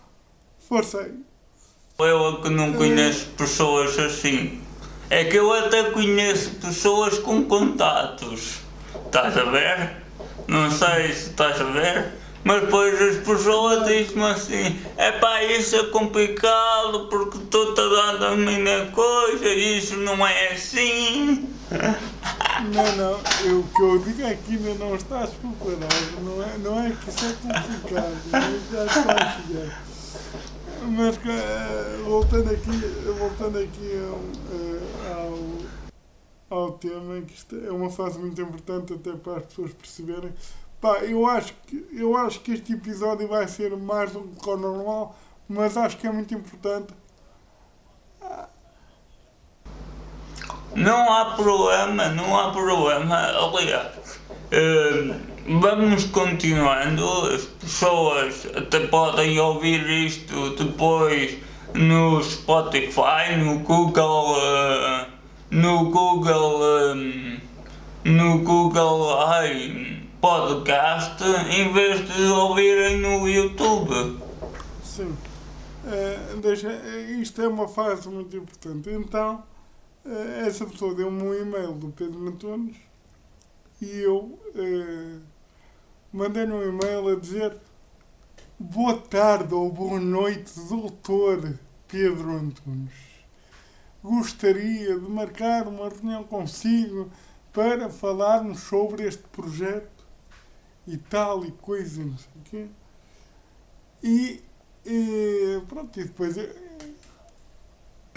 aí. 0.99 1.24
Eu 1.99 2.41
que 2.41 2.49
não 2.49 2.72
conheço 2.72 3.26
pessoas 3.37 3.99
assim. 3.99 4.61
É 5.11 5.24
que 5.24 5.37
eu 5.37 5.53
até 5.53 5.91
conheço 5.91 6.55
pessoas 6.57 7.18
com 7.18 7.45
contatos. 7.45 8.61
Estás 9.07 9.37
a 9.37 9.45
ver? 9.45 10.03
Não 10.49 10.70
sei 10.70 11.12
se 11.12 11.30
estás 11.30 11.61
a 11.61 11.64
ver. 11.64 12.24
Mas 12.45 12.61
depois 12.61 13.01
as 13.01 13.16
pessoas 13.24 13.86
dizem-me 13.86 14.24
assim, 14.24 14.78
é 14.99 15.12
pá, 15.12 15.42
isso 15.42 15.76
é 15.76 15.84
complicado 15.86 17.09
porque 17.09 17.38
tu 17.51 17.72
te 17.72 17.80
dando 17.80 18.26
a 18.26 18.36
minha 18.36 18.86
coisa, 18.92 19.49
isso 19.49 19.97
não 19.97 20.26
é 20.26 20.53
assim. 20.53 21.49
Não, 21.70 22.97
não, 22.97 23.20
eu, 23.47 23.61
o 23.61 23.64
que 23.64 23.82
eu 23.82 23.99
digo 23.99 24.22
é 24.22 24.34
que 24.34 24.53
ainda 24.53 24.74
não 24.74 24.95
estás 24.95 25.30
preparado, 25.30 26.22
não 26.22 26.42
é, 26.42 26.59
não 26.59 26.84
é 26.84 26.90
que 26.90 27.09
isso 27.09 27.24
é 27.24 27.32
complicado, 27.32 28.14
já 28.70 28.84
está 28.84 29.12
a 29.12 29.40
chegar. 29.40 29.84
Mas 30.82 31.16
eh, 31.26 32.03
voltando 32.05 32.51
aqui, 32.51 32.70
voltando 33.18 33.59
aqui 33.59 33.90
ao, 34.07 34.20
eh, 34.55 35.14
ao, 36.51 36.59
ao 36.59 36.72
tema, 36.72 37.20
que 37.22 37.34
isto 37.34 37.57
é 37.57 37.70
uma 37.70 37.88
fase 37.88 38.18
muito 38.18 38.40
importante 38.40 38.92
até 38.92 39.12
para 39.12 39.38
as 39.38 39.47
pessoas 39.47 39.72
perceberem. 39.72 40.32
Pá, 40.85 40.99
eu 40.99 41.26
acho, 41.26 41.55
que, 41.66 41.87
eu 41.95 42.14
acho 42.14 42.41
que 42.41 42.53
este 42.53 42.74
episódio 42.74 43.26
vai 43.26 43.49
ser 43.49 43.74
mais 43.74 44.12
do 44.12 44.20
que 44.20 44.51
o 44.51 44.55
normal, 44.55 45.16
mas 45.49 45.78
acho 45.78 45.97
que 45.97 46.07
é 46.07 46.12
muito 46.12 46.35
importante. 46.35 46.93
Não 50.76 51.11
há 51.11 51.37
problema, 51.37 52.09
não 52.09 52.39
há 52.39 52.53
problema. 52.53 53.16
Aliás, 53.16 54.20
eh, 54.51 55.14
vamos 55.59 56.05
continuando. 56.05 57.32
As 57.35 57.45
pessoas 57.45 58.47
até 58.55 58.80
podem 58.80 59.41
ouvir 59.41 59.89
isto 59.89 60.51
depois 60.51 61.39
no 61.72 62.22
Spotify, 62.22 63.37
no 63.39 63.61
Google, 63.61 64.37
eh, 64.39 65.07
no 65.51 65.89
Google, 65.89 66.61
eh, 66.62 67.41
no 68.05 68.41
Google 68.41 69.18
ai, 69.28 70.03
Podcast, 70.25 71.22
em 71.51 71.70
vez 71.70 72.09
de 72.09 72.22
ouvirem 72.22 72.99
no 72.99 73.29
YouTube. 73.29 74.18
Sim. 74.83 75.14
Eh, 75.87 76.37
deixa, 76.41 76.70
eh, 76.70 77.18
isto 77.20 77.43
é 77.43 77.47
uma 77.47 77.68
fase 77.68 78.09
muito 78.09 78.35
importante. 78.35 78.89
Então, 78.89 79.43
eh, 80.03 80.45
essa 80.47 80.64
pessoa 80.64 80.95
deu-me 80.95 81.22
um 81.22 81.35
e-mail 81.35 81.72
do 81.75 81.89
Pedro 81.89 82.27
Antunes 82.27 82.75
e 83.83 84.01
eu 84.01 84.39
eh, 84.57 85.18
mandei-lhe 86.11 86.53
um 86.53 86.62
e-mail 86.62 87.07
a 87.07 87.20
dizer 87.20 87.59
Boa 88.59 88.97
tarde 88.97 89.53
ou 89.53 89.70
boa 89.70 90.01
noite, 90.01 90.59
doutor 90.70 91.53
Pedro 91.87 92.31
Antunes. 92.31 92.95
Gostaria 94.03 94.99
de 94.99 95.07
marcar 95.07 95.68
uma 95.68 95.91
reunião 95.91 96.25
consigo 96.25 97.11
para 97.53 97.91
falarmos 97.91 98.61
sobre 98.61 99.07
este 99.07 99.22
projeto 99.25 99.93
e 100.87 100.97
tal 100.97 101.45
e 101.45 101.53
coisa, 101.53 102.05
não 102.05 102.18
sei 102.18 102.30
o 102.37 102.45
quê. 102.45 102.66
E, 104.03 104.43
e 104.85 105.62
pronto, 105.66 105.99
e 105.99 106.05
depois 106.05 106.37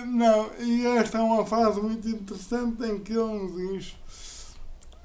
não, 0.06 0.52
e 0.60 0.86
esta 0.86 1.18
é 1.18 1.22
uma 1.22 1.46
fase 1.46 1.82
muito 1.82 2.08
interessante 2.08 2.84
em 2.86 3.00
que 3.00 3.14
ele 3.14 3.34
me 3.34 3.78
diz, 3.78 3.96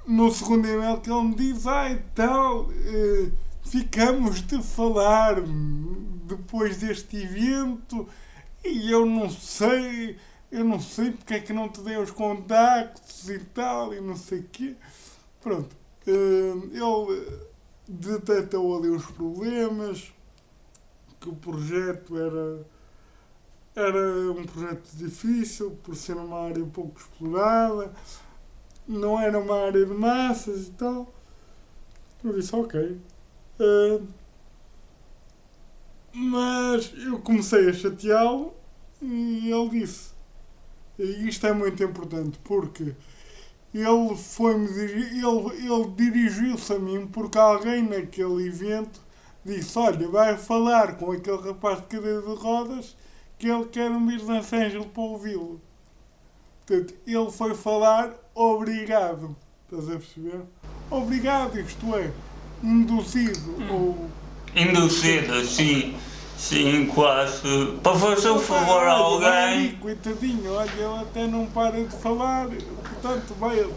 no 0.06 0.30
segundo 0.30 0.68
e-mail 0.68 1.00
que 1.00 1.10
ele 1.10 1.22
me 1.22 1.34
diz, 1.34 1.66
ah, 1.66 1.90
e 1.90 1.96
tal, 2.14 2.70
eh, 2.70 3.30
ficamos 3.62 4.42
de 4.42 4.62
falar 4.62 5.36
depois 6.26 6.76
deste 6.76 7.16
evento 7.16 8.06
e 8.64 8.90
eu 8.90 9.06
não 9.06 9.30
sei, 9.30 10.18
eu 10.50 10.64
não 10.64 10.78
sei 10.78 11.12
porque 11.12 11.34
é 11.34 11.40
que 11.40 11.52
não 11.52 11.68
te 11.68 11.80
dei 11.80 11.96
os 11.96 12.10
contactos 12.10 13.30
e 13.30 13.38
tal, 13.38 13.94
e 13.94 14.00
não 14.00 14.16
sei 14.16 14.40
o 14.40 14.48
quê. 14.52 14.76
Pronto, 15.40 15.74
eh, 16.06 16.52
ele 16.72 17.51
detectou 17.92 18.76
ali 18.76 18.88
os 18.88 19.06
problemas, 19.06 20.12
que 21.20 21.28
o 21.28 21.34
projeto 21.34 22.18
era 22.18 22.66
era 23.74 24.30
um 24.30 24.44
projeto 24.44 24.86
difícil 24.94 25.70
por 25.82 25.96
ser 25.96 26.16
uma 26.16 26.40
área 26.40 26.64
pouco 26.66 26.98
explorada, 27.00 27.90
não 28.86 29.18
era 29.18 29.38
uma 29.38 29.66
área 29.66 29.84
de 29.84 29.94
massas 29.94 30.68
e 30.68 30.70
tal. 30.72 31.12
Eu 32.22 32.34
disse, 32.34 32.54
ok. 32.54 33.00
Eh, 33.60 34.00
mas 36.14 36.92
eu 36.98 37.18
comecei 37.20 37.70
a 37.70 37.72
chateá-lo 37.72 38.54
e 39.00 39.50
ele 39.50 39.68
disse, 39.70 40.10
isto 40.98 41.46
é 41.46 41.52
muito 41.52 41.82
importante 41.82 42.38
porque 42.44 42.94
ele 43.74 44.68
diri- 44.68 45.18
ele, 45.18 45.72
ele 45.72 45.90
dirigiu-se 45.96 46.72
a 46.72 46.78
mim 46.78 47.06
porque 47.06 47.38
alguém 47.38 47.82
naquele 47.82 48.46
evento 48.46 49.00
disse, 49.44 49.78
olha, 49.78 50.08
vai 50.08 50.36
falar 50.36 50.96
com 50.96 51.10
aquele 51.12 51.38
rapaz 51.38 51.80
de 51.80 51.86
cadeira 51.86 52.20
de 52.22 52.34
rodas 52.34 52.96
que 53.38 53.48
ele 53.48 53.64
quer 53.64 53.90
um 53.90 54.06
Business 54.06 54.52
Angel 54.52 54.84
para 54.84 55.02
ouvi-lo. 55.02 55.60
Portanto, 56.66 56.94
ele 57.06 57.30
foi 57.30 57.54
falar 57.54 58.14
obrigado. 58.34 59.34
Estás 59.64 59.88
a 59.88 59.98
perceber? 59.98 60.42
Obrigado, 60.90 61.58
isto 61.58 61.96
é, 61.96 62.12
induzido 62.62 63.56
ou. 63.72 64.10
Induzido, 64.54 65.44
sim, 65.46 65.96
sim, 66.42 66.86
quase. 66.86 67.42
Para 67.82 67.98
fazer 67.98 68.30
um 68.30 68.38
favor 68.38 68.82
a 68.82 68.92
alguém. 68.92 69.76
Coitadinho, 69.76 70.52
olha, 70.52 70.70
ele 70.70 71.02
até 71.02 71.26
não 71.26 71.46
para 71.46 71.84
de 71.84 71.96
falar, 71.96 72.48
portanto, 72.48 73.34
vai 73.38 73.58
ele. 73.58 73.74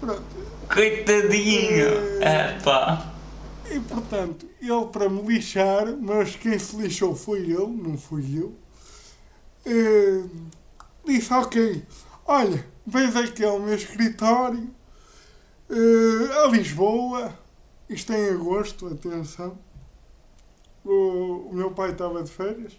Pronto. 0.00 0.22
Coitadinho. 0.72 2.20
É 2.20 2.58
pá. 2.62 3.10
E 3.70 3.80
portanto, 3.80 4.46
ele 4.60 4.86
para 4.92 5.08
me 5.08 5.22
lixar, 5.22 5.86
mas 5.98 6.36
quem 6.36 6.58
se 6.58 6.76
lixou 6.76 7.14
foi 7.14 7.40
ele, 7.40 7.66
não 7.66 7.96
fui 7.96 8.38
eu, 8.38 8.54
eh, 9.64 10.22
disse, 11.04 11.32
ok, 11.32 11.82
olha, 12.26 12.66
vens 12.86 13.16
aqui 13.16 13.42
ao 13.42 13.58
meu 13.58 13.74
escritório, 13.74 14.68
eh, 15.70 16.44
a 16.44 16.48
Lisboa, 16.48 17.32
isto 17.88 18.12
é 18.12 18.28
em 18.28 18.34
agosto, 18.34 18.86
atenção, 18.86 19.58
o, 20.84 21.48
o 21.50 21.54
meu 21.54 21.70
pai 21.70 21.90
estava 21.90 22.22
de 22.22 22.30
férias, 22.30 22.78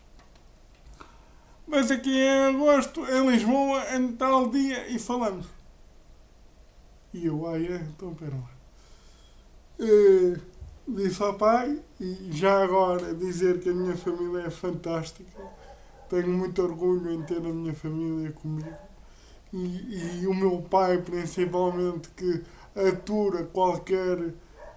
mas 1.68 1.90
aqui 1.90 2.12
em 2.12 2.56
agosto, 2.56 3.02
em 3.06 3.30
Lisboa, 3.30 3.96
em 3.96 4.14
tal 4.14 4.50
dia, 4.50 4.88
e 4.88 5.00
falamos. 5.00 5.48
E 7.14 7.26
eu, 7.26 7.48
ah, 7.48 7.60
é, 7.60 7.76
então 7.76 8.14
pera 8.14 8.36
lá. 8.36 8.50
Eh, 9.80 10.40
disse 10.88 11.22
ao 11.24 11.34
pai, 11.34 11.82
e 12.00 12.30
já 12.32 12.64
agora 12.64 13.14
dizer 13.14 13.60
que 13.60 13.70
a 13.70 13.74
minha 13.74 13.98
família 13.98 14.44
é 14.44 14.50
fantástica, 14.50 15.42
tenho 16.10 16.30
muito 16.30 16.62
orgulho 16.62 17.12
em 17.12 17.24
ter 17.24 17.38
a 17.38 17.54
minha 17.54 17.74
família 17.74 18.32
comigo, 18.32 18.78
e, 19.52 20.22
e 20.22 20.28
o 20.28 20.34
meu 20.34 20.62
pai 20.62 21.02
principalmente 21.02 22.10
que 22.10 22.44
atura 22.76 23.44
qualquer 23.46 24.34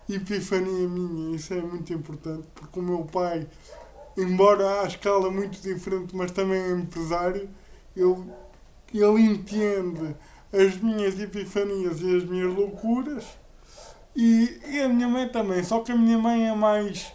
epifania 0.08 0.88
minha, 0.88 1.36
isso 1.36 1.52
é 1.52 1.60
muito 1.60 1.92
importante, 1.92 2.46
porque 2.54 2.78
o 2.78 2.82
meu 2.82 3.04
pai, 3.04 3.46
embora 4.16 4.82
à 4.82 4.86
escala 4.86 5.30
muito 5.30 5.60
diferente, 5.60 6.14
mas 6.14 6.30
também 6.30 6.60
é 6.60 6.70
empresário, 6.70 7.48
ele, 7.96 8.24
ele 8.92 9.20
entende 9.22 10.14
as 10.52 10.76
minhas 10.78 11.18
epifanias 11.20 12.00
e 12.00 12.16
as 12.16 12.24
minhas 12.24 12.54
loucuras, 12.54 13.24
e, 14.16 14.60
e 14.66 14.80
a 14.80 14.88
minha 14.88 15.08
mãe 15.08 15.28
também, 15.28 15.62
só 15.62 15.80
que 15.80 15.92
a 15.92 15.96
minha 15.96 16.18
mãe 16.18 16.48
é 16.48 16.54
mais 16.54 17.12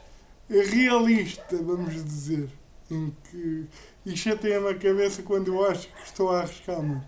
realista, 0.50 1.58
vamos 1.58 1.94
dizer, 2.04 2.50
em 2.92 3.16
que 3.30 3.68
e 4.06 4.18
chateia-me 4.18 4.68
a 4.70 4.76
cabeça 4.76 5.24
quando 5.24 5.54
eu 5.54 5.66
acho 5.66 5.88
que 5.88 6.04
estou 6.04 6.30
a 6.30 6.42
arriscar 6.42 6.82
muito. 6.82 7.08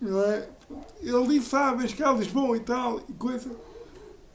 Não 0.00 0.22
é? 0.22 0.48
Ele 1.02 1.26
disse, 1.38 1.56
ah, 1.56 1.72
vens 1.72 1.94
cá 1.94 2.12
Lisboa 2.12 2.56
e 2.56 2.60
tal, 2.60 3.00
e 3.08 3.12
coisa. 3.14 3.50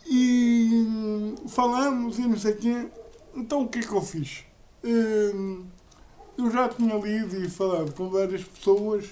E 0.06 0.86
hum, 0.88 1.36
falamos 1.48 2.20
e 2.20 2.22
não 2.22 2.38
sei 2.38 2.54
quê. 2.54 2.88
Então 3.36 3.64
o 3.64 3.68
que 3.68 3.80
é 3.80 3.82
que 3.82 3.92
eu 3.92 4.02
fiz? 4.02 4.46
Hum, 4.84 5.66
eu 6.38 6.52
já 6.52 6.70
tinha 6.70 6.96
lido 6.96 7.36
e 7.44 7.50
falado 7.50 7.94
com 7.94 8.10
várias 8.10 8.44
pessoas 8.44 9.06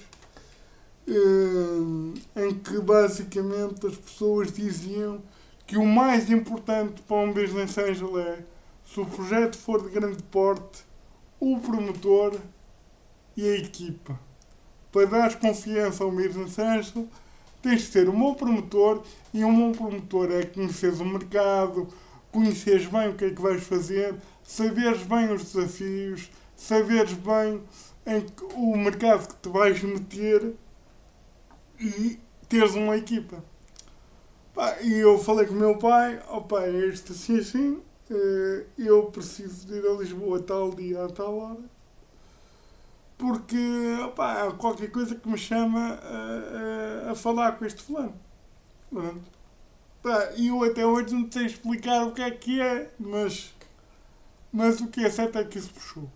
hum, 1.08 2.14
em 2.36 2.54
que 2.54 2.78
basicamente 2.80 3.86
as 3.86 3.96
pessoas 3.96 4.52
diziam 4.52 5.22
que 5.66 5.76
o 5.76 5.84
mais 5.84 6.30
importante 6.30 7.02
para 7.02 7.16
um 7.16 7.32
business 7.32 7.76
angel 7.78 8.18
é 8.18 8.44
se 8.84 9.00
o 9.00 9.06
projeto 9.06 9.56
for 9.56 9.82
de 9.82 9.88
grande 9.88 10.22
porte, 10.24 10.84
o 11.40 11.58
promotor 11.58 12.38
e 13.36 13.48
a 13.48 13.56
equipa. 13.56 14.18
Para 14.92 15.06
dar 15.06 15.40
confiança 15.40 16.04
ao 16.04 16.10
business 16.10 16.58
angel, 16.58 17.08
tens 17.64 17.80
de 17.80 17.86
ser 17.92 18.10
um 18.10 18.18
bom 18.18 18.34
promotor 18.34 19.02
e 19.32 19.42
um 19.42 19.56
bom 19.56 19.72
promotor 19.72 20.30
é 20.30 20.44
conheceres 20.44 21.00
o 21.00 21.04
mercado, 21.04 21.88
conheceres 22.30 22.84
bem 22.84 23.08
o 23.08 23.14
que 23.14 23.24
é 23.24 23.30
que 23.30 23.40
vais 23.40 23.64
fazer, 23.64 24.14
saberes 24.42 25.02
bem 25.04 25.32
os 25.32 25.50
desafios, 25.50 26.30
saberes 26.54 27.14
bem 27.14 27.62
em 28.06 28.26
o 28.54 28.76
mercado 28.76 29.28
que 29.28 29.36
te 29.36 29.48
vais 29.48 29.82
meter 29.82 30.54
e 31.80 32.20
teres 32.50 32.74
uma 32.74 32.98
equipa. 32.98 33.42
E 34.82 34.92
eu 34.98 35.18
falei 35.18 35.46
com 35.46 35.54
o 35.54 35.56
meu 35.56 35.78
pai, 35.78 36.22
ó 36.28 36.36
oh, 36.36 36.42
pai, 36.42 36.68
é 36.68 36.86
isto 36.86 37.12
assim 37.12 37.38
assim, 37.38 37.82
eh, 38.10 38.66
eu 38.76 39.04
preciso 39.04 39.66
de 39.66 39.78
ir 39.78 39.86
a 39.86 39.94
Lisboa 39.94 40.38
a 40.38 40.42
tal 40.42 40.70
dia, 40.70 41.02
a 41.02 41.08
tal 41.08 41.38
hora, 41.38 41.64
porque 43.18 43.56
opa, 44.04 44.48
há 44.48 44.52
qualquer 44.52 44.90
coisa 44.90 45.14
que 45.14 45.28
me 45.28 45.38
chama 45.38 45.98
a, 46.02 47.08
a, 47.08 47.12
a 47.12 47.14
falar 47.14 47.52
com 47.58 47.64
este 47.64 47.82
fulano. 47.82 48.14
E 50.36 50.48
eu 50.48 50.62
até 50.64 50.86
hoje 50.86 51.14
não 51.14 51.30
sei 51.30 51.46
explicar 51.46 52.06
o 52.06 52.12
que 52.12 52.22
é 52.22 52.30
que 52.30 52.60
é, 52.60 52.92
mas, 52.98 53.54
mas 54.52 54.80
o 54.80 54.88
que 54.88 55.04
é 55.04 55.10
certo 55.10 55.38
é 55.38 55.44
que 55.44 55.58
isso 55.58 55.72
puxou. 55.72 56.10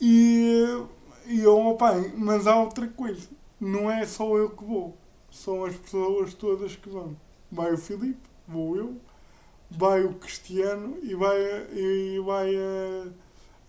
E, 0.00 0.64
e 1.26 1.40
eu, 1.40 1.58
opa, 1.58 1.92
mas 2.16 2.46
há 2.46 2.56
outra 2.56 2.88
coisa, 2.88 3.28
não 3.60 3.90
é 3.90 4.04
só 4.06 4.36
eu 4.36 4.50
que 4.50 4.64
vou 4.64 4.96
são 5.32 5.64
as 5.64 5.74
pessoas 5.74 6.34
todas 6.34 6.76
que 6.76 6.88
vão. 6.88 7.16
Vai 7.50 7.72
o 7.72 7.78
Filipe, 7.78 8.20
vou 8.46 8.76
eu, 8.76 9.00
vai 9.70 10.04
o 10.04 10.14
Cristiano 10.14 10.98
e 11.02 11.14
vai, 11.14 11.38
e 11.72 12.20
vai 12.24 12.54
a, 12.54 13.08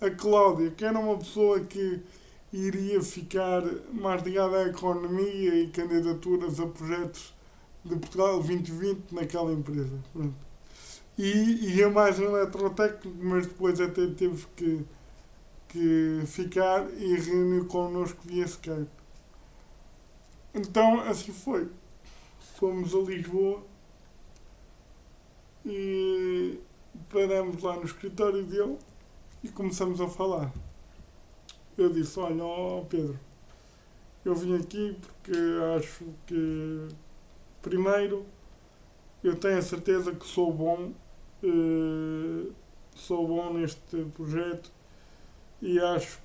a 0.05 0.11
Cláudia, 0.11 0.71
que 0.71 0.83
era 0.83 0.99
uma 0.99 1.17
pessoa 1.17 1.59
que 1.61 2.01
iria 2.51 3.01
ficar 3.01 3.63
mais 3.91 4.21
ligada 4.21 4.57
à 4.57 4.67
economia 4.67 5.55
e 5.55 5.69
candidaturas 5.69 6.59
a 6.59 6.67
projetos 6.67 7.33
de 7.83 7.95
Portugal 7.95 8.35
2020 8.35 9.13
naquela 9.13 9.51
empresa. 9.51 9.97
Pronto. 10.11 10.35
E 11.17 11.77
ia 11.77 11.89
mais 11.89 12.19
um 12.19 12.35
eletrotécnico, 12.35 13.17
mas 13.23 13.47
depois 13.47 13.79
até 13.79 14.07
teve 14.07 14.45
que, 14.55 14.85
que 15.69 16.21
ficar 16.25 16.89
e 16.93 17.15
reunir 17.15 17.65
connosco 17.65 18.19
via 18.25 18.45
Skype. 18.45 18.89
Então, 20.53 20.99
assim 21.01 21.31
foi. 21.31 21.69
Fomos 22.57 22.93
a 22.93 22.99
Lisboa 22.99 23.63
e 25.65 26.59
paramos 27.09 27.61
lá 27.63 27.75
no 27.77 27.85
escritório 27.85 28.43
dele 28.43 28.77
e 29.43 29.49
começamos 29.49 29.99
a 29.99 30.07
falar. 30.07 30.51
Eu 31.77 31.89
disse, 31.89 32.19
olha, 32.19 32.43
oh 32.43 32.85
Pedro, 32.89 33.19
eu 34.23 34.33
vim 34.33 34.55
aqui 34.55 34.97
porque 35.01 35.37
acho 35.77 36.05
que, 36.25 36.87
primeiro, 37.61 38.25
eu 39.23 39.35
tenho 39.35 39.57
a 39.57 39.61
certeza 39.61 40.13
que 40.13 40.25
sou 40.25 40.53
bom, 40.53 40.91
eh, 41.43 42.51
sou 42.95 43.27
bom 43.27 43.53
neste 43.53 44.05
projeto 44.15 44.71
e 45.61 45.79
acho 45.79 46.19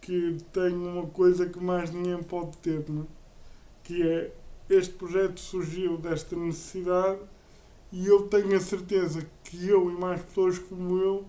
que 0.00 0.38
tenho 0.52 0.82
uma 0.84 1.06
coisa 1.06 1.46
que 1.48 1.60
mais 1.60 1.90
ninguém 1.90 2.22
pode 2.22 2.56
ter, 2.58 2.88
não 2.88 3.02
é? 3.02 3.06
que 3.84 4.02
é 4.02 4.32
este 4.68 4.94
projeto 4.94 5.40
surgiu 5.40 5.96
desta 5.96 6.36
necessidade 6.36 7.20
e 7.90 8.06
eu 8.06 8.28
tenho 8.28 8.54
a 8.54 8.60
certeza 8.60 9.26
que 9.44 9.66
eu 9.66 9.90
e 9.90 9.94
mais 9.94 10.20
pessoas 10.22 10.58
como 10.58 10.98
eu 10.98 11.24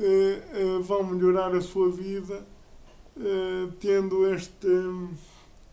eh, 0.00 0.42
eh, 0.52 0.78
vão 0.80 1.04
melhorar 1.04 1.54
a 1.54 1.60
sua 1.60 1.90
vida 1.90 2.42
eh, 3.18 3.68
tendo 3.78 4.26
este 4.32 4.66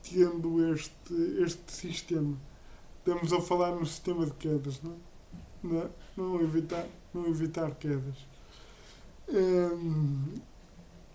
tendo 0.03 0.73
este 0.73 1.13
este 1.41 1.71
sistema 1.71 2.38
estamos 2.99 3.32
a 3.32 3.41
falar 3.41 3.75
no 3.75 3.86
sistema 3.86 4.25
de 4.25 4.34
quedas 4.34 4.82
não, 4.84 4.91
é? 5.80 5.88
não, 6.15 6.30
não 6.34 6.41
evitar 6.41 6.86
não 7.13 7.25
evitar 7.28 7.71
quedas 7.75 8.28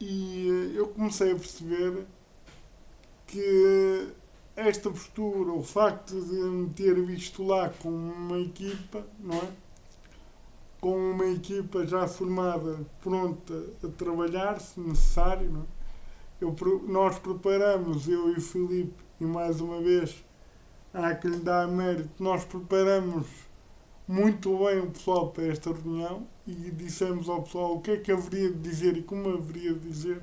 e 0.01 0.73
eu 0.75 0.89
comecei 0.89 1.33
a 1.33 1.37
perceber 1.37 2.05
que 3.27 4.13
esta 4.57 4.91
postura, 4.91 5.53
o 5.53 5.63
facto 5.63 6.21
de 6.21 6.35
me 6.35 6.71
ter 6.71 6.95
visto 7.03 7.43
lá 7.43 7.71
com 7.71 7.89
uma 7.89 8.39
equipa, 8.39 9.07
não 9.19 9.37
é? 9.37 9.49
Com 10.83 11.13
uma 11.13 11.25
equipa 11.29 11.87
já 11.87 12.07
formada, 12.07 12.81
pronta 13.01 13.55
a 13.83 13.89
trabalhar, 13.89 14.61
se 14.61 14.79
necessário, 14.79 15.51
não 15.51 15.63
é? 15.63 15.65
Eu, 16.43 16.55
nós 16.89 17.19
preparamos, 17.19 18.07
eu 18.07 18.29
e 18.31 18.37
o 18.37 18.41
Filipe, 18.41 19.03
e 19.19 19.25
mais 19.25 19.63
uma 19.63 19.81
vez, 19.81 20.23
há 20.93 21.15
que 21.15 21.29
lhe 21.29 21.39
dar 21.39 21.67
mérito, 21.69 22.23
nós 22.23 22.45
preparamos 22.45 23.27
muito 24.07 24.59
bem 24.59 24.81
o 24.81 24.91
pessoal 24.91 25.31
para 25.31 25.45
esta 25.45 25.73
reunião 25.73 26.27
e 26.47 26.53
dissemos 26.53 27.31
ao 27.31 27.43
pessoal 27.43 27.77
o 27.77 27.81
que 27.81 27.93
é 27.93 27.97
que 27.97 28.13
haveria 28.13 28.51
de 28.51 28.59
dizer 28.59 28.97
e 28.99 29.03
como 29.03 29.31
haveria 29.31 29.73
de 29.73 29.89
dizer 29.89 30.21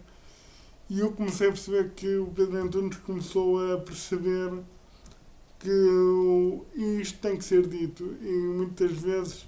e 0.90 1.02
eu 1.02 1.12
comecei 1.12 1.48
a 1.48 1.52
perceber 1.52 1.92
que 1.92 2.18
o 2.18 2.26
Pedro 2.28 2.58
Antunes 2.58 2.98
começou 2.98 3.74
a 3.74 3.78
perceber 3.78 4.52
que 5.60 7.00
isto 7.00 7.20
tem 7.20 7.38
que 7.38 7.44
ser 7.44 7.68
dito. 7.68 8.18
E 8.22 8.32
muitas 8.32 8.94
vezes 8.94 9.48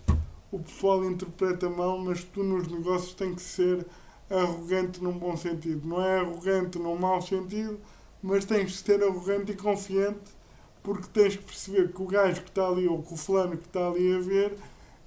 o 0.52 0.60
pessoal 0.60 1.04
interpreta 1.06 1.70
mal, 1.70 1.98
mas 2.00 2.24
tu 2.24 2.44
nos 2.44 2.68
negócios 2.68 3.14
tem 3.14 3.34
que 3.34 3.42
ser 3.42 3.86
arrogante 4.30 5.02
num 5.02 5.18
bom 5.18 5.36
sentido. 5.38 5.88
Não 5.88 6.02
é 6.02 6.20
arrogante 6.20 6.78
num 6.78 6.98
mau 6.98 7.22
sentido, 7.22 7.80
mas 8.22 8.46
tens 8.46 8.72
de 8.72 8.78
ser 8.78 9.04
arrogante 9.04 9.52
e 9.52 9.56
confiante 9.56 10.42
porque 10.84 11.08
tens 11.14 11.36
que 11.36 11.44
perceber 11.44 11.92
que 11.92 12.02
o 12.02 12.06
gajo 12.06 12.42
que 12.42 12.50
está 12.50 12.68
ali 12.68 12.88
ou 12.88 13.02
que 13.02 13.14
o 13.14 13.18
fulano 13.18 13.58
que 13.58 13.68
está 13.68 13.88
ali 13.88 14.16
a 14.16 14.20
ver, 14.20 14.58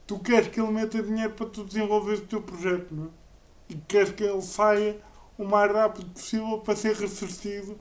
tu 0.07 0.19
queres 0.19 0.49
que 0.49 0.61
ele 0.61 0.71
meta 0.71 1.03
dinheiro 1.03 1.33
para 1.33 1.47
tu 1.47 1.65
desenvolver 1.65 2.15
o 2.15 2.27
teu 2.27 2.41
projeto, 2.41 2.95
não 2.95 3.07
é? 3.07 3.09
E 3.71 3.75
queres 3.89 4.13
que 4.13 4.23
ele 4.23 4.43
saia 4.43 5.01
o 5.39 5.45
mais 5.45 5.73
rápido 5.73 6.11
possível 6.11 6.59
para 6.59 6.77
ser 6.77 6.95
ressarcido 6.95 7.77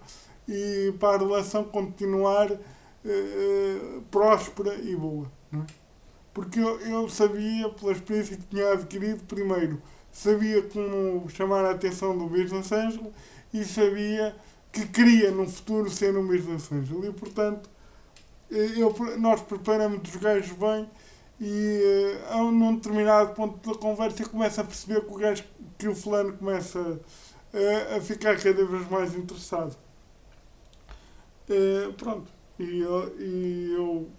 e 0.47 0.93
para 0.99 1.15
a 1.15 1.19
relação 1.19 1.63
continuar 1.65 2.51
uh, 2.51 4.01
próspera 4.09 4.75
e 4.75 4.95
boa. 4.95 5.29
É? 5.53 5.82
Porque 6.33 6.59
eu, 6.59 6.79
eu 6.81 7.09
sabia, 7.09 7.69
pela 7.69 7.91
experiência 7.91 8.37
que 8.37 8.43
tinha 8.47 8.71
adquirido, 8.71 9.23
primeiro, 9.25 9.81
sabia 10.11 10.63
como 10.63 11.29
chamar 11.29 11.65
a 11.65 11.71
atenção 11.71 12.17
do 12.17 12.25
Business 12.25 12.71
Angel 12.71 13.13
e 13.53 13.63
sabia 13.63 14.35
que 14.71 14.87
queria 14.87 15.29
no 15.31 15.47
futuro 15.47 15.89
ser 15.89 16.17
um 16.17 16.25
Business 16.25 16.71
Angel. 16.71 17.05
E, 17.05 17.13
portanto, 17.13 17.69
eh, 18.51 18.73
eu, 18.77 18.95
nós 19.19 19.41
preparamos 19.41 20.09
os 20.09 20.15
gajos 20.15 20.51
bem 20.53 20.89
e 21.39 22.17
uh, 22.31 22.51
num 22.51 22.75
determinado 22.75 23.33
ponto 23.33 23.71
da 23.71 23.77
conversa 23.77 24.27
começa 24.27 24.61
a 24.61 24.63
perceber 24.63 25.01
que 25.01 25.13
o 25.13 25.17
gajo 25.17 25.43
que 25.77 25.87
o 25.87 25.95
fulano 25.95 26.33
começa 26.33 26.99
a 27.95 28.01
ficar 28.01 28.39
cada 28.41 28.65
vez 28.65 28.89
mais 28.89 29.15
interessado. 29.15 29.75
pronto, 31.97 32.31
e 32.57 32.79
eu, 32.79 33.19
e 33.19 33.73
eu 33.75 34.09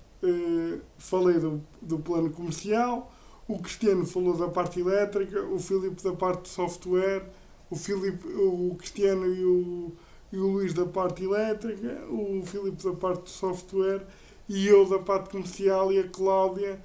falei 0.99 1.39
do, 1.39 1.63
do 1.81 1.99
plano 1.99 2.31
comercial, 2.31 3.13
o 3.47 3.59
Cristiano 3.59 4.07
falou 4.07 4.37
da 4.37 4.49
parte 4.49 4.81
elétrica, 4.81 5.43
o 5.43 5.59
Filipe 5.59 6.03
da 6.03 6.13
parte 6.13 6.43
de 6.43 6.49
software, 6.49 7.29
o, 7.71 7.77
Filipe, 7.77 8.27
o 8.27 8.75
Cristiano 8.77 9.27
e 9.27 9.45
o, 9.45 9.93
e 10.33 10.39
o 10.39 10.47
Luís 10.47 10.73
da 10.73 10.87
parte 10.87 11.25
elétrica, 11.25 12.07
o 12.09 12.43
Filipe 12.45 12.83
da 12.83 12.93
parte 12.95 13.25
de 13.25 13.31
software 13.31 14.07
e 14.49 14.67
eu 14.67 14.89
da 14.89 14.99
parte 14.99 15.31
comercial 15.31 15.93
e 15.93 15.99
a 15.99 16.09
Cláudia 16.09 16.81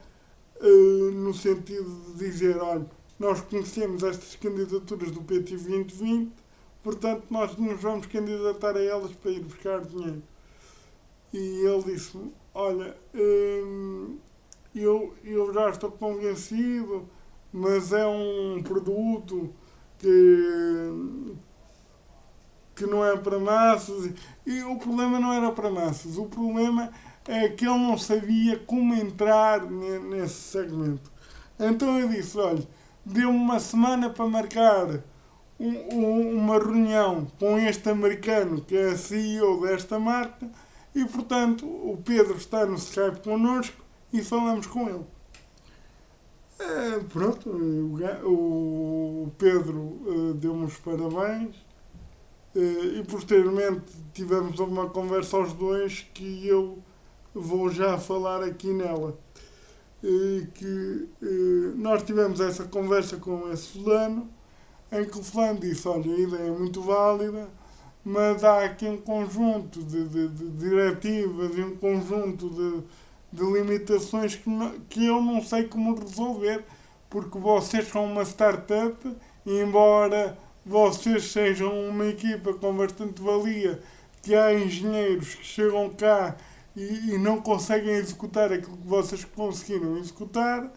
no 1.13 1.33
sentido 1.33 1.89
de 2.13 2.29
dizer, 2.29 2.57
olha, 2.57 2.85
nós 3.17 3.41
conhecemos 3.41 4.03
estas 4.03 4.35
candidaturas 4.35 5.11
do 5.11 5.21
PT 5.21 5.55
2020, 5.55 6.31
portanto 6.83 7.23
nós 7.29 7.55
nos 7.57 7.81
vamos 7.81 8.07
candidatar 8.07 8.75
a 8.75 8.83
elas 8.83 9.11
para 9.13 9.31
ir 9.31 9.41
buscar 9.41 9.81
dinheiro. 9.81 10.21
E 11.31 11.65
ele 11.65 11.83
disse-me, 11.83 12.33
olha, 12.53 12.95
hum, 13.13 14.17
eu, 14.75 15.15
eu 15.23 15.53
já 15.53 15.69
estou 15.69 15.91
convencido, 15.91 17.07
mas 17.51 17.91
é 17.91 18.05
um 18.05 18.61
produto 18.63 19.53
que, 19.97 21.35
que 22.75 22.85
não 22.85 23.05
é 23.05 23.17
para 23.17 23.39
massas. 23.39 24.11
E 24.45 24.61
o 24.63 24.77
problema 24.77 25.19
não 25.19 25.33
era 25.33 25.51
para 25.51 25.69
massas, 25.69 26.17
o 26.17 26.25
problema 26.25 26.91
é 27.27 27.49
que 27.49 27.65
ele 27.65 27.77
não 27.77 27.97
sabia 27.97 28.57
como 28.59 28.93
entrar 28.95 29.61
nesse 29.69 30.35
segmento. 30.35 31.11
Então 31.59 31.99
eu 31.99 32.07
disse, 32.09 32.37
olha, 32.37 32.65
deu-me 33.05 33.37
uma 33.37 33.59
semana 33.59 34.09
para 34.09 34.25
marcar 34.25 35.03
um, 35.59 35.95
um, 35.95 36.37
uma 36.37 36.57
reunião 36.57 37.27
com 37.37 37.57
este 37.59 37.89
americano 37.89 38.61
que 38.61 38.77
é 38.77 38.95
CEO 38.95 39.61
desta 39.61 39.99
marca 39.99 40.49
e, 40.99 41.05
portanto, 41.05 41.65
o 41.65 41.97
Pedro 42.03 42.35
está 42.35 42.65
no 42.65 42.75
Skype 42.75 43.21
connosco 43.23 43.83
e 44.11 44.21
falamos 44.21 44.67
com 44.67 44.89
ele. 44.89 45.05
É, 46.59 46.99
pronto, 46.99 47.49
o, 48.25 49.31
Pedro 49.37 49.77
uh, 49.77 50.33
deu-me 50.33 50.65
os 50.65 50.75
parabéns 50.75 51.55
uh, 52.53 52.99
e 52.99 53.03
posteriormente 53.07 53.93
tivemos 54.13 54.59
uma 54.59 54.89
conversa 54.89 55.37
aos 55.37 55.53
dois 55.53 56.05
que 56.13 56.45
eu 56.45 56.79
vou 57.33 57.69
já 57.69 57.97
falar 57.97 58.43
aqui 58.43 58.73
nela. 58.73 59.17
Que 60.53 61.09
nós 61.75 62.03
tivemos 62.03 62.39
essa 62.39 62.63
conversa 62.63 63.17
com 63.17 63.51
esse 63.51 63.67
fulano 63.67 64.29
em 64.91 65.03
que 65.03 65.19
o 65.19 65.23
fulano 65.23 65.59
disse, 65.59 65.85
olha, 65.89 66.09
a 66.09 66.19
ideia 66.19 66.47
é 66.47 66.51
muito 66.51 66.81
válida, 66.81 67.49
mas 68.09 68.43
há 68.43 68.65
aqui 68.65 68.87
um 68.87 68.97
conjunto 68.97 69.83
de, 69.83 70.07
de, 70.07 70.27
de 70.29 70.49
diretivas 70.53 71.55
e 71.55 71.61
um 71.61 71.75
conjunto 71.75 72.49
de, 72.49 72.83
de 73.31 73.51
limitações 73.51 74.33
que, 74.33 74.49
não, 74.49 74.71
que 74.89 75.05
eu 75.05 75.21
não 75.21 75.43
sei 75.43 75.65
como 75.65 75.93
resolver, 75.93 76.65
porque 77.07 77.37
vocês 77.37 77.87
são 77.87 78.05
uma 78.05 78.25
startup 78.25 79.15
e 79.45 79.61
embora 79.61 80.35
vocês 80.65 81.31
sejam 81.31 81.71
uma 81.87 82.07
equipa 82.07 82.51
com 82.55 82.75
bastante 82.75 83.21
valia, 83.21 83.79
que 84.23 84.33
há 84.33 84.55
engenheiros 84.55 85.35
que 85.35 85.45
chegam 85.45 85.91
cá 85.91 86.35
e, 86.75 87.11
e 87.11 87.17
não 87.19 87.39
conseguem 87.39 87.93
executar 87.93 88.51
aquilo 88.51 88.75
que 88.75 88.87
vocês 88.87 89.23
conseguiram 89.23 89.99
executar, 89.99 90.67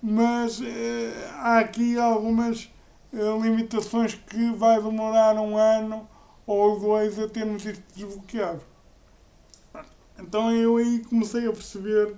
mas 0.00 0.60
eh, 0.62 1.30
há 1.32 1.58
aqui 1.58 1.98
algumas 1.98 2.70
eh, 3.12 3.38
limitações 3.42 4.14
que 4.14 4.52
vai 4.52 4.80
demorar 4.80 5.34
um 5.34 5.56
ano 5.56 6.08
ou 6.46 6.78
dois 6.78 7.18
a 7.18 7.28
termos 7.28 7.64
isto 7.64 7.82
desbloqueado. 7.94 8.62
Então 10.18 10.54
eu 10.54 10.76
aí 10.76 11.04
comecei 11.04 11.46
a 11.46 11.52
perceber 11.52 12.14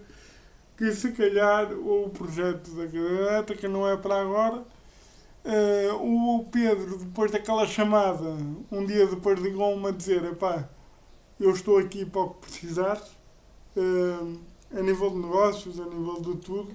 que 0.76 0.93
se 0.93 1.11
calhar 1.12 1.72
o 1.72 2.09
projeto 2.11 2.70
da 2.70 2.87
cadeira 2.87 3.22
elétrica 3.22 3.68
não 3.68 3.89
é 3.89 3.97
para 3.97 4.20
agora. 4.20 4.64
Uh, 5.45 6.39
o 6.39 6.45
Pedro, 6.45 6.99
depois 6.99 7.31
daquela 7.31 7.66
chamada, 7.66 8.37
um 8.70 8.85
dia 8.85 9.07
depois 9.07 9.41
ligou-me 9.41 9.89
a 9.89 9.91
dizer, 9.91 10.22
epá, 10.24 10.68
eu 11.41 11.51
estou 11.51 11.79
aqui 11.79 12.05
para 12.05 12.20
o 12.20 12.31
que 12.31 12.41
precisares, 12.43 13.09
uh, 13.76 14.39
a 14.76 14.81
nível 14.83 15.11
de 15.11 15.16
negócios, 15.16 15.81
a 15.81 15.85
nível 15.85 16.20
de 16.20 16.37
tudo, 16.37 16.74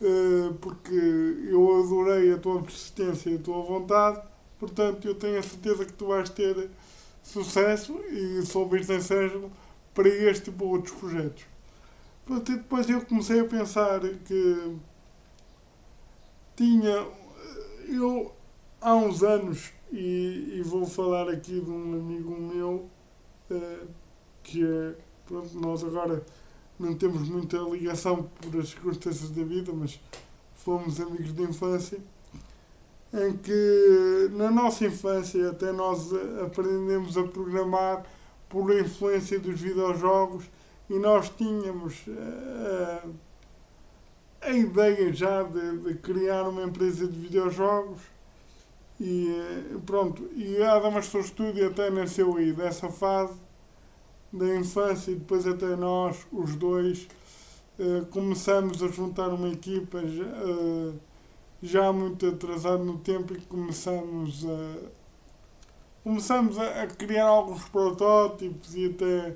uh, 0.00 0.54
porque 0.60 0.94
eu 1.48 1.80
adorei 1.80 2.32
a 2.32 2.38
tua 2.38 2.60
persistência 2.60 3.30
e 3.30 3.36
a 3.36 3.38
tua 3.38 3.62
vontade, 3.62 4.20
portanto 4.58 5.06
eu 5.06 5.14
tenho 5.14 5.38
a 5.38 5.42
certeza 5.42 5.84
que 5.84 5.92
tu 5.92 6.06
vais 6.08 6.30
ter 6.30 6.70
sucesso 7.22 7.98
e 8.10 8.44
sou 8.46 8.68
bem 8.68 8.82
sincero 8.82 9.50
para 9.94 10.08
este 10.08 10.50
e 10.50 10.52
para 10.52 10.66
outros 10.66 10.94
projetos. 10.94 11.44
Portanto, 12.24 12.52
e 12.52 12.56
depois 12.56 12.88
eu 12.88 13.00
comecei 13.02 13.40
a 13.40 13.44
pensar 13.44 14.00
que 14.00 14.76
tinha, 16.56 17.06
eu 17.88 18.32
há 18.80 18.94
uns 18.94 19.22
anos, 19.22 19.72
e, 19.92 20.54
e 20.56 20.62
vou 20.62 20.86
falar 20.86 21.28
aqui 21.28 21.60
de 21.60 21.70
um 21.70 21.94
amigo 21.94 22.30
meu, 22.40 22.88
uh, 23.50 23.86
que 24.42 24.64
é, 24.64 24.94
pronto, 25.26 25.58
nós 25.58 25.84
agora 25.84 26.24
não 26.78 26.94
temos 26.94 27.28
muita 27.28 27.58
ligação 27.58 28.24
por 28.40 28.60
as 28.60 28.70
circunstâncias 28.70 29.30
da 29.30 29.44
vida, 29.44 29.72
mas 29.72 30.00
fomos 30.54 31.00
amigos 31.00 31.32
de 31.32 31.42
infância, 31.42 31.98
em 33.12 33.36
que 33.36 34.30
na 34.32 34.50
nossa 34.50 34.86
infância 34.86 35.50
até 35.50 35.72
nós 35.72 36.10
aprendemos 36.44 37.16
a 37.16 37.24
programar 37.24 38.04
por 38.48 38.70
influência 38.78 39.38
dos 39.38 39.60
videojogos 39.60 40.44
e 40.88 40.98
nós 40.98 41.30
tínhamos 41.30 42.06
uh, 42.06 43.14
a 44.40 44.50
ideia 44.52 45.12
já 45.12 45.42
de, 45.42 45.78
de, 45.78 45.94
criar 45.94 46.48
uma 46.48 46.62
empresa 46.62 47.06
de 47.06 47.18
videojogos 47.18 48.00
e 49.00 49.28
uh, 49.74 49.80
pronto, 49.80 50.28
e 50.34 50.62
a 50.62 50.74
Adamas 50.74 51.06
Studio 51.06 51.66
até 51.66 51.90
nasceu 51.90 52.36
aí 52.36 52.52
dessa 52.52 52.88
fase 52.88 53.34
da 54.32 54.54
infância 54.56 55.10
e 55.10 55.14
depois 55.16 55.46
até 55.46 55.74
nós, 55.76 56.26
os 56.30 56.54
dois, 56.54 57.08
uh, 57.78 58.06
começamos 58.06 58.82
a 58.82 58.88
juntar 58.88 59.28
uma 59.28 59.48
equipa 59.48 60.00
já, 61.62 61.92
muito 61.92 62.26
atrasado 62.26 62.84
no 62.84 62.98
tempo 62.98 63.34
e 63.34 63.40
começamos 63.40 64.44
a 64.44 64.96
começamos 66.02 66.56
a, 66.58 66.82
a 66.82 66.86
criar 66.86 67.26
alguns 67.26 67.64
protótipos 67.68 68.74
e 68.76 68.86
até 68.86 69.34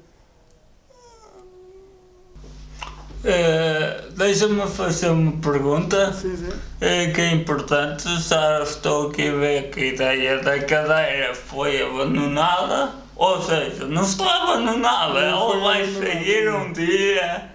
Uh, 3.20 4.10
Deixa-me 4.12 4.66
fazer 4.66 5.10
uma 5.10 5.32
pergunta 5.42 6.10
sim, 6.10 6.34
sim. 6.34 6.48
Uh, 6.48 7.12
que 7.12 7.20
é 7.20 7.32
importante. 7.32 8.08
Já 8.18 8.62
estou 8.62 9.10
aqui 9.10 9.28
a 9.28 9.32
ver 9.32 9.70
que 9.70 9.80
a 9.80 9.86
ideia 9.88 10.42
da 10.42 10.58
cadeira 10.60 11.34
foi 11.34 11.82
abandonada, 11.82 12.94
ou 13.16 13.42
seja, 13.42 13.84
não 13.84 14.04
está 14.04 14.24
abandonada, 14.24 15.18
ela 15.18 15.60
vai 15.60 15.86
sair 15.92 16.50
um 16.50 16.72
dia 16.72 17.50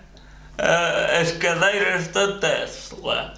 uh, 0.60 1.22
as 1.22 1.32
cadeiras 1.32 2.10
da 2.10 2.38
Tesla. 2.38 3.34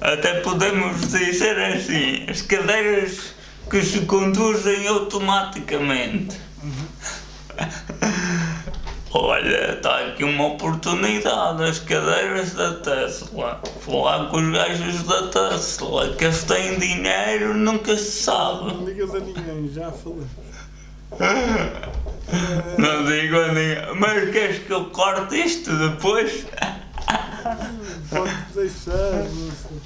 Até 0.00 0.40
podemos 0.40 1.00
dizer 1.08 1.58
assim, 1.58 2.26
as 2.28 2.42
cadeiras 2.42 3.34
que 3.68 3.82
se 3.82 4.00
conduzem 4.00 4.86
automaticamente. 4.86 6.38
Olha, 9.12 9.72
está 9.72 10.06
aqui 10.06 10.22
uma 10.22 10.48
oportunidade, 10.48 11.64
as 11.64 11.78
cadeiras 11.78 12.52
da 12.52 12.74
Tesla. 12.74 13.60
Falar 13.80 14.28
com 14.28 14.36
os 14.36 14.52
gajos 14.52 15.02
da 15.02 15.28
Tesla, 15.28 16.14
que 16.14 16.24
eles 16.24 16.44
têm 16.44 16.78
dinheiro, 16.78 17.54
nunca 17.54 17.96
se 17.96 18.22
sabe. 18.22 18.74
Não 18.74 18.84
digas 18.84 19.14
a 19.14 19.18
ninguém, 19.18 19.70
já 19.72 19.90
falei. 19.90 20.26
Não 22.78 23.04
digo 23.06 23.38
a 23.38 23.48
ninguém. 23.48 23.94
Mas 23.96 24.30
queres 24.30 24.58
que 24.58 24.72
eu 24.72 24.84
corte 24.90 25.34
isto 25.36 25.74
depois? 25.74 26.46
Pode 28.10 28.32
deixar, 28.54 29.24
não 29.24 29.50
sei. 29.50 29.80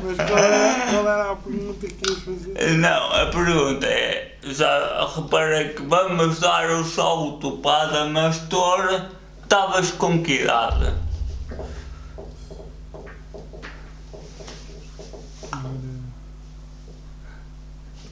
Mas 0.00 0.16
qual 0.16 0.38
era, 0.38 0.90
qual 0.90 1.08
era 1.08 1.30
a 1.32 1.36
pergunta 1.36 1.86
que 1.86 2.10
ias 2.10 2.18
fazer? 2.22 2.78
Não, 2.78 3.12
a 3.12 3.26
pergunta 3.26 3.86
é, 3.86 4.36
já 4.42 5.08
reparei 5.14 5.68
que 5.70 5.82
vamos 5.82 6.40
dar 6.40 6.68
o 6.70 6.84
salto 6.84 7.58
para 7.58 7.82
a 7.82 7.86
Damastor, 7.86 9.06
estavas 9.42 9.92
com 9.92 10.22
que 10.22 10.42
idade? 10.42 10.94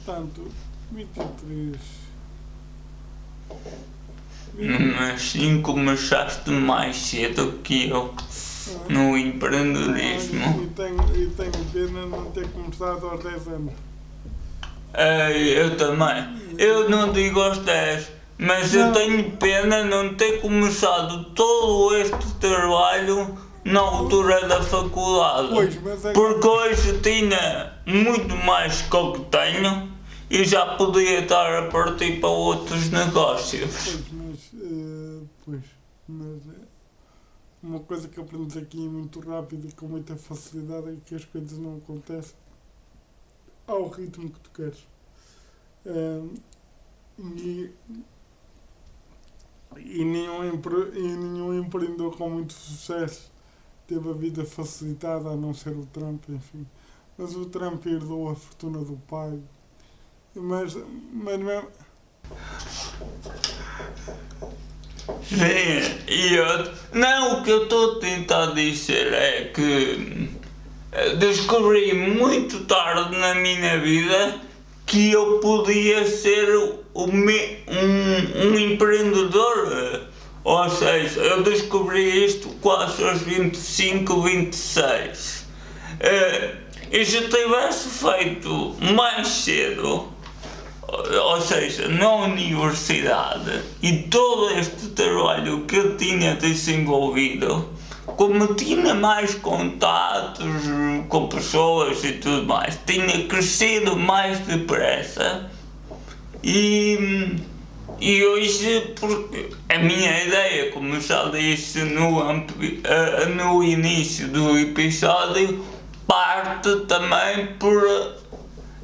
Portanto, 0.05 0.51
23. 0.91 2.00
Mas 4.57 5.21
sim 5.21 5.61
começaste 5.61 6.49
mais 6.51 6.95
cedo 6.97 7.59
que 7.63 7.89
eu 7.89 8.13
no 8.89 9.17
empreendedorismo. 9.17 10.63
E 10.63 10.67
tenho, 10.67 11.03
e 11.15 11.27
tenho 11.27 11.51
pena 11.73 12.01
de 12.01 12.07
não 12.07 12.25
ter 12.31 12.47
começado 12.49 13.07
aos 13.07 13.23
10 13.23 13.47
anos. 13.47 13.73
Eu 15.55 15.77
também. 15.77 16.41
Eu 16.57 16.89
não 16.89 17.11
digo 17.11 17.39
aos 17.41 17.59
10, 17.59 18.11
mas 18.37 18.73
eu 18.73 18.87
Não. 18.87 18.93
tenho 18.93 19.31
pena 19.31 19.83
não 19.83 20.13
ter 20.15 20.41
começado 20.41 21.23
todo 21.33 21.95
este 21.95 22.33
trabalho 22.39 23.37
na 23.63 23.79
altura 23.79 24.47
da 24.47 24.61
faculdade. 24.61 25.49
Pois, 25.53 26.05
é 26.05 26.09
que- 26.09 26.13
Porque 26.13 26.47
hoje 26.47 26.99
tinha 27.01 27.73
muito 27.85 28.35
mais 28.45 28.81
que 28.81 28.95
o 28.95 29.13
que 29.13 29.19
tenho 29.25 29.89
e 30.29 30.43
já 30.43 30.65
podia 30.75 31.19
estar 31.19 31.59
a 31.59 31.63
partir 31.67 32.19
para 32.19 32.29
outros 32.29 32.89
negócios. 32.89 33.69
Pois, 33.71 34.20
mas. 36.11 36.47
eh, 36.47 36.67
uma 37.63 37.79
coisa 37.79 38.07
que 38.07 38.19
aprendes 38.19 38.57
aqui 38.57 38.77
muito 38.89 39.19
rápido 39.19 39.67
e 39.67 39.71
com 39.71 39.87
muita 39.87 40.15
facilidade 40.15 40.89
é 40.89 40.97
que 41.05 41.13
as 41.15 41.25
coisas 41.25 41.57
não 41.59 41.77
acontecem 41.77 42.35
ao 43.67 43.87
ritmo 43.87 44.29
que 44.31 44.39
tu 44.39 44.49
queres. 44.51 44.87
Eh, 45.85 46.23
e. 47.37 47.71
E 49.77 50.03
nenhum, 50.03 50.43
empre, 50.43 50.75
e 50.99 51.15
nenhum 51.15 51.53
empreendedor 51.57 52.17
com 52.17 52.29
muito 52.29 52.51
sucesso 52.53 53.31
teve 53.87 54.09
a 54.09 54.13
vida 54.13 54.43
facilitada 54.45 55.29
a 55.29 55.35
não 55.35 55.53
ser 55.53 55.75
o 55.77 55.85
Trump, 55.85 56.27
enfim. 56.29 56.67
Mas 57.17 57.35
o 57.35 57.45
Trump 57.45 57.85
herdou 57.85 58.29
a 58.29 58.35
fortuna 58.35 58.79
do 58.83 58.97
pai. 59.07 59.41
Mas, 60.35 60.75
mas 61.13 61.39
mesmo, 61.39 61.69
Sim, 65.27 65.97
e 66.07 66.33
eu, 66.35 66.45
não, 66.93 67.39
o 67.39 67.43
que 67.43 67.49
eu 67.49 67.63
estou 67.63 67.97
a 67.97 67.99
tentar 67.99 68.47
dizer 68.47 69.13
é 69.13 69.51
que 69.53 70.29
eh, 70.91 71.09
descobri 71.15 71.93
muito 71.93 72.65
tarde 72.65 73.15
na 73.17 73.33
minha 73.35 73.79
vida 73.79 74.39
que 74.85 75.11
eu 75.11 75.39
podia 75.39 76.05
ser 76.05 76.47
me- 77.07 77.57
um, 77.67 78.47
um 78.49 78.59
empreendedor. 78.59 79.69
eh, 79.71 80.01
Ou 80.43 80.69
seja, 80.69 81.19
eu 81.21 81.43
descobri 81.43 82.25
isto 82.25 82.49
quase 82.61 83.03
aos 83.03 83.21
25, 83.21 84.21
26. 84.23 85.45
Eh, 85.99 86.55
E 86.91 87.05
se 87.05 87.15
eu 87.17 87.29
tivesse 87.29 87.87
feito 87.89 88.75
mais 88.93 89.25
cedo, 89.29 90.11
ou 90.91 91.41
seja, 91.41 91.87
na 91.87 92.13
universidade 92.15 93.61
e 93.81 94.03
todo 94.03 94.49
este 94.51 94.87
trabalho 94.89 95.65
que 95.65 95.77
eu 95.77 95.97
tinha 95.97 96.35
desenvolvido, 96.35 97.69
como 98.05 98.53
tinha 98.55 98.93
mais 98.93 99.35
contatos 99.35 100.45
com 101.07 101.27
pessoas 101.27 102.03
e 102.03 102.13
tudo 102.13 102.45
mais, 102.45 102.77
tinha 102.85 103.25
crescido 103.27 103.95
mais 103.95 104.39
depressa, 104.39 105.49
E, 106.43 107.37
e 107.99 108.25
hoje, 108.25 108.95
porque 108.99 109.51
a 109.69 109.77
minha 109.77 110.23
ideia, 110.23 110.71
como 110.71 110.99
já 110.99 111.25
disse 111.25 111.83
no, 111.83 112.19
ah, 112.19 113.25
no 113.27 113.63
início 113.63 114.27
do 114.27 114.57
episódio, 114.57 115.63
parte 116.07 116.75
também 116.87 117.45
por, 117.59 117.83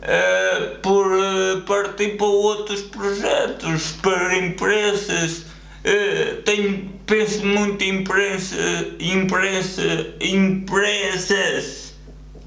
ah, 0.01 0.77
por 0.81 1.07
ah, 1.11 1.61
partir 1.65 2.17
para 2.17 2.25
outros 2.25 2.81
projetos, 2.81 3.93
para 4.01 4.37
empresas. 4.37 5.45
Ah, 5.85 6.41
tenho, 6.45 6.89
penso 7.05 7.45
muito 7.45 7.83
em 7.83 8.01
imprensa, 8.01 8.55
imprensa, 8.99 10.07
empresas. 10.21 11.95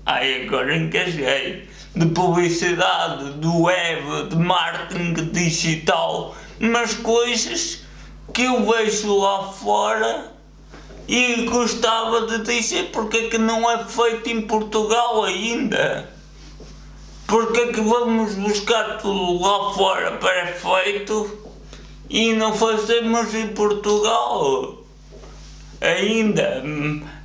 Ai, 0.07 0.45
agora 0.47 0.77
engasguei. 0.77 1.69
De 1.95 2.07
publicidade, 2.07 3.33
do 3.41 3.63
web, 3.63 4.29
de 4.29 4.37
marketing 4.37 5.33
digital, 5.33 6.37
mas 6.61 6.95
coisas 6.95 7.83
que 8.33 8.43
eu 8.43 8.65
vejo 8.65 9.19
lá 9.19 9.53
fora 9.53 10.31
e 11.09 11.47
gostava 11.47 12.29
de 12.29 12.45
dizer 12.45 12.91
porque 12.93 13.17
é 13.17 13.29
que 13.29 13.39
não 13.39 13.69
é 13.69 13.85
feito 13.85 14.31
em 14.31 14.43
Portugal 14.43 15.25
ainda. 15.25 16.09
Porque 17.31 17.61
é 17.61 17.73
que 17.73 17.81
vamos 17.81 18.35
buscar 18.35 18.99
tudo 18.99 19.41
lá 19.41 19.73
fora 19.73 20.19
perfeito 20.19 21.39
e 22.11 22.35
não 22.35 22.53
fazemos 22.53 23.35
em 23.35 23.49
Portugal? 23.49 24.81
ainda, 25.81 26.63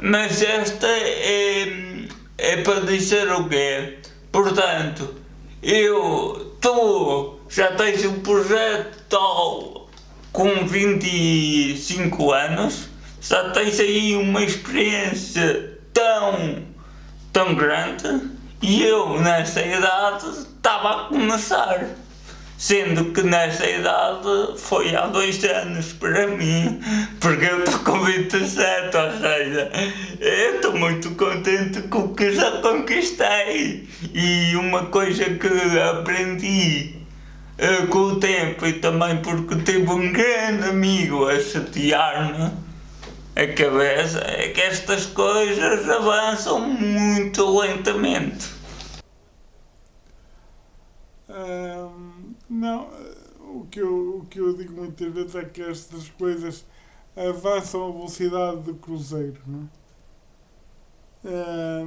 mas 0.01 0.41
esta 0.41 0.87
é, 0.87 2.07
é 2.37 2.57
para 2.57 2.81
dizer 2.81 3.29
o 3.31 3.47
quê? 3.49 3.97
Portanto, 4.31 5.13
eu, 5.61 6.55
tu 6.61 7.39
já 7.49 7.73
tens 7.73 8.05
um 8.05 8.21
projeto 8.21 9.03
tal 9.09 9.89
com 10.31 10.65
25 10.65 12.31
anos, 12.31 12.89
já 13.21 13.49
tens 13.49 13.79
aí 13.79 14.15
uma 14.15 14.43
experiência 14.43 15.77
tão, 15.93 16.63
tão 17.33 17.55
grande 17.55 18.34
e 18.61 18.83
eu 18.83 19.19
nessa 19.21 19.61
idade 19.61 20.27
estava 20.29 20.89
a 20.89 21.07
começar. 21.09 21.87
Sendo 22.57 23.11
que 23.11 23.21
nessa 23.21 23.69
idade 23.69 24.57
foi 24.57 24.95
há 24.95 25.07
dois 25.07 25.43
anos 25.43 25.91
para 25.91 26.25
mim, 26.27 26.79
porque 27.19 27.45
eu 27.45 27.59
estou 27.59 27.79
com 27.79 27.99
27, 27.99 28.95
ou 28.95 29.11
seja, 29.11 29.71
eu 30.21 30.55
estou 30.55 30.73
muito 30.77 31.11
contente 31.15 31.81
com 31.89 31.99
o 31.99 32.15
que 32.15 32.33
já 32.33 32.51
conquistei. 32.61 33.89
E 34.13 34.55
uma 34.55 34.85
coisa 34.85 35.25
que 35.25 35.79
aprendi 35.79 36.95
eh, 37.57 37.85
com 37.87 37.99
o 37.99 38.19
tempo 38.21 38.65
e 38.65 38.73
também 38.73 39.17
porque 39.17 39.55
tive 39.57 39.89
um 39.91 40.13
grande 40.13 40.69
amigo 40.69 41.27
a 41.27 41.37
chatear-me 41.37 42.64
a 43.35 43.53
cabeça 43.53 44.19
é 44.19 44.49
que 44.49 44.61
estas 44.61 45.05
coisas 45.07 45.89
avançam 45.89 46.59
muito 46.59 47.59
lentamente. 47.59 48.53
Não, 52.49 52.89
o 53.39 53.65
que, 53.69 53.81
eu, 53.81 54.19
o 54.19 54.25
que 54.25 54.39
eu 54.39 54.55
digo 54.55 54.73
muitas 54.73 55.11
vezes 55.13 55.35
é 55.35 55.43
que 55.43 55.61
estas 55.61 56.09
coisas 56.09 56.65
avançam 57.15 57.87
a 57.87 57.91
velocidade 57.91 58.61
do 58.61 58.75
cruzeiro, 58.75 59.41
não 59.45 59.69
é? 61.25 61.85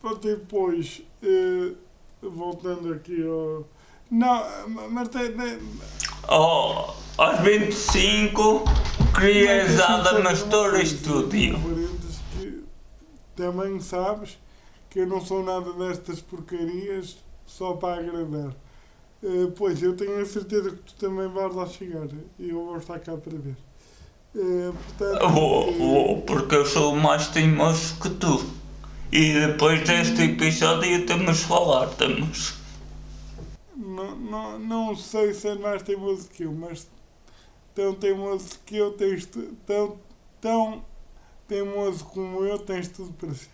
Pronto, 0.00 0.28
e 0.28 0.36
depois, 0.36 1.02
eh, 1.22 1.74
voltando 2.20 2.92
aqui 2.92 3.22
ao... 3.22 3.66
Não, 4.12 4.44
tem 5.06 5.32
Oh, 6.28 6.92
aos 7.16 7.40
25 7.40 8.64
queria 9.14 9.64
Mas 9.64 9.76
deixa-me 9.76 10.00
usar 10.00 10.04
só 10.04 10.18
na 10.18 10.32
dizer 10.32 10.44
uma 10.44 10.60
Store 10.60 10.70
coisa, 10.70 10.96
Studio. 10.96 11.58
que 12.38 12.64
Também 13.34 13.80
sabes 13.80 14.38
que 14.90 15.00
eu 15.00 15.06
não 15.06 15.20
sou 15.24 15.42
nada 15.42 15.72
destas 15.72 16.20
porcarias 16.20 17.16
só 17.46 17.72
para 17.72 18.00
agradar. 18.00 18.52
Eh, 19.24 19.50
pois, 19.56 19.82
eu 19.82 19.96
tenho 19.96 20.20
a 20.20 20.26
certeza 20.26 20.70
que 20.70 20.76
tu 20.76 20.94
também 20.96 21.28
vais 21.28 21.54
lá 21.54 21.66
chegar 21.66 22.06
e 22.38 22.50
eu 22.50 22.66
vou 22.66 22.76
estar 22.76 22.98
cá 22.98 23.16
para 23.16 23.32
ver. 23.38 23.56
Eh, 24.36 24.72
portanto, 24.98 25.28
Vou, 25.30 25.68
eh, 25.68 25.72
vou, 25.78 26.20
porque 26.22 26.54
eu 26.54 26.66
sou 26.66 26.94
mais 26.94 27.28
teimoso 27.28 27.96
que 28.00 28.10
tu. 28.10 28.44
E 29.10 29.32
depois 29.46 29.82
deste 29.86 30.22
episódio 30.22 31.06
temos 31.06 31.38
de 31.38 31.44
falar, 31.44 31.86
temos. 31.94 32.54
Não, 33.92 34.16
não, 34.16 34.58
não 34.58 34.96
sei 34.96 35.34
se 35.34 35.48
é 35.48 35.54
mais 35.54 35.82
teimoso 35.82 36.28
que 36.28 36.44
eu, 36.44 36.52
mas 36.52 36.90
tão 37.74 37.94
teimoso 37.94 38.58
que 38.64 38.76
eu 38.76 38.92
tens 38.92 39.28
tão, 39.66 39.98
tão 40.40 40.84
teimoso 41.46 42.04
como 42.06 42.44
eu 42.44 42.58
tens 42.58 42.88
tudo 42.88 43.12
para 43.12 43.34
ser. 43.34 43.50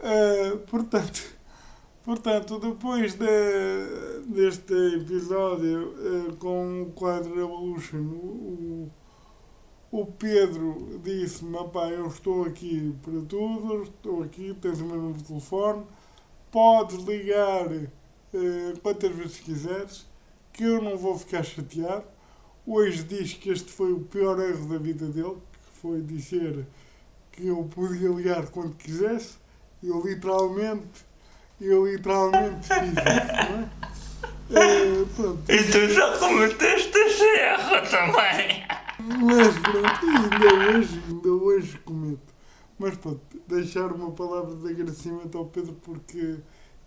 Ah, 0.00 0.56
portanto, 0.70 1.22
portanto, 2.04 2.58
depois 2.60 3.14
de, 3.14 3.26
deste 4.26 4.74
episódio 4.96 5.94
ah, 5.98 6.36
com 6.38 6.82
o 6.82 6.92
quadro 6.92 7.34
Revolution, 7.34 7.98
o, 7.98 8.90
o 9.90 10.06
Pedro 10.06 11.00
disse-me, 11.02 11.56
"Epá, 11.58 11.88
eu 11.88 12.06
estou 12.06 12.44
aqui 12.44 12.94
para 13.02 13.20
tudo, 13.22 13.82
estou 13.82 14.22
aqui, 14.22 14.54
tens 14.60 14.80
o 14.80 15.12
de 15.12 15.24
telefone, 15.24 15.84
podes 16.50 17.04
ligar 17.04 17.68
eh, 18.34 18.74
quantas 18.82 19.10
vezes 19.14 19.38
quiseres, 19.38 20.06
que 20.52 20.64
eu 20.64 20.82
não 20.82 20.96
vou 20.96 21.18
ficar 21.18 21.42
chateado. 21.42 22.04
Hoje 22.66 23.02
diz 23.04 23.32
que 23.34 23.50
este 23.50 23.70
foi 23.72 23.92
o 23.92 24.00
pior 24.00 24.38
erro 24.40 24.68
da 24.68 24.78
vida 24.78 25.06
dele, 25.06 25.36
que 25.52 25.80
foi 25.80 26.02
dizer 26.02 26.66
que 27.32 27.46
eu 27.46 27.64
podia 27.64 28.08
ligar 28.10 28.46
quando 28.48 28.74
quisesse. 28.74 29.38
Eu 29.82 30.04
literalmente, 30.04 31.06
eu 31.60 31.86
literalmente 31.86 32.66
fiz 32.66 32.88
isso, 32.88 33.50
não 33.50 33.58
é? 33.60 33.68
Eh, 34.50 35.04
pronto, 35.14 35.52
E 35.52 35.62
tu 35.70 35.88
já 35.88 36.18
cometeste 36.18 36.96
esse 36.98 37.22
erro 37.22 37.90
também. 37.90 38.64
mas 39.22 39.58
pronto, 39.58 40.06
ainda 40.06 40.78
hoje, 40.78 41.02
ainda 41.06 41.28
hoje 41.28 41.78
cometo. 41.84 42.34
Mas 42.78 42.96
pronto, 42.96 43.20
deixar 43.46 43.92
uma 43.92 44.10
palavra 44.12 44.54
de 44.56 44.68
agradecimento 44.68 45.36
ao 45.36 45.46
Pedro 45.46 45.74
porque 45.82 46.38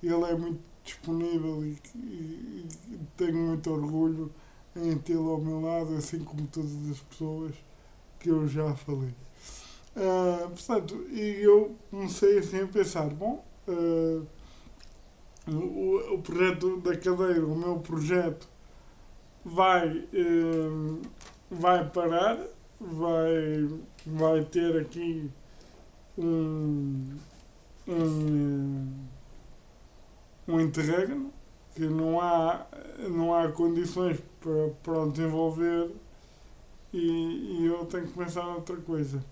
ele 0.02 0.24
é 0.26 0.36
muito 0.36 0.71
disponível 0.84 1.64
e, 1.66 1.78
e- 1.96 2.68
e 2.92 3.00
tenho 3.18 3.38
muito 3.38 3.72
orgulho 3.72 4.32
em 4.76 4.98
tê-lo 4.98 5.32
ao 5.32 5.42
meu 5.42 5.62
lado, 5.62 5.96
assim 5.96 6.20
como 6.24 6.48
todas 6.48 6.72
as 6.92 7.00
pessoas 7.02 7.54
que 8.20 8.30
eu 8.30 8.48
já 8.48 8.74
falei. 8.76 9.14
Ah, 9.96 10.48
portanto, 10.50 10.96
e 11.12 11.44
eu 11.44 11.76
comecei 11.92 12.40
assim 12.40 12.62
a 12.62 12.68
pensar, 12.68 13.10
bom, 13.10 13.44
ah, 13.68 14.24
o, 15.48 16.16
o 16.16 16.22
projeto 16.22 16.78
da 16.82 16.96
cadeira, 16.98 17.46
o 17.46 17.56
meu 17.58 17.80
projeto 17.80 18.48
vai, 19.44 20.06
eh, 20.14 21.02
vai 21.50 21.90
parar, 21.90 22.38
vai, 22.80 23.70
vai 24.06 24.44
ter 24.46 24.82
aqui 24.82 25.30
um, 26.18 27.08
um, 27.88 28.88
um 30.52 30.62
interregno 30.62 31.32
que 31.76 31.82
não 31.82 32.20
há, 32.20 32.66
não 33.10 33.34
há 33.34 33.49
condições 33.52 34.20
para, 34.41 34.70
para 34.84 35.04
o 35.04 35.12
desenvolver 35.12 35.91
e, 36.93 37.62
e 37.62 37.66
eu 37.66 37.86
tenho 37.86 38.08
que 38.08 38.14
pensar 38.18 38.43
noutra 38.43 38.76
coisa. 38.78 39.24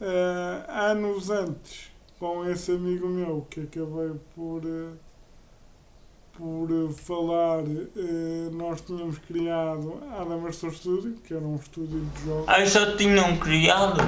Eh, 0.00 0.64
anos 0.68 1.30
antes, 1.30 1.90
com 2.18 2.48
esse 2.48 2.70
amigo 2.72 3.08
meu 3.08 3.46
que 3.50 3.60
acabei 3.60 4.12
por, 4.34 4.62
eh, 4.64 4.92
por 6.34 6.68
eh, 6.70 6.92
falar, 6.92 7.64
eh, 7.64 8.50
nós 8.52 8.80
tínhamos 8.82 9.18
criado 9.18 10.00
a 10.10 10.22
Adamastor 10.22 10.72
Studio, 10.72 11.14
que 11.24 11.34
era 11.34 11.44
um 11.44 11.56
estúdio 11.56 12.00
de 12.00 12.24
jogos. 12.24 12.48
Ah, 12.48 12.64
já 12.64 12.96
tinham 12.96 13.36
criado? 13.38 14.00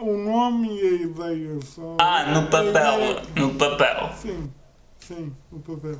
O 0.00 0.16
nome 0.16 0.68
e 0.80 0.80
a 0.86 0.92
ideia 1.02 1.60
só. 1.62 1.96
Ah, 2.00 2.24
no 2.32 2.40
A 2.40 2.46
papel, 2.50 2.72
ideia- 2.72 3.22
no 3.36 3.54
papel. 3.56 4.12
Sim, 4.16 4.50
sim, 4.98 5.32
no 5.52 5.60
papel. 5.60 5.98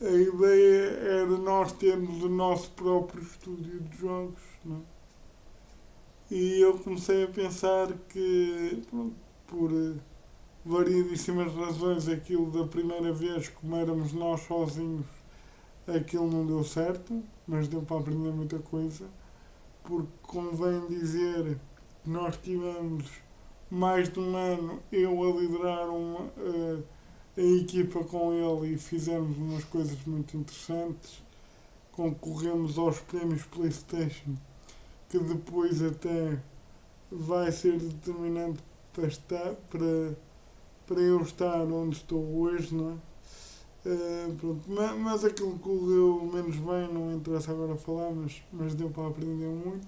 A 0.00 0.10
ideia 0.10 0.90
era 1.00 1.26
nós 1.38 1.72
termos 1.72 2.22
o 2.22 2.28
nosso 2.28 2.70
próprio 2.72 3.22
estúdio 3.22 3.80
de 3.80 3.96
jogos, 3.98 4.42
não 4.64 4.76
é? 4.76 6.34
E 6.34 6.60
eu 6.60 6.78
comecei 6.78 7.24
a 7.24 7.28
pensar 7.28 7.88
que, 8.08 8.82
pronto, 8.90 9.14
por 9.46 9.70
variedíssimas 10.64 11.54
razões, 11.54 12.08
aquilo 12.08 12.50
da 12.50 12.66
primeira 12.66 13.12
vez, 13.12 13.48
como 13.48 13.76
éramos 13.76 14.12
nós 14.12 14.40
sozinhos, 14.40 15.06
aquilo 15.86 16.28
não 16.30 16.44
deu 16.46 16.64
certo, 16.64 17.22
mas 17.46 17.68
deu 17.68 17.82
para 17.82 17.98
aprender 18.00 18.32
muita 18.32 18.58
coisa, 18.58 19.04
porque 19.84 20.08
convém 20.22 20.86
dizer 20.88 21.58
nós 22.06 22.36
tivemos 22.36 23.10
mais 23.70 24.08
de 24.08 24.20
um 24.20 24.36
ano 24.36 24.82
eu 24.92 25.22
a 25.22 25.40
liderar 25.40 25.88
uma, 25.88 26.30
eh, 26.38 26.82
a 27.36 27.42
equipa 27.42 28.04
com 28.04 28.32
ele 28.32 28.74
e 28.74 28.78
fizemos 28.78 29.36
umas 29.36 29.64
coisas 29.64 29.98
muito 30.06 30.36
interessantes. 30.36 31.22
Concorremos 31.92 32.78
aos 32.78 33.00
prémios 33.00 33.44
PlayStation, 33.44 34.36
que 35.08 35.18
depois 35.18 35.82
até 35.82 36.38
vai 37.10 37.50
ser 37.50 37.78
determinante 37.78 38.62
para, 38.92 39.06
estar, 39.06 39.54
para, 39.70 40.16
para 40.86 41.00
eu 41.00 41.20
estar 41.22 41.62
onde 41.62 41.96
estou 41.96 42.22
hoje, 42.40 42.74
não 42.74 42.92
é? 42.92 43.14
Uh, 43.86 44.34
pronto, 44.36 44.62
mas, 44.66 44.98
mas 44.98 45.24
aquilo 45.26 45.58
correu 45.58 46.30
menos 46.32 46.56
bem, 46.56 46.92
não 46.92 47.12
interessa 47.12 47.52
agora 47.52 47.76
falar, 47.76 48.10
mas, 48.12 48.42
mas 48.50 48.74
deu 48.74 48.88
para 48.88 49.08
aprender 49.08 49.46
muito. 49.46 49.86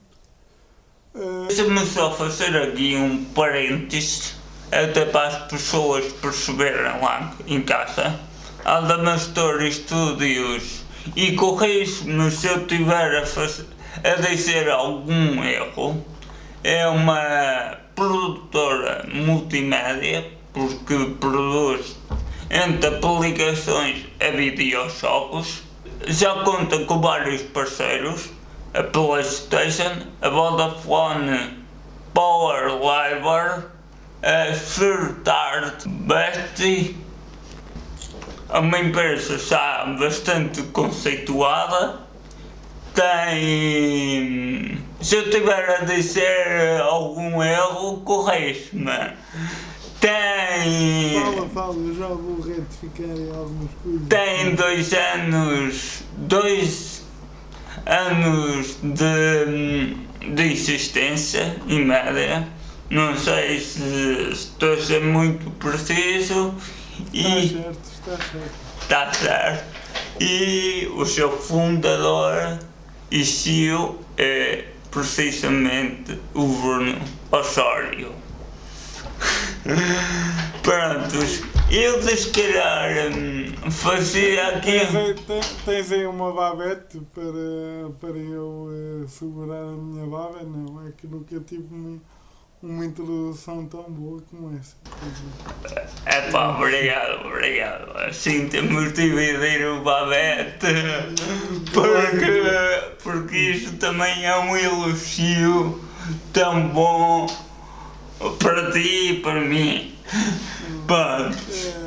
Deixa-me 1.17 1.81
só 1.87 2.11
fazer 2.11 2.55
aqui 2.55 2.95
um 2.95 3.25
parênteses, 3.33 4.35
até 4.71 5.07
para 5.07 5.29
as 5.29 5.51
pessoas 5.51 6.13
perceberem 6.13 7.01
lá 7.01 7.33
em 7.47 7.63
casa. 7.63 8.21
Aldamastor 8.63 9.63
Studios 9.73 10.83
e 11.17 11.33
corrige-me 11.33 12.31
se 12.31 12.49
eu 12.49 12.67
tiver 12.67 13.17
a, 13.17 13.25
fazer, 13.25 13.65
a 14.05 14.21
dizer 14.21 14.69
algum 14.69 15.43
erro. 15.43 16.05
É 16.63 16.87
uma 16.87 17.79
produtora 17.95 19.09
multimédia 19.11 20.31
porque 20.53 21.15
produz 21.19 21.97
entre 22.51 22.95
aplicações 22.95 24.05
a 24.21 24.37
videojogos. 24.37 25.63
Já 26.09 26.35
conta 26.45 26.79
com 26.81 27.01
vários 27.01 27.41
parceiros, 27.41 28.36
a 28.77 28.83
Playstation, 28.83 30.07
a 30.21 30.29
Vodafone 30.29 31.65
Power 32.13 32.69
Library, 32.79 33.65
a 34.23 34.53
Third 34.55 35.27
Art 35.27 35.87
Betty, 35.87 36.95
uma 38.51 38.79
empresa 38.79 39.39
já 39.39 39.87
bastante 39.99 40.63
conceituada, 40.65 42.01
tem. 42.95 44.79
Se 45.01 45.17
eu 45.17 45.31
tiver 45.31 45.81
a 45.81 45.85
dizer 45.85 46.81
algum 46.83 47.43
erro, 47.43 48.03
corrige-me. 48.03 49.17
Tem. 50.01 51.21
Fala, 51.23 51.49
fala, 51.49 51.75
eu 51.77 51.95
já 51.95 52.09
vou 52.09 52.41
retificar 52.41 53.39
algumas 53.39 53.71
coisas. 53.83 54.09
Tem 54.09 54.55
dois 54.55 54.93
anos. 54.93 56.03
Dois 56.17 56.96
anos 57.87 58.79
de, 58.83 59.95
de 60.35 60.53
existência, 60.53 61.57
em 61.69 61.85
média. 61.85 62.47
Não 62.91 63.17
sei 63.17 63.61
se, 63.61 64.29
estou 64.33 64.75
a 64.75 64.81
ser 64.81 65.03
muito 65.03 65.51
preciso. 65.53 66.55
Está 67.13 67.39
e, 67.39 67.49
certo, 67.49 67.79
está 67.93 68.17
certo. 68.17 68.51
Está 68.83 69.13
certo. 69.13 69.65
E 70.21 70.89
o 70.97 71.05
seu 71.05 71.31
fundador 71.31 72.59
e 73.11 73.25
CEO 73.25 74.01
é 74.17 74.65
precisamente 74.91 76.19
o 76.35 76.47
Bruno 76.47 76.99
Osório. 77.31 78.26
Prontos, 80.63 81.43
eu 81.71 82.01
se 82.03 82.31
calhar 82.31 83.13
hum, 83.13 83.71
fazia 83.71 84.49
aqui. 84.49 84.79
Tens 84.79 84.95
aí, 84.95 85.15
tens, 85.15 85.47
tens 85.65 85.93
aí 85.93 86.07
uma 86.07 86.33
babete 86.33 87.01
para, 87.15 87.91
para 88.01 88.19
eu 88.19 88.69
uh, 88.69 89.09
segurar 89.09 89.63
a 89.63 89.73
minha 89.73 90.07
baba? 90.07 90.43
Não, 90.45 90.87
é 90.87 90.93
que 90.93 91.07
nunca 91.07 91.41
tive 91.41 91.67
uma, 91.75 92.01
uma 92.63 92.85
introdução 92.85 93.67
tão 93.67 93.85
boa 93.85 94.23
como 94.31 94.57
essa. 94.57 94.77
É 96.05 96.31
pá, 96.31 96.57
obrigado, 96.57 97.27
obrigado. 97.27 97.97
Assim 97.99 98.49
temos 98.49 98.93
de 98.93 99.09
dividir 99.09 99.67
o 99.67 99.83
babete 99.83 100.67
porque, 101.73 103.03
porque 103.03 103.37
isto 103.37 103.77
também 103.79 104.25
é 104.25 104.39
um 104.39 104.57
elogio 104.57 105.81
tão 106.33 106.69
bom 106.69 107.27
para 108.39 108.73
ti 108.73 109.11
e 109.11 109.21
para 109.21 109.41
mim. 109.41 109.95
Bom, 110.87 111.31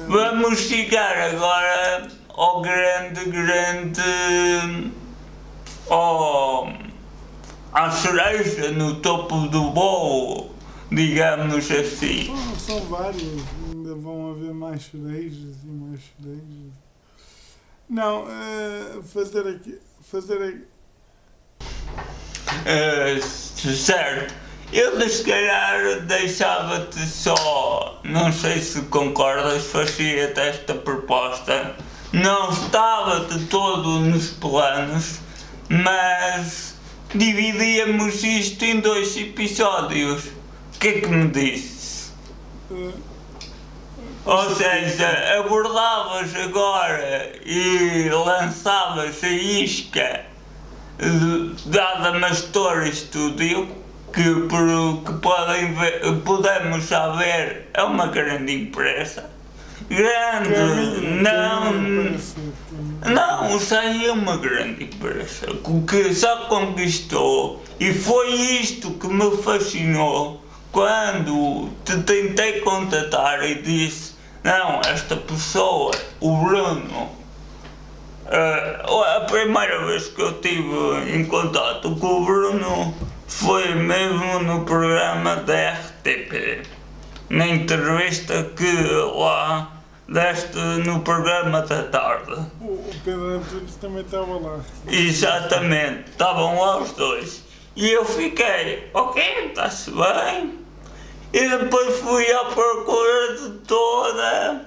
vamos 0.08 0.60
chegar 0.60 1.18
agora 1.18 2.08
ao 2.30 2.62
grande, 2.62 3.26
grande. 3.26 4.92
ao, 5.90 6.72
à 7.74 7.92
cereja 7.92 8.72
no 8.72 8.96
topo 9.02 9.48
do 9.48 9.72
bolo, 9.72 10.52
digamos 10.92 11.72
assim. 11.72 12.26
São, 12.26 12.60
são 12.60 12.80
várias, 12.88 13.44
ainda 13.72 13.96
vão 13.96 14.32
haver 14.32 14.54
mais 14.54 14.84
cerejas 14.86 15.56
e 15.64 15.68
mais 15.68 16.02
cerejas. 16.18 16.74
Não, 17.90 18.26
uh, 18.26 19.04
fazer 19.04 19.48
aqui. 19.48 19.80
Fazer 20.04 20.42
aqui. 20.44 20.66
Uh, 22.66 23.22
certo. 23.22 24.49
Eu 24.72 25.10
se 25.10 25.24
calhar 25.24 26.02
deixava-te 26.02 27.00
só, 27.00 28.00
não 28.04 28.32
sei 28.32 28.62
se 28.62 28.82
concordas, 28.84 29.66
fazia-te 29.66 30.40
esta 30.40 30.76
proposta. 30.76 31.76
Não 32.14 32.52
estava 32.52 33.22
de 33.26 33.46
todo 33.46 34.00
nos 34.00 34.30
planos, 34.30 35.22
mas 35.70 36.76
dividíamos 37.16 38.24
isto 38.24 38.64
em 38.64 38.80
dois 38.80 39.18
episódios. 39.18 40.26
O 40.76 40.80
que 40.80 40.88
é 40.88 41.02
que 41.02 41.08
me 41.08 41.28
dizes? 41.30 42.14
Ou 44.26 44.56
seja, 44.56 45.40
abordavas 45.40 46.36
agora 46.36 47.32
e 47.44 48.08
lançavas 48.12 49.24
a 49.24 49.30
isca 49.30 50.26
dada 51.66 52.20
Mastor 52.20 52.86
Studio 52.94 53.79
que, 54.14 54.48
por, 54.48 55.04
que 55.06 55.14
podem 55.22 55.74
ver, 55.74 56.22
podemos 56.24 56.84
saber 56.86 57.70
é 57.74 57.84
uma 57.84 58.08
grande 58.08 58.54
empresa. 58.54 59.30
Grande, 59.90 61.02
não, 61.24 61.74
não, 63.12 63.58
isso 63.58 63.76
aí 63.76 64.06
é 64.06 64.12
uma 64.12 64.38
grande 64.38 64.84
empresa 64.84 65.48
que 65.88 66.14
só 66.14 66.46
conquistou. 66.48 67.64
E 67.80 67.94
foi 67.94 68.30
isto 68.32 68.92
que 68.92 69.08
me 69.08 69.38
fascinou 69.38 70.44
quando 70.72 71.70
te 71.84 71.98
tentei 72.04 72.60
contatar 72.62 73.44
e 73.44 73.56
disse 73.62 74.14
não, 74.44 74.80
esta 74.82 75.18
pessoa, 75.18 75.92
o 76.22 76.38
Bruno, 76.38 77.10
uh, 78.26 79.04
a 79.18 79.22
primeira 79.22 79.86
vez 79.86 80.08
que 80.08 80.22
eu 80.22 80.32
estive 80.32 81.14
em 81.14 81.26
contato 81.26 81.94
com 81.98 82.22
o 82.22 82.26
Bruno 82.26 82.94
foi 83.30 83.76
mesmo 83.76 84.40
no 84.40 84.66
programa 84.66 85.36
da 85.38 85.74
RTP, 85.74 86.64
na 87.30 87.48
entrevista 87.48 88.44
que 88.56 88.74
lá 89.16 89.72
deste 90.08 90.58
no 90.58 91.02
programa 91.02 91.62
da 91.62 91.84
tarde. 91.84 92.34
O 92.60 92.84
Pedro 93.06 93.36
Antunes 93.36 93.76
também 93.76 94.02
estava 94.02 94.40
lá. 94.40 94.60
Exatamente, 94.88 96.10
estavam 96.10 96.60
lá 96.60 96.80
os 96.80 96.92
dois. 96.94 97.44
E 97.76 97.92
eu 97.92 98.04
fiquei, 98.04 98.90
ok, 98.96 99.24
está-se 99.50 99.92
bem. 99.92 100.58
E 101.32 101.50
depois 101.50 102.00
fui 102.00 102.30
à 102.32 102.46
procura 102.46 103.38
de 103.38 103.50
toda, 103.60 104.66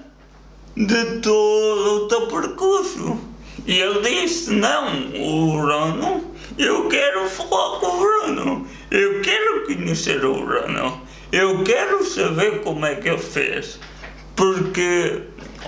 de 0.77 1.19
todo 1.19 2.05
o 2.05 2.07
teu 2.07 2.27
percurso. 2.27 3.19
E 3.67 3.77
ele 3.77 4.01
disse, 4.01 4.51
não, 4.51 4.87
o 5.15 5.61
Bruno 5.61 6.32
eu 6.57 6.87
quero 6.87 7.27
falar 7.29 7.79
com 7.79 7.87
o 7.87 7.99
Bruno. 7.99 8.67
Eu 8.91 9.21
quero 9.21 9.65
conhecer 9.65 10.23
o 10.23 10.45
Bruno. 10.45 11.01
Eu 11.31 11.63
quero 11.63 12.05
saber 12.05 12.61
como 12.61 12.85
é 12.85 12.95
que 12.95 13.09
ele 13.09 13.17
fez. 13.17 13.79
Porque, 14.35 15.23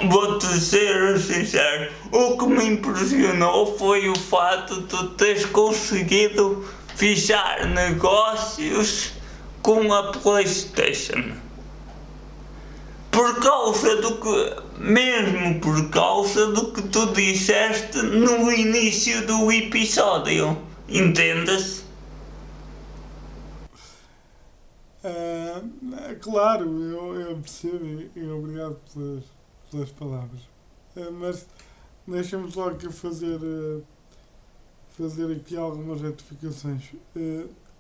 vou-te 0.09 0.45
ser 0.45 1.19
sincero, 1.19 1.91
o 2.11 2.37
que 2.37 2.45
me 2.47 2.65
impressionou 2.65 3.77
foi 3.77 4.07
o 4.09 4.17
fato 4.17 4.81
de 4.81 4.87
tu 4.87 5.07
teres 5.11 5.45
conseguido 5.45 6.65
fechar 6.95 7.65
negócios 7.67 9.13
com 9.61 9.91
a 9.91 10.11
Playstation. 10.11 11.33
Por 13.09 13.39
causa 13.39 13.95
do 14.01 14.17
que, 14.17 14.55
mesmo 14.77 15.59
por 15.61 15.89
causa 15.89 16.47
do 16.47 16.73
que 16.73 16.81
tu 16.83 17.07
disseste 17.07 17.97
no 18.01 18.51
início 18.51 19.25
do 19.25 19.51
episódio. 19.51 20.57
Entendas? 20.87 21.83
Uh, 25.03 26.19
claro, 26.21 26.65
eu, 26.83 27.19
eu 27.19 27.37
percebo 27.37 27.85
e, 28.15 28.29
obrigado 28.29 28.79
pelas, 28.93 29.23
pelas 29.71 29.91
palavras. 29.91 30.41
Uh, 30.95 31.11
mas 31.11 31.47
deixa-me 32.07 32.51
aqui 32.69 32.91
fazer, 32.91 33.39
uh, 33.39 33.83
fazer 34.91 35.35
aqui 35.35 35.57
algumas 35.57 36.01
retificações. 36.01 36.93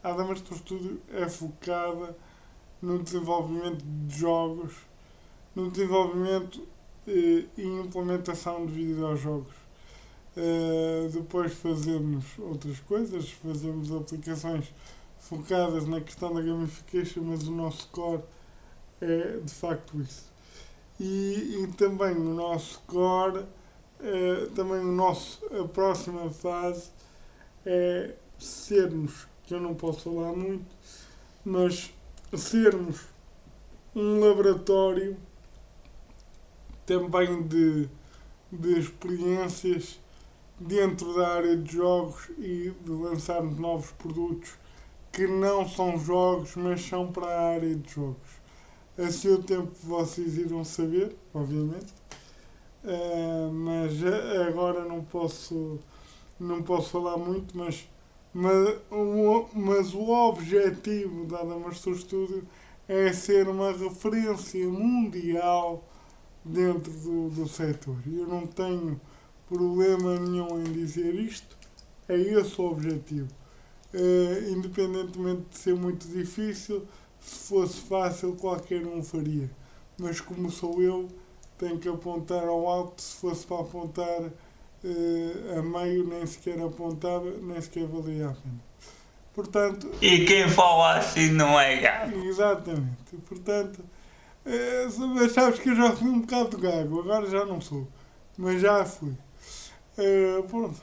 A 0.03 0.11
Damas 0.11 0.41
do 0.41 0.55
Estúdio 0.55 0.99
é 1.11 1.29
focada 1.29 2.15
no 2.81 3.01
desenvolvimento 3.03 3.83
de 3.83 4.17
jogos, 4.17 4.73
no 5.55 5.69
desenvolvimento 5.69 6.67
e 7.07 7.47
implementação 7.57 8.65
de 8.65 8.73
videojogos. 8.73 9.64
Uh, 10.37 11.07
depois 11.09 11.53
fazemos 11.53 12.25
outras 12.37 12.79
coisas, 12.81 13.31
fazemos 13.31 13.89
aplicações 13.89 14.73
focadas 15.17 15.87
na 15.87 16.01
questão 16.01 16.33
da 16.33 16.41
gamification, 16.41 17.21
mas 17.23 17.47
o 17.47 17.51
nosso 17.51 17.87
core 17.87 18.21
é 18.99 19.39
de 19.39 19.53
facto 19.53 19.99
isso. 20.01 20.25
E, 20.99 21.63
e 21.63 21.67
também 21.77 22.15
o 22.15 22.33
nosso 22.33 22.81
core, 22.85 23.39
uh, 23.39 24.49
também 24.53 24.79
o 24.79 24.91
nosso, 24.91 25.39
a 25.55 25.65
próxima 25.67 26.29
fase 26.29 26.89
é 27.65 28.15
sermos, 28.37 29.27
que 29.45 29.53
eu 29.53 29.61
não 29.61 29.73
posso 29.73 30.01
falar 30.01 30.33
muito, 30.33 30.65
mas 31.45 31.93
sermos 32.33 33.01
um 33.95 34.19
laboratório 34.19 35.15
também 36.85 37.41
de, 37.43 37.89
de 38.51 38.79
experiências 38.79 39.99
dentro 40.59 41.15
da 41.15 41.27
área 41.35 41.57
de 41.57 41.73
jogos 41.73 42.29
e 42.37 42.73
de 42.83 42.91
lançarmos 42.91 43.57
novos 43.57 43.91
produtos 43.91 44.51
que 45.11 45.27
não 45.27 45.67
são 45.67 45.97
jogos, 45.97 46.55
mas 46.55 46.81
são 46.85 47.11
para 47.11 47.27
a 47.27 47.49
área 47.55 47.75
de 47.75 47.93
jogos. 47.93 48.45
A 48.97 49.11
seu 49.11 49.41
tempo 49.43 49.71
vocês 49.83 50.37
irão 50.37 50.63
saber, 50.63 51.15
obviamente, 51.33 51.93
uh, 52.83 53.51
mas 53.51 53.93
agora 54.47 54.85
não 54.85 55.03
posso, 55.03 55.79
não 56.39 56.61
posso 56.63 56.89
falar 56.91 57.17
muito, 57.17 57.57
mas, 57.57 57.87
mas, 58.33 58.77
o, 58.91 59.45
mas 59.53 59.93
o 59.93 60.09
objetivo 60.09 61.25
da 61.25 61.43
Damastor 61.43 61.95
Studio 61.95 62.45
é 62.87 63.11
ser 63.11 63.47
uma 63.47 63.71
referência 63.71 64.67
mundial 64.67 65.83
dentro 66.43 66.91
do, 66.91 67.29
do 67.29 67.47
setor. 67.47 67.97
Eu 68.05 68.27
não 68.27 68.45
tenho 68.45 68.99
problema 69.47 70.19
nenhum 70.19 70.59
em 70.59 70.63
dizer 70.63 71.13
isto, 71.15 71.55
é 72.07 72.15
esse 72.15 72.59
o 72.59 72.65
objetivo. 72.65 73.29
Uh, 73.93 74.51
independentemente 74.51 75.43
de 75.51 75.57
ser 75.57 75.75
muito 75.75 76.07
difícil, 76.07 76.85
se 77.19 77.47
fosse 77.47 77.79
fácil 77.81 78.35
qualquer 78.35 78.85
um 78.85 79.01
faria. 79.01 79.49
Mas 79.97 80.19
como 80.19 80.51
sou 80.51 80.81
eu, 80.81 81.07
tenho 81.57 81.79
que 81.79 81.87
apontar 81.87 82.43
ao 82.43 82.67
alto, 82.67 83.01
se 83.01 83.15
fosse 83.15 83.45
para 83.45 83.61
apontar 83.61 84.21
uh, 84.21 85.59
a 85.59 85.61
meio, 85.61 86.05
nem 86.05 86.25
sequer 86.25 86.59
apontava, 86.61 87.31
nem 87.41 87.59
sequer 87.61 87.87
valia 87.87 88.29
a 88.29 88.33
pena. 88.33 88.65
Portanto, 89.33 89.91
e 90.01 90.25
quem 90.25 90.49
fala 90.49 90.97
assim 90.97 91.31
não 91.31 91.59
é 91.59 91.77
gago. 91.77 92.19
Exatamente. 92.25 93.15
Portanto, 93.27 93.83
uh, 94.45 95.29
sabes 95.29 95.59
que 95.59 95.69
eu 95.69 95.75
já 95.75 95.91
fui 95.93 96.09
um 96.09 96.21
bocado 96.21 96.57
gago, 96.57 96.99
agora 96.99 97.29
já 97.29 97.45
não 97.45 97.59
sou, 97.59 97.87
mas 98.37 98.61
já 98.61 98.83
fui. 98.85 99.13
Uh, 99.97 100.43
pronto. 100.43 100.81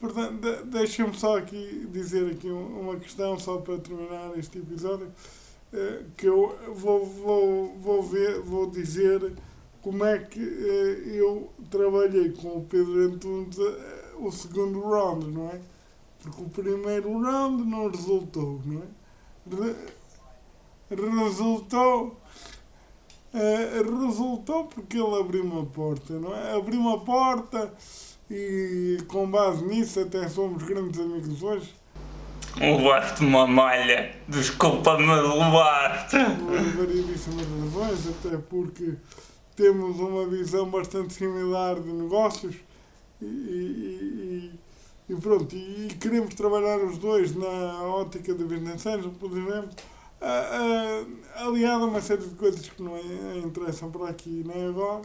Portanto, 0.00 0.64
deixem-me 0.64 1.14
só 1.14 1.38
aqui 1.38 1.86
dizer 1.92 2.32
aqui 2.32 2.50
uma 2.50 2.96
questão, 2.96 3.38
só 3.38 3.58
para 3.58 3.78
terminar 3.78 4.36
este 4.36 4.58
episódio, 4.58 5.06
uh, 5.06 6.04
que 6.16 6.26
eu 6.26 6.58
vou, 6.74 7.04
vou, 7.06 7.78
vou, 7.78 8.02
ver, 8.02 8.40
vou 8.40 8.70
dizer 8.70 9.32
como 9.80 10.04
é 10.04 10.18
que 10.18 10.40
uh, 10.40 11.08
eu 11.08 11.52
trabalhei 11.70 12.30
com 12.30 12.58
o 12.58 12.64
Pedro 12.64 13.06
Antunes 13.06 13.58
o 14.18 14.30
segundo 14.30 14.80
round, 14.80 15.30
não 15.30 15.48
é? 15.50 15.60
Porque 16.20 16.42
o 16.42 16.48
primeiro 16.48 17.20
round 17.20 17.64
não 17.64 17.88
resultou, 17.88 18.60
não 18.64 18.82
é? 18.82 19.74
Resultou 20.90 22.16
Uh, 23.34 24.06
resultou 24.06 24.66
porque 24.66 24.98
ele 24.98 25.18
abriu 25.18 25.42
uma 25.42 25.64
porta, 25.64 26.12
não 26.18 26.36
é? 26.36 26.54
Abriu 26.54 26.78
uma 26.78 27.00
porta 27.00 27.72
e 28.32 28.96
com 29.08 29.30
base 29.30 29.62
nisso 29.62 30.00
até 30.00 30.26
somos 30.26 30.62
grandes 30.62 30.98
amigos 30.98 31.42
hoje. 31.42 31.74
Levaste 32.58 33.22
uma 33.24 33.46
malha, 33.46 34.14
desculpa-me, 34.26 35.06
levaste. 35.06 36.16
Por 36.16 36.86
variedíssimas 36.86 37.46
razões, 37.60 38.08
até 38.08 38.38
porque 38.38 38.94
temos 39.54 40.00
uma 40.00 40.26
visão 40.26 40.68
bastante 40.70 41.12
similar 41.12 41.78
de 41.78 41.92
negócios 41.92 42.56
e, 43.20 43.24
e, 43.24 44.50
e, 45.08 45.12
e 45.12 45.16
pronto, 45.16 45.54
e, 45.54 45.88
queremos 46.00 46.34
trabalhar 46.34 46.78
os 46.78 46.96
dois 46.96 47.34
na 47.34 47.82
ótica 47.84 48.32
de 48.34 48.44
business 48.44 48.86
angel, 48.86 49.12
por 49.20 49.30
exemplo, 49.30 49.70
aliado 51.36 51.84
a 51.84 51.86
uma 51.86 52.00
série 52.00 52.22
de 52.22 52.34
coisas 52.34 52.66
que 52.66 52.82
não 52.82 52.98
interessam 53.44 53.90
para 53.90 54.08
aqui 54.08 54.42
nem 54.46 54.68
agora 54.68 55.02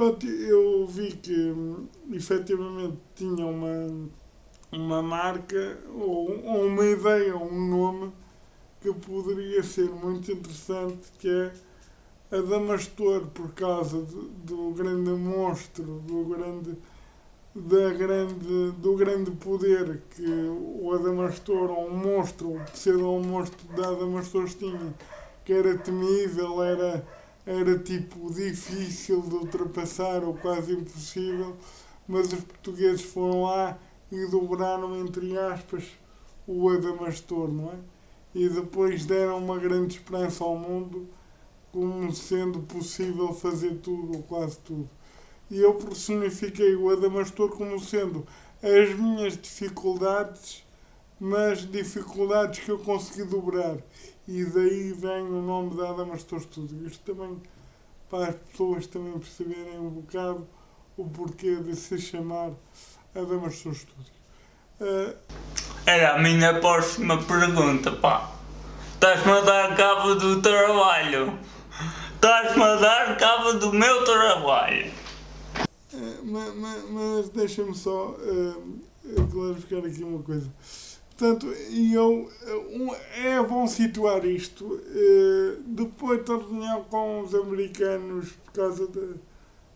Pronto, 0.00 0.26
eu 0.26 0.86
vi 0.86 1.12
que 1.12 1.30
hum, 1.30 1.86
efetivamente 2.10 2.96
tinha 3.14 3.44
uma, 3.44 4.08
uma 4.72 5.02
marca 5.02 5.78
ou, 5.94 6.42
ou 6.42 6.66
uma 6.68 6.86
ideia, 6.86 7.36
um 7.36 7.68
nome 7.68 8.10
que 8.80 8.90
poderia 8.94 9.62
ser 9.62 9.90
muito 9.90 10.32
interessante, 10.32 11.12
que 11.18 11.28
é 11.28 11.52
a 12.34 12.40
Damastor, 12.40 13.26
por 13.26 13.52
causa 13.52 14.00
do, 14.00 14.22
do 14.42 14.70
grande 14.70 15.10
monstro, 15.10 15.84
do 15.84 16.24
grande, 16.24 16.78
da 17.54 17.90
grande, 17.92 18.70
do 18.78 18.96
grande 18.96 19.32
poder 19.32 20.00
que 20.16 20.24
o 20.24 20.94
Adamastor, 20.94 21.70
ou 21.70 21.90
um 21.90 21.94
monstro, 21.94 22.56
o 22.56 22.60
pseudo-monstro 22.72 23.68
da 23.76 23.88
Adamastor 23.88 24.48
tinha, 24.48 24.94
que 25.44 25.52
era 25.52 25.76
temível, 25.76 26.62
era 26.62 27.04
era 27.46 27.78
tipo 27.78 28.32
difícil 28.32 29.22
de 29.22 29.34
ultrapassar 29.34 30.22
ou 30.22 30.34
quase 30.34 30.72
impossível, 30.72 31.56
mas 32.06 32.32
os 32.32 32.40
portugueses 32.40 33.02
foram 33.02 33.44
lá 33.44 33.78
e 34.10 34.26
dobraram, 34.26 34.96
entre 34.96 35.38
aspas, 35.38 35.84
o 36.46 36.68
Adamastor, 36.68 37.48
não 37.48 37.70
é? 37.70 37.76
E 38.34 38.48
depois 38.48 39.06
deram 39.06 39.38
uma 39.38 39.58
grande 39.58 39.96
esperança 39.96 40.44
ao 40.44 40.56
mundo 40.56 41.08
como 41.72 42.12
sendo 42.12 42.60
possível 42.60 43.32
fazer 43.32 43.76
tudo 43.76 44.16
ou 44.16 44.22
quase 44.22 44.58
tudo. 44.58 44.88
E 45.50 45.58
eu 45.60 45.74
personifiquei 45.74 46.74
o 46.74 46.90
Adamastor 46.90 47.48
como 47.50 47.78
sendo 47.80 48.26
as 48.62 48.94
minhas 48.98 49.36
dificuldades, 49.36 50.64
mas 51.18 51.68
dificuldades 51.70 52.60
que 52.60 52.70
eu 52.70 52.78
consegui 52.78 53.24
dobrar 53.24 53.78
e 54.30 54.44
daí 54.44 54.92
vem 54.92 55.22
o 55.24 55.42
nome 55.42 55.76
da 55.76 55.90
Adamastor 55.90 56.38
Studio. 56.40 56.86
Isto 56.86 57.12
também 57.12 57.42
para 58.08 58.28
as 58.28 58.36
pessoas 58.36 58.86
também 58.86 59.18
perceberem 59.18 59.76
um 59.80 59.90
bocado 59.90 60.46
o 60.96 61.04
porquê 61.08 61.56
de 61.56 61.74
se 61.74 61.98
chamar 61.98 62.52
Adamastor 63.12 63.74
Studio. 63.74 64.12
Uh, 64.80 65.16
Era 65.84 66.14
a 66.14 66.18
minha 66.22 66.60
próxima 66.60 67.20
pergunta, 67.24 67.90
pá. 67.90 68.32
Estás-me 68.94 69.32
a 69.32 69.40
dar 69.40 69.76
cabo 69.76 70.14
do 70.14 70.40
trabalho. 70.40 71.36
Estás-me 72.14 72.62
a 72.62 72.76
dar 72.76 73.16
cabo 73.16 73.54
do 73.54 73.72
meu 73.72 74.04
trabalho. 74.04 74.92
Uh, 75.92 76.20
mas, 76.22 76.54
mas, 76.54 76.84
mas 76.88 77.28
deixa-me 77.30 77.74
só 77.74 78.10
uh, 78.10 78.78
clarificar 79.28 79.84
aqui 79.84 80.04
uma 80.04 80.22
coisa. 80.22 80.48
Portanto, 81.20 81.48
eu, 81.92 82.30
é 83.14 83.42
bom 83.42 83.66
situar 83.66 84.24
isto. 84.24 84.80
Eh, 84.86 85.58
depois 85.66 86.24
da 86.24 86.38
reunião 86.38 86.82
com 86.84 87.20
os 87.20 87.34
americanos 87.34 88.30
por 88.42 88.52
causa 88.54 88.86
da, 88.86 89.02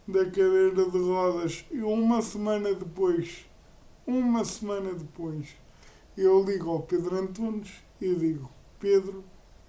da 0.08 0.24
cadeira 0.24 0.90
de 0.90 0.98
rodas, 0.98 1.66
e 1.70 1.80
uma 1.80 2.22
semana 2.22 2.72
depois, 2.72 3.44
uma 4.06 4.42
semana 4.42 4.94
depois, 4.94 5.48
eu 6.16 6.42
ligo 6.42 6.70
ao 6.70 6.80
Pedro 6.80 7.14
Antunes 7.14 7.72
e 8.00 8.14
digo, 8.14 8.50
Pedro, 8.80 9.22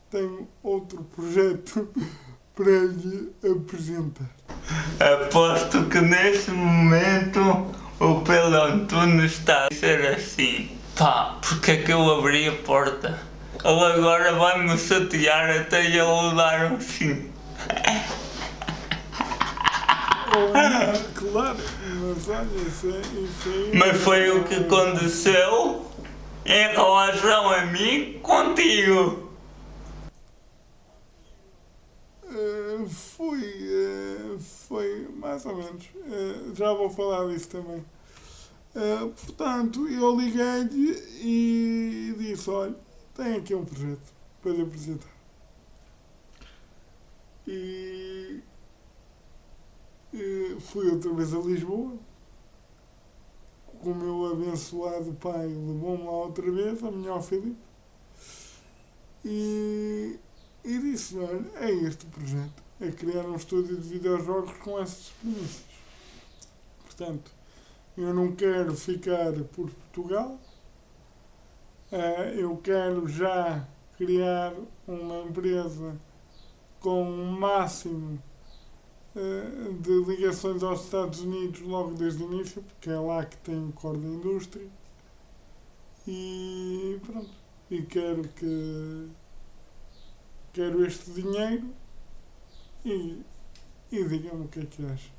tenho 0.09 0.47
outro 0.63 1.03
projeto 1.13 1.89
para 2.55 2.85
lhe 2.85 3.33
apresentar. 3.51 4.33
Aposto 4.97 5.89
que 5.89 5.99
neste 5.99 6.51
momento 6.51 7.41
o 7.99 8.21
Pedro 8.21 8.63
Antunes 8.63 9.33
está 9.33 9.67
a 9.69 9.75
ser 9.75 10.15
assim. 10.15 10.84
Pá, 10.97 11.37
porque 11.41 11.71
é 11.71 11.83
que 11.83 11.91
eu 11.91 12.09
abri 12.09 12.47
a 12.47 12.53
porta? 12.53 13.19
Ele 13.61 13.83
agora 13.83 14.33
vai-me 14.33 14.77
chatear 14.77 15.49
até 15.49 15.85
ele 15.85 16.35
dar 16.35 16.71
um 16.71 16.79
sim. 16.79 17.29
claro, 21.15 21.57
mas 22.01 22.29
olha, 22.29 22.47
isso, 22.65 22.87
é, 22.87 23.01
isso 23.01 23.49
aí. 23.49 23.71
Mas 23.73 24.01
foi 24.01 24.29
o 24.31 24.45
que 24.45 24.55
aconteceu 24.55 25.85
em 26.45 26.67
relação 26.69 27.49
a 27.49 27.65
mim 27.65 28.19
contigo. 28.23 29.31
Uh, 32.23 32.87
foi, 32.87 33.39
uh, 33.39 34.39
foi 34.39 35.07
mais 35.17 35.45
ou 35.45 35.57
menos. 35.57 35.83
Uh, 35.93 36.55
já 36.55 36.71
vou 36.71 36.89
falar 36.89 37.27
disso 37.27 37.49
também. 37.49 37.83
Uh, 38.75 39.09
portanto, 39.09 39.87
eu 39.87 40.19
liguei-lhe 40.19 40.91
e 41.21 42.13
disse, 42.17 42.49
olha, 42.49 42.75
tem 43.13 43.35
aqui 43.35 43.55
um 43.55 43.63
projeto 43.63 44.13
para 44.41 44.51
lhe 44.51 44.61
apresentar. 44.63 45.15
E, 47.47 48.41
fui 50.59 50.89
outra 50.89 51.13
vez 51.13 51.33
a 51.33 51.39
Lisboa. 51.39 51.93
Com 53.79 53.91
o 53.91 53.95
meu 53.95 54.25
abençoado 54.31 55.13
pai 55.13 55.47
levou-me 55.47 56.03
lá 56.03 56.11
outra 56.11 56.51
vez, 56.51 56.83
a 56.83 56.91
minha 56.91 57.11
ao 57.11 57.21
Filipe. 57.21 57.57
E, 59.23 60.19
e 60.63 60.79
disse, 60.79 61.17
olha, 61.17 61.45
é 61.55 61.71
este 61.71 62.05
o 62.05 62.09
projeto. 62.09 62.63
É 62.81 62.91
criar 62.91 63.25
um 63.25 63.35
estúdio 63.35 63.77
de 63.77 63.87
videojogos 63.87 64.57
com 64.57 64.79
essas 64.79 65.11
premissas. 65.21 65.63
Portanto, 66.83 67.31
eu 67.97 68.13
não 68.13 68.35
quero 68.35 68.75
ficar 68.75 69.31
por 69.53 69.69
Portugal. 69.69 70.39
Eh, 71.91 72.35
eu 72.37 72.57
quero 72.57 73.07
já 73.07 73.67
criar 73.97 74.53
uma 74.87 75.21
empresa 75.23 75.95
com 76.79 77.03
um 77.03 77.31
máximo 77.31 78.21
eh, 79.15 79.71
de 79.79 80.03
ligações 80.03 80.61
aos 80.61 80.83
Estados 80.83 81.21
Unidos 81.21 81.61
logo 81.61 81.93
desde 81.93 82.23
o 82.23 82.33
início, 82.33 82.61
porque 82.61 82.89
é 82.89 82.99
lá 82.99 83.23
que 83.25 83.37
tem 83.37 83.69
o 83.69 83.71
core 83.71 83.99
da 83.99 84.07
indústria. 84.07 84.67
E 86.07 86.99
pronto. 87.05 87.45
E 87.71 87.81
quero 87.83 88.23
que 88.29 89.09
quero 90.53 90.85
este 90.85 91.11
dinheiro 91.11 91.73
e, 92.85 93.21
e 93.91 94.03
diga-me 94.07 94.45
o 94.45 94.47
que 94.47 94.59
é 94.59 94.65
que 94.65 94.85
acha. 94.85 95.11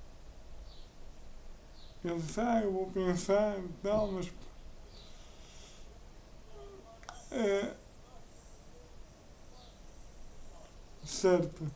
Ele 2.06 2.20
disse, 2.20 2.40
ah, 2.40 2.60
eu 2.62 2.72
vou 2.72 2.86
pensar 2.86 3.58
e 3.58 3.68
tal, 3.82 4.12
mas 4.12 4.30
é, 7.32 7.74
certo. 11.04 11.66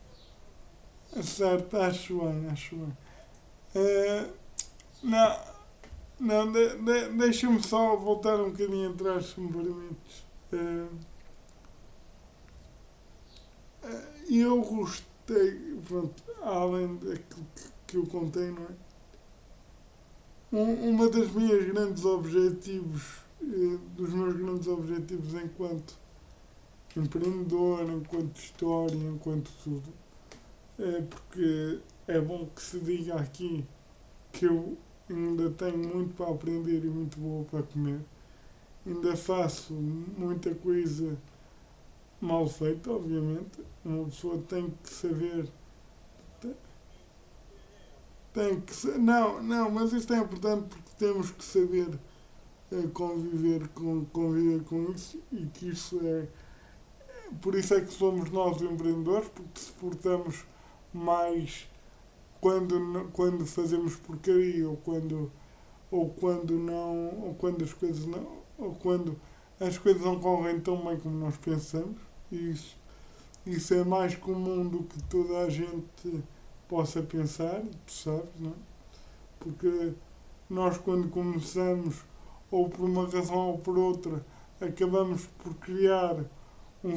Certo, 1.21 1.77
acho 1.77 2.19
bem, 2.19 2.47
acho 2.49 2.75
bem. 2.77 2.97
É, 3.75 4.29
não, 5.03 5.39
não 6.19 6.51
de, 6.51 6.77
de, 6.77 7.09
deixa-me 7.17 7.61
só 7.61 7.95
voltar 7.97 8.39
um 8.41 8.51
bocadinho 8.51 8.91
atrás, 8.91 9.25
se 9.27 9.39
me 9.39 9.51
permites. 9.51 10.25
É, 10.53 10.87
é, 13.83 14.23
eu 14.29 14.61
gostei, 14.61 15.77
pronto, 15.87 16.23
além 16.41 16.95
daquilo 16.95 17.45
que, 17.55 17.69
que 17.87 17.97
eu 17.97 18.05
contei, 18.07 18.51
não 18.51 18.63
é? 18.63 18.90
Um, 20.51 20.89
uma 20.89 21.09
das 21.09 21.31
minhas 21.31 21.65
grandes 21.65 22.03
objetivos, 22.03 23.21
eh, 23.41 23.77
dos 23.95 24.09
meus 24.13 24.35
grandes 24.35 24.67
objetivos 24.67 25.33
enquanto 25.33 25.97
empreendedor, 26.95 27.89
enquanto 27.89 28.35
história, 28.37 28.95
enquanto 28.95 29.49
tudo, 29.63 29.93
é 30.77 31.01
porque 31.01 31.79
é 32.07 32.19
bom 32.19 32.47
que 32.53 32.61
se 32.61 32.79
diga 32.79 33.15
aqui 33.15 33.63
que 34.31 34.45
eu 34.45 34.77
ainda 35.09 35.49
tenho 35.51 35.77
muito 35.77 36.13
para 36.15 36.29
aprender 36.29 36.83
e 36.83 36.89
muito 36.89 37.17
boa 37.19 37.45
para 37.45 37.63
comer. 37.63 38.01
Ainda 38.85 39.15
faço 39.15 39.73
muita 39.73 40.53
coisa 40.55 41.17
mal 42.19 42.47
feita, 42.47 42.91
obviamente. 42.91 43.61
Uma 43.85 44.05
pessoa 44.05 44.37
tem 44.47 44.73
que 44.83 44.89
saber. 44.89 45.47
Tem 48.33 48.61
que 48.61 48.87
não, 48.97 49.43
não, 49.43 49.69
mas 49.69 49.91
isto 49.91 50.13
é 50.13 50.17
importante 50.19 50.67
porque 50.69 50.91
temos 50.97 51.31
que 51.31 51.43
saber 51.43 51.99
é, 52.71 52.87
conviver, 52.93 53.67
com, 53.69 54.05
conviver 54.05 54.63
com 54.63 54.91
isso 54.91 55.21
e 55.31 55.45
que 55.47 55.69
isso 55.69 55.99
é. 56.01 56.27
Por 57.41 57.55
isso 57.55 57.73
é 57.73 57.81
que 57.81 57.91
somos 57.93 58.29
nós 58.31 58.61
empreendedores, 58.61 59.27
porque 59.29 59.59
se 59.59 59.71
portamos 59.73 60.45
mais 60.93 61.69
quando, 62.39 63.09
quando 63.13 63.45
fazemos 63.45 63.95
porcaria 63.97 64.67
ou 64.67 64.77
quando, 64.77 65.31
ou 65.89 66.09
quando 66.09 66.57
não, 66.57 67.25
ou 67.25 67.35
quando 67.35 67.63
as 67.63 67.73
coisas 67.73 68.05
não, 68.05 68.39
ou 68.57 68.73
quando 68.75 69.19
as 69.59 69.77
coisas 69.77 70.01
não 70.01 70.19
correm 70.19 70.59
tão 70.59 70.83
bem 70.85 70.97
como 70.97 71.17
nós 71.17 71.37
pensamos. 71.37 71.97
Isso, 72.31 72.77
isso 73.45 73.73
é 73.73 73.83
mais 73.83 74.15
comum 74.15 74.67
do 74.67 74.83
que 74.83 75.01
toda 75.03 75.39
a 75.39 75.49
gente 75.49 76.23
possa 76.71 77.01
pensar, 77.01 77.61
tu 77.85 77.91
sabes, 77.91 78.29
não 78.39 78.51
é? 78.51 78.53
Porque 79.37 79.91
nós 80.49 80.77
quando 80.77 81.09
começamos, 81.09 81.97
ou 82.49 82.69
por 82.69 82.85
uma 82.85 83.05
razão 83.09 83.49
ou 83.49 83.57
por 83.57 83.77
outra, 83.77 84.25
acabamos 84.61 85.27
por 85.43 85.53
criar 85.55 86.15
um, 86.81 86.95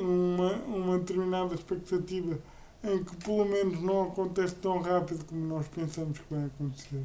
uma, 0.00 0.52
uma 0.66 0.98
determinada 1.00 1.56
expectativa 1.56 2.38
em 2.84 3.02
que 3.02 3.16
pelo 3.16 3.44
menos 3.46 3.82
não 3.82 4.04
acontece 4.04 4.54
tão 4.54 4.80
rápido 4.80 5.24
como 5.24 5.44
nós 5.44 5.66
pensamos 5.66 6.20
que 6.20 6.32
vai 6.32 6.44
acontecer. 6.44 7.04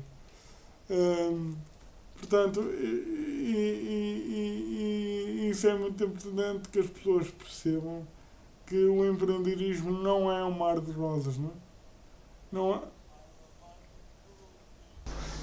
Um, 0.91 1.55
portanto, 2.17 2.61
e, 2.61 3.55
e, 4.27 4.67
e, 5.39 5.49
isso 5.49 5.65
é 5.65 5.73
muito 5.75 6.03
importante 6.03 6.69
que 6.69 6.77
as 6.77 6.87
pessoas 6.87 7.31
percebam 7.31 8.05
que 8.67 8.77
o 8.85 9.11
empreendedorismo 9.11 9.91
não 9.91 10.31
é 10.31 10.45
um 10.45 10.51
mar 10.51 10.79
de 10.79 10.91
rosas, 10.91 11.39
não 11.39 11.49
é? 11.49 11.70
Não 12.51 12.75
é? 12.75 12.79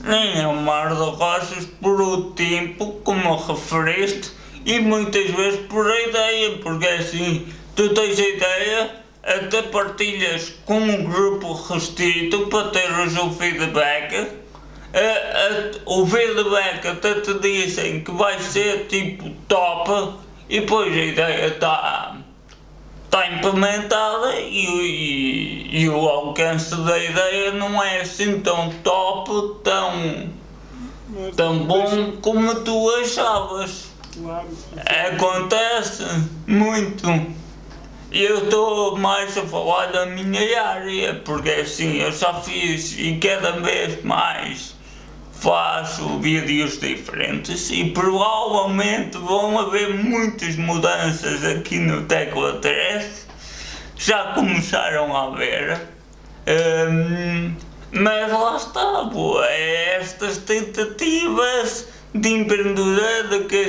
Nem 0.01 0.41
é 0.43 0.47
um 0.47 0.61
mar 0.61 0.91
de 0.91 1.01
rosas 1.01 1.65
por 1.81 2.01
o 2.01 2.31
tempo, 2.33 3.01
como 3.03 3.35
referiste, 3.37 4.31
e 4.65 4.79
muitas 4.79 5.31
vezes 5.31 5.67
por 5.67 5.91
a 5.91 6.01
ideia, 6.03 6.59
porque 6.59 6.87
é 6.87 6.99
assim, 6.99 7.53
tu 7.75 7.95
tens 7.95 8.19
a 8.19 8.29
ideia 8.29 9.05
até 9.23 9.63
partilhas 9.63 10.55
com 10.65 10.79
um 10.79 11.05
grupo 11.05 11.53
restrito 11.53 12.47
para 12.49 12.71
teres 12.71 13.17
o 13.17 13.31
feedback. 13.31 14.29
o 15.85 16.07
feedback 16.07 16.87
até 16.87 17.21
te 17.21 17.35
dizem 17.39 18.03
que 18.03 18.11
vai 18.13 18.39
ser 18.39 18.87
tipo 18.87 19.31
top 19.49 20.15
e 20.49 20.61
depois 20.61 20.93
a 20.93 20.97
ideia 20.97 21.47
está 21.47 22.18
tá 23.11 23.27
implementada 23.33 24.41
e, 24.41 24.67
e, 24.67 25.83
e, 25.83 25.89
o 25.89 26.09
alcance 26.09 26.75
da 26.77 26.99
ideia 26.99 27.53
não 27.53 27.83
é 27.83 28.03
assim 28.03 28.41
tão 28.41 28.71
top, 28.83 29.61
tão, 29.65 30.31
tão 31.37 31.59
bom 31.65 32.13
como 32.21 32.55
tu 32.57 32.91
achavas. 32.97 33.89
Acontece 35.15 36.05
muito. 36.47 37.07
Eu 38.11 38.45
estou 38.45 38.97
mais 38.97 39.37
a 39.37 39.43
falar 39.43 39.87
da 39.93 40.07
minha 40.07 40.63
área, 40.63 41.15
porque 41.25 41.51
assim 41.51 41.99
eu 41.99 42.11
já 42.11 42.35
fiz 42.35 42.99
e 42.99 43.19
cada 43.19 43.53
vez 43.53 44.03
mais 44.03 44.78
faço 45.41 46.19
vídeos 46.19 46.81
diferentes 46.81 47.71
e 47.71 47.91
provavelmente 47.91 49.17
vão 49.19 49.59
haver 49.59 49.95
muitas 49.95 50.57
mudanças 50.57 51.45
aqui 51.45 51.79
no 51.79 52.03
Tecla 52.05 52.59
3. 52.59 53.29
Já 53.97 54.33
começaram 54.35 55.17
a 55.17 55.27
haver. 55.29 55.81
Hum, 56.91 57.55
mas 57.93 58.33
lá 58.33 58.57
está, 58.57 59.05
boa, 59.05 59.47
é 59.47 59.97
estas 60.01 60.39
tentativas 60.39 61.87
de 62.13 62.29
empreendedor 62.31 63.47
que 63.49 63.67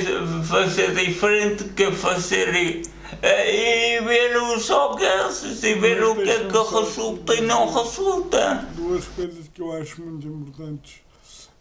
fazer 0.48 0.94
diferente, 0.94 1.64
que 1.64 1.92
fazer 1.92 2.82
e 3.22 4.00
ver 4.00 4.36
os 4.54 4.70
alcances 4.70 5.62
e 5.62 5.74
ver 5.74 6.02
o 6.02 6.16
que 6.16 6.30
é 6.30 6.38
que 6.44 6.58
resulta 6.58 7.34
e 7.34 7.40
não 7.42 7.72
resulta. 7.72 8.68
Duas 8.74 9.04
coisas 9.06 9.46
que 9.48 9.60
eu 9.62 9.72
acho 9.72 10.02
muito 10.02 10.26
importantes. 10.26 11.09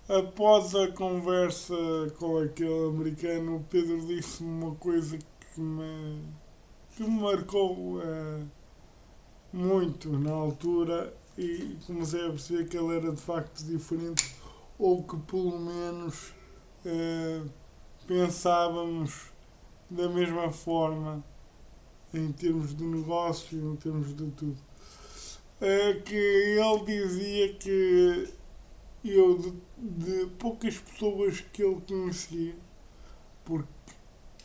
Após 0.09 0.73
a 0.73 0.87
conversa 0.87 1.75
com 2.17 2.39
aquele 2.39 2.87
americano, 2.87 3.57
o 3.57 3.63
Pedro 3.65 4.07
disse-me 4.07 4.49
uma 4.49 4.73
coisa 4.73 5.19
que 5.19 5.61
me, 5.61 6.23
que 6.95 7.03
me 7.03 7.21
marcou 7.21 7.99
uh, 7.99 8.49
muito 9.53 10.09
na 10.17 10.31
altura 10.31 11.13
e 11.37 11.77
comecei 11.85 12.25
a 12.25 12.29
perceber 12.29 12.67
que 12.67 12.75
ele 12.75 12.97
era 12.97 13.11
de 13.11 13.21
facto 13.21 13.63
diferente 13.63 14.35
ou 14.79 15.03
que 15.03 15.15
pelo 15.15 15.59
menos 15.59 16.33
uh, 16.87 17.47
pensávamos 18.07 19.31
da 19.91 20.09
mesma 20.09 20.51
forma 20.51 21.23
em 22.15 22.31
termos 22.31 22.75
de 22.75 22.83
negócio, 22.83 23.73
em 23.73 23.75
termos 23.75 24.15
de 24.15 24.25
tudo. 24.31 24.57
É 25.61 25.93
que 25.93 26.15
ele 26.15 26.83
dizia 26.83 27.53
que 27.53 28.33
eu, 29.05 29.37
de, 29.37 29.68
de 29.79 30.27
poucas 30.37 30.77
pessoas 30.77 31.41
que 31.41 31.63
ele 31.63 31.81
conhecia, 31.87 32.55
porque 33.45 33.67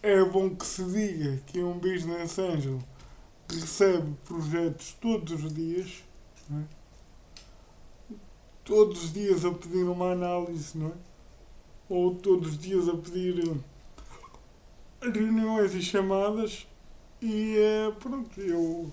é 0.03 0.25
bom 0.25 0.55
que 0.55 0.65
se 0.65 0.85
diga 0.85 1.43
que 1.47 1.63
um 1.63 1.79
business 1.79 2.39
angel 2.39 2.79
recebe 3.51 4.15
projetos 4.25 4.97
todos 5.01 5.45
os 5.45 5.53
dias, 5.53 6.05
é? 6.51 6.63
todos 8.65 9.05
os 9.05 9.13
dias 9.13 9.45
a 9.45 9.53
pedir 9.53 9.85
uma 9.85 10.13
análise, 10.13 10.77
não 10.79 10.89
é? 10.89 10.93
ou 11.89 12.15
todos 12.15 12.51
os 12.51 12.59
dias 12.59 12.89
a 12.89 12.97
pedir 12.97 13.57
reuniões 15.01 15.75
e 15.75 15.83
chamadas 15.83 16.67
e 17.21 17.57
uh, 17.89 17.93
pronto, 17.95 18.39
eu. 18.39 18.93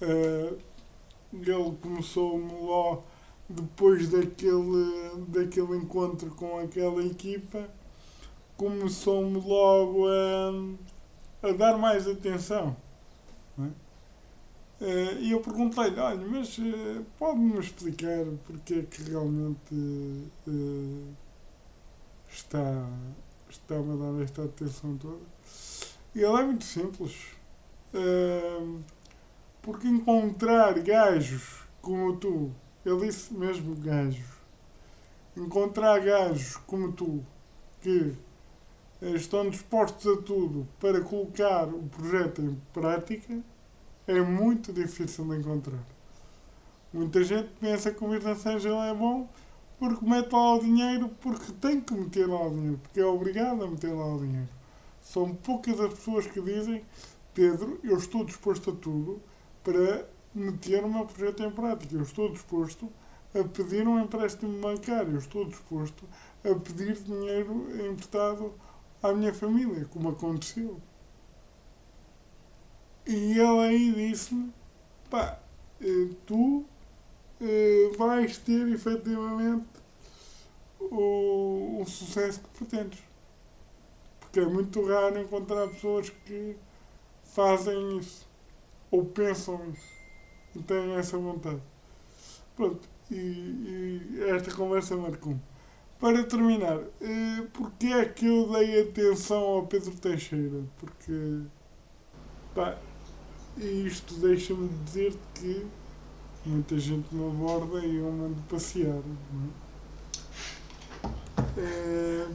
Uh, 0.00 0.58
ele 1.32 1.76
começou-me 1.82 2.50
lá 2.66 2.98
depois 3.48 4.08
daquele, 4.08 5.24
daquele 5.28 5.76
encontro 5.76 6.30
com 6.32 6.58
aquela 6.58 7.04
equipa, 7.04 7.68
começou-me 8.56 9.40
logo 9.40 10.06
a, 10.08 11.48
a 11.48 11.52
dar 11.52 11.78
mais 11.78 12.06
atenção. 12.08 12.76
é? 13.58 13.68
Eh, 14.80 15.18
E 15.20 15.32
eu 15.32 15.40
perguntei-lhe, 15.40 15.98
olha, 15.98 16.26
mas 16.26 16.58
eh, 16.58 17.02
pode-me 17.18 17.58
explicar 17.58 18.24
porque 18.46 18.74
é 18.74 18.82
que 18.82 19.02
realmente 19.10 19.74
eh, 20.48 21.12
está, 22.30 22.88
está-me 23.48 23.92
a 23.92 23.96
dar 24.12 24.22
esta 24.22 24.44
atenção 24.44 24.96
toda? 24.98 25.24
E 26.14 26.20
ele 26.22 26.40
é 26.40 26.44
muito 26.44 26.64
simples. 26.64 27.14
Porque 29.62 29.88
encontrar 29.88 30.78
gajos 30.80 31.62
como 31.82 32.16
tu, 32.16 32.50
ele 32.86 33.06
disse 33.06 33.34
mesmo 33.34 33.74
gajos, 33.74 34.24
encontrar 35.36 35.98
gajos 35.98 36.56
como 36.58 36.92
tu 36.92 37.24
que 37.80 38.14
estão 39.02 39.50
dispostos 39.50 40.06
a 40.06 40.22
tudo 40.22 40.68
para 40.78 41.00
colocar 41.00 41.66
o 41.66 41.82
projeto 41.88 42.40
em 42.40 42.54
prática 42.72 43.42
é 44.06 44.20
muito 44.20 44.72
difícil 44.72 45.24
de 45.24 45.36
encontrar. 45.36 45.84
Muita 46.92 47.24
gente 47.24 47.48
pensa 47.60 47.90
que 47.90 48.04
o 48.04 48.08
Mirna 48.08 48.36
Sangel 48.36 48.80
é 48.80 48.94
bom 48.94 49.28
porque 49.80 50.06
mete 50.06 50.32
lá 50.32 50.54
o 50.54 50.60
dinheiro 50.60 51.10
porque 51.20 51.52
tem 51.54 51.80
que 51.80 51.92
meter 51.92 52.28
lá 52.28 52.46
o 52.46 52.50
dinheiro, 52.50 52.78
porque 52.78 53.00
é 53.00 53.04
obrigado 53.04 53.64
a 53.64 53.68
meter 53.68 53.92
lá 53.92 54.06
o 54.14 54.18
dinheiro. 54.20 54.48
São 55.02 55.34
poucas 55.34 55.80
as 55.80 55.92
pessoas 55.92 56.26
que 56.26 56.40
dizem 56.40 56.84
Pedro, 57.34 57.80
eu 57.82 57.98
estou 57.98 58.24
disposto 58.24 58.70
a 58.70 58.74
tudo 58.74 59.20
para 59.62 60.06
meter 60.36 60.84
o 60.84 60.88
meu 60.88 61.06
projeto 61.06 61.42
em 61.42 61.50
prática. 61.50 61.94
Eu 61.94 62.02
estou 62.02 62.30
disposto 62.30 62.92
a 63.34 63.42
pedir 63.44 63.88
um 63.88 63.98
empréstimo 63.98 64.60
bancário. 64.60 65.12
Eu 65.12 65.18
estou 65.18 65.46
disposto 65.46 66.04
a 66.44 66.54
pedir 66.54 66.94
dinheiro 67.02 67.66
emprestado 67.86 68.54
à 69.02 69.12
minha 69.12 69.32
família, 69.32 69.86
como 69.86 70.10
aconteceu. 70.10 70.80
E 73.06 73.32
ele 73.38 73.60
aí 73.60 73.92
disse-me, 73.92 74.52
pá, 75.08 75.40
eh, 75.80 76.08
tu 76.26 76.64
eh, 77.40 77.90
vais 77.96 78.36
ter 78.38 78.66
efetivamente 78.68 79.66
o, 80.80 81.80
o 81.80 81.84
sucesso 81.86 82.40
que 82.40 82.48
pretendes. 82.58 83.02
Porque 84.20 84.40
é 84.40 84.46
muito 84.46 84.84
raro 84.86 85.18
encontrar 85.18 85.68
pessoas 85.68 86.10
que 86.10 86.56
fazem 87.24 87.98
isso 87.98 88.26
ou 88.90 89.04
pensam 89.04 89.70
isso 89.70 89.95
têm 90.62 90.94
essa 90.94 91.18
vontade. 91.18 91.60
Pronto, 92.56 92.88
e, 93.10 93.14
e 93.14 94.24
esta 94.28 94.50
conversa 94.54 94.96
marcou-me. 94.96 95.40
Para 95.98 96.22
terminar, 96.24 96.78
eh, 97.00 97.42
porque 97.54 97.86
é 97.86 98.04
que 98.04 98.26
eu 98.26 98.50
dei 98.52 98.82
atenção 98.82 99.38
ao 99.38 99.66
Pedro 99.66 99.92
Teixeira? 99.92 100.62
Porque, 100.78 101.40
pá, 102.54 102.76
isto 103.56 104.14
deixa-me 104.16 104.68
dizer 104.84 105.14
que 105.34 105.66
muita 106.44 106.78
gente 106.78 107.14
me 107.14 107.26
aborda 107.26 107.78
e 107.78 107.96
eu 107.96 108.12
mando 108.12 108.42
passear. 108.42 109.00
Não 109.32 109.48
é? 109.48 109.66
Eh, 111.58 112.28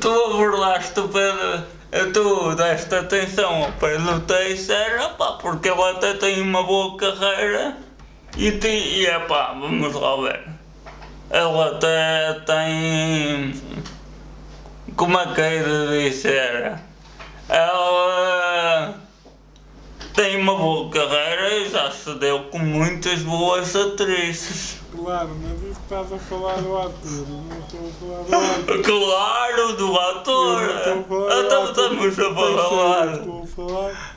Tu 0.00 0.08
abordaste 0.08 1.00
o 1.00 1.08
Pedro, 1.08 1.66
tu 2.12 2.54
deste 2.54 2.94
atenção 2.94 3.64
ao 3.64 3.72
Pedro 3.72 4.20
Teixeira, 4.20 5.10
pá, 5.10 5.32
porque 5.32 5.68
ele 5.68 5.82
até 5.82 6.14
tem 6.14 6.40
uma 6.40 6.62
boa 6.62 6.96
carreira 6.96 7.76
e, 8.36 8.50
te, 8.52 8.68
e 8.68 9.06
é 9.06 9.18
pá, 9.20 9.48
vamos 9.52 9.94
lá 9.94 10.16
ver. 10.22 10.40
Ele 11.30 11.60
até 11.62 12.40
tem. 12.46 13.82
Como 14.96 15.18
é 15.18 15.34
que 15.34 15.40
é 15.40 15.62
de 15.62 16.10
dizer? 16.10 16.78
Ela 17.48 18.94
tem 20.14 20.36
uma 20.40 20.54
boa 20.56 20.90
carreira 20.90 21.54
e 21.56 21.70
já 21.70 21.90
se 21.90 22.14
deu 22.14 22.44
com 22.44 22.58
muitas 22.58 23.20
boas 23.20 23.74
atrizes. 23.74 24.78
Claro, 24.94 25.30
mas 25.42 25.62
isso 25.62 25.80
estás 25.82 26.12
a 26.12 26.18
falar 26.18 26.56
do 26.56 26.76
ator, 26.76 27.26
não 27.28 27.58
estou 27.58 27.88
a 27.88 27.92
falar 27.98 28.22
do 28.24 28.36
ator. 28.72 28.82
Claro, 28.82 29.76
do 29.76 29.98
ator! 29.98 30.62
Eu 30.62 30.68
não 30.68 30.76
estou 30.78 30.92
a 30.92 31.04
falar 31.04 31.34
do 31.34 31.46
Então 31.46 31.62
ator 31.64 31.70
estamos 31.70 32.18
a 32.18 32.68
falar. 32.68 33.12
Estou 33.14 33.42
a 33.42 33.46
falar 33.46 34.16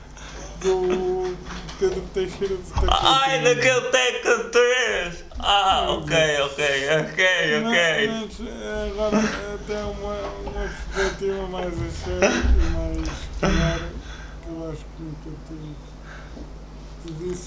do 0.60 1.36
Pedro 1.78 2.00
Teixeira 2.14 2.56
de 2.56 2.62
Tecatito. 2.62 2.90
Ai, 2.90 3.42
daquele 3.42 3.80
Teca 3.90 4.38
3! 4.50 5.24
Ah, 5.38 5.86
ok, 5.90 6.16
ok, 6.44 6.64
ok, 7.00 7.24
ok. 7.60 8.08
Mas, 8.08 8.38
mas 8.38 8.48
eh, 8.48 8.90
agora 8.90 9.18
até 9.54 9.78
uma, 9.84 10.14
uma 10.44 10.68
perspectiva 10.94 11.46
mais 11.48 11.66
a 11.66 11.90
sério 11.90 12.36
e 12.58 12.70
mais 12.70 13.08
clara, 13.38 13.88
que 14.42 14.48
eu 14.48 14.70
acho 14.70 14.80
que 14.80 15.02
nunca 15.02 15.30
te, 15.46 15.75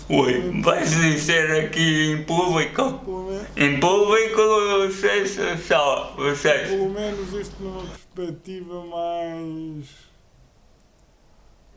Ui, 0.10 0.62
vais 0.62 0.90
dizer 0.92 1.66
aqui 1.66 2.12
em 2.12 2.24
público? 2.24 2.82
Menos, 2.84 3.48
Em 3.56 3.80
público, 3.80 4.42
vocês 4.88 5.38
só, 5.66 6.14
vocês. 6.16 6.70
pelo 6.70 6.90
menos 6.90 7.34
isto 7.34 7.62
numa 7.64 7.84
perspectiva 7.86 8.86
mais 8.86 10.10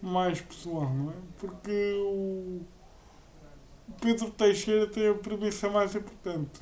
mais 0.01 0.41
pessoal, 0.41 0.91
não 0.93 1.11
é? 1.11 1.15
Porque 1.39 1.93
o 1.97 2.61
Pedro 4.01 4.31
Teixeira 4.31 4.87
tem 4.89 5.09
a 5.09 5.15
premissa 5.15 5.69
mais 5.71 5.95
importante. 5.95 6.61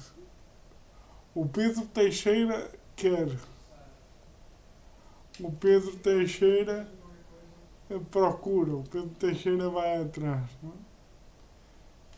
O 1.35 1.47
Pedro 1.47 1.87
Teixeira 1.87 2.71
quer. 2.97 3.29
O 5.41 5.51
Pedro 5.53 5.97
Teixeira 5.97 6.87
procura. 8.11 8.73
O 8.75 8.83
Pedro 8.83 9.09
Teixeira 9.19 9.71
vai 9.71 10.03
atrás. 10.03 10.45
Não 10.63 10.71
é? 10.71 10.90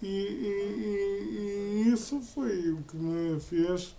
E, 0.02 0.06
e- 0.06 1.84
e- 1.86 1.92
isso 1.92 2.20
foi 2.20 2.70
o 2.72 2.82
que 2.82 2.96
me 2.96 3.40
fez, 3.40 3.94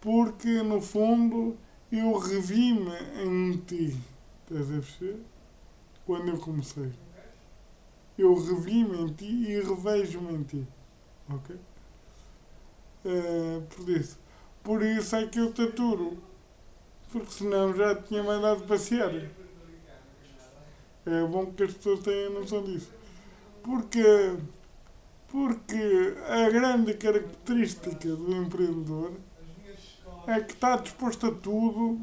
porque 0.00 0.62
no 0.62 0.80
fundo 0.80 1.56
eu 1.90 2.16
revi-me 2.18 2.92
em 3.24 3.58
ti. 3.58 3.98
Estás 4.44 4.70
a 4.70 4.74
perceber? 4.74 5.20
Quando 6.06 6.28
eu 6.30 6.38
comecei. 6.38 6.92
Eu 8.16 8.34
revi-me 8.34 9.02
em 9.02 9.08
ti 9.12 9.26
e 9.26 9.60
revejo-me 9.60 10.32
em 10.34 10.42
ti. 10.44 10.66
Ok? 11.28 11.56
Eh, 13.04 13.60
por 13.74 13.88
isso. 13.90 14.18
Por 14.62 14.82
isso 14.82 15.16
é 15.16 15.26
que 15.26 15.38
eu 15.38 15.52
te 15.52 15.62
aturo. 15.62 16.18
Porque 17.12 17.30
senão 17.32 17.74
já 17.74 17.94
tinha 17.96 18.22
mandado 18.22 18.64
passear. 18.66 19.12
É 21.04 21.24
bom 21.26 21.46
que 21.52 21.62
as 21.64 21.74
pessoas 21.74 22.00
tenham 22.00 22.32
noção 22.32 22.62
disso. 22.62 22.90
Porque, 23.62 24.02
porque 25.32 26.14
a 26.28 26.50
grande 26.50 26.92
característica 26.94 27.90
do 28.10 28.36
empreendedor 28.36 29.12
é 30.26 30.40
que 30.40 30.52
está 30.52 30.76
disposto 30.76 31.26
a 31.26 31.30
tudo, 31.32 32.00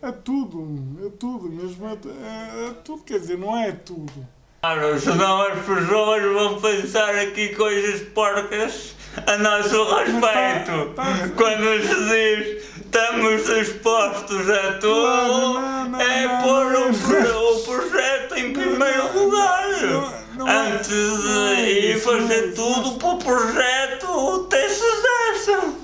a 0.00 0.12
tudo, 0.12 1.06
a 1.06 1.10
tudo, 1.18 1.48
mesmo 1.50 1.84
a, 1.86 1.90
a- 1.90 2.70
a 2.70 2.74
tudo, 2.74 3.02
quer 3.02 3.18
dizer, 3.18 3.36
não 3.36 3.56
é 3.58 3.72
tudo. 3.72 4.26
Claro, 4.62 4.98
senão 4.98 5.42
as 5.42 5.58
pessoas 5.64 6.22
vão 6.32 6.60
pensar 6.60 7.14
aqui 7.16 7.48
coisas 7.54 8.00
porcas 8.10 8.94
a 9.26 9.36
nosso 9.36 9.84
respeito. 9.96 10.94
tá- 10.94 11.04
tá- 11.04 11.28
Quando 11.36 11.82
se 11.82 12.08
diz 12.08 12.64
estamos 12.78 13.44
dispostos 13.44 14.48
a 14.48 14.78
tudo, 14.78 15.02
Claro, 15.02 15.28
não, 15.32 15.88
não, 15.90 16.00
é 16.00 16.26
não, 16.26 16.42
pôr 16.42 16.70
não, 16.72 16.86
o, 16.86 16.92
não. 16.92 17.56
o 17.56 17.62
projeto 17.64 18.34
em 18.38 18.52
primeiro 18.54 19.18
lugar. 19.24 20.13
Não, 20.36 20.48
é- 20.48 20.72
Antes 20.72 20.90
é 20.90 21.54
de 21.54 21.70
ir 21.70 21.96
isso, 21.96 22.04
fazer 22.04 22.18
não 22.18 22.30
é 22.30 22.46
isso, 22.46 22.54
tudo 22.54 22.98
para 22.98 23.08
o 23.10 23.18
projeto 23.18 24.46
ter 24.48 24.68
sucesso. 24.70 25.76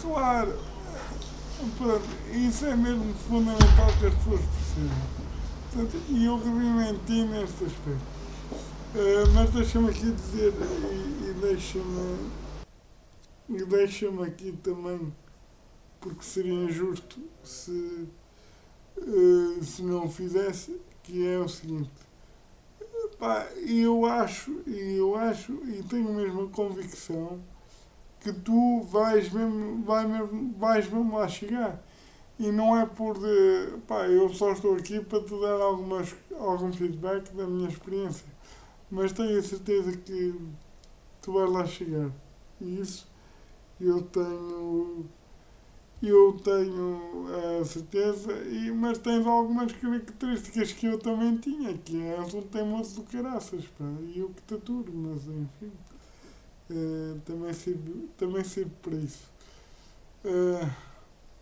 Claro. 0.00 0.58
Pronto, 1.76 2.02
isso 2.32 2.66
é 2.66 2.76
mesmo 2.76 3.12
fundamental 3.28 3.86
que 4.00 4.06
as 4.06 4.14
pessoas 4.14 4.40
percebam. 4.40 6.02
E 6.08 6.24
eu 6.24 6.36
revi-me 6.38 6.90
em 6.90 6.98
ti 7.04 7.24
neste 7.24 7.64
aspecto. 7.64 8.18
Eh, 8.94 9.24
mas 9.34 9.50
deixa-me 9.50 9.90
aqui 9.90 10.10
dizer, 10.12 10.52
e, 10.90 11.30
e 11.30 11.34
deixa-me 11.40 12.30
e 13.50 13.64
deixa-me 13.64 14.24
aqui 14.24 14.52
também, 14.62 15.12
porque 16.00 16.22
seria 16.22 16.52
injusto 16.54 17.18
se, 17.44 18.06
eh, 19.02 19.62
se 19.62 19.82
não 19.82 20.08
fizesse, 20.10 20.80
que 21.02 21.26
é 21.26 21.38
o 21.38 21.48
seguinte. 21.48 21.90
Pá, 23.18 23.48
eu 23.66 24.06
acho, 24.06 24.62
e 24.66 24.96
eu 24.96 25.16
acho, 25.16 25.52
e 25.68 25.82
tenho 25.82 26.12
mesmo 26.12 26.42
a 26.42 26.48
convicção 26.50 27.40
que 28.20 28.32
tu 28.32 28.82
vais 28.82 29.30
mesmo, 29.32 29.82
vai 29.84 30.06
mesmo, 30.06 30.54
vais 30.58 30.88
mesmo 30.90 31.16
lá 31.18 31.28
chegar. 31.28 31.82
e 32.38 32.52
não 32.52 32.76
é 32.78 32.86
por. 32.86 33.16
eh, 33.24 33.78
pá, 33.88 34.06
eu 34.08 34.28
só 34.30 34.52
estou 34.52 34.76
aqui 34.76 35.00
para 35.00 35.22
te 35.24 35.40
dar 35.40 35.60
algumas, 35.60 36.14
algum 36.38 36.72
feedback 36.72 37.32
da 37.34 37.46
minha 37.46 37.68
experiência. 37.68 38.26
Mas 38.90 39.12
tenho 39.12 39.38
a 39.38 39.42
certeza 39.42 39.92
que 39.96 40.34
tu 41.22 41.32
vais 41.32 41.50
lá 41.50 41.66
chegar. 41.66 42.10
E 42.60 42.80
isso 42.80 43.08
eu 43.80 44.02
tenho. 44.02 45.06
Eu 46.00 46.32
tenho 46.44 47.26
a 47.60 47.64
certeza, 47.64 48.32
e, 48.46 48.70
mas 48.70 48.98
tens 48.98 49.26
algumas 49.26 49.72
características 49.72 50.72
que 50.72 50.86
eu 50.86 50.98
também 50.98 51.36
tinha, 51.38 51.76
que 51.76 52.00
é 52.06 52.20
um 52.20 52.42
teimoso 52.42 52.96
do 52.96 53.02
caraças, 53.02 53.64
pá, 53.76 53.84
e 54.14 54.20
eu 54.20 54.28
que 54.30 54.42
te 54.42 54.54
aturo, 54.54 54.92
mas 54.94 55.22
enfim. 55.26 55.72
eh, 56.70 57.16
também 57.24 57.52
sirvo, 57.52 58.08
também 58.16 58.44
sirvo 58.44 58.70
para 58.82 58.94
isso. 58.96 59.28
Eh, 60.24 60.68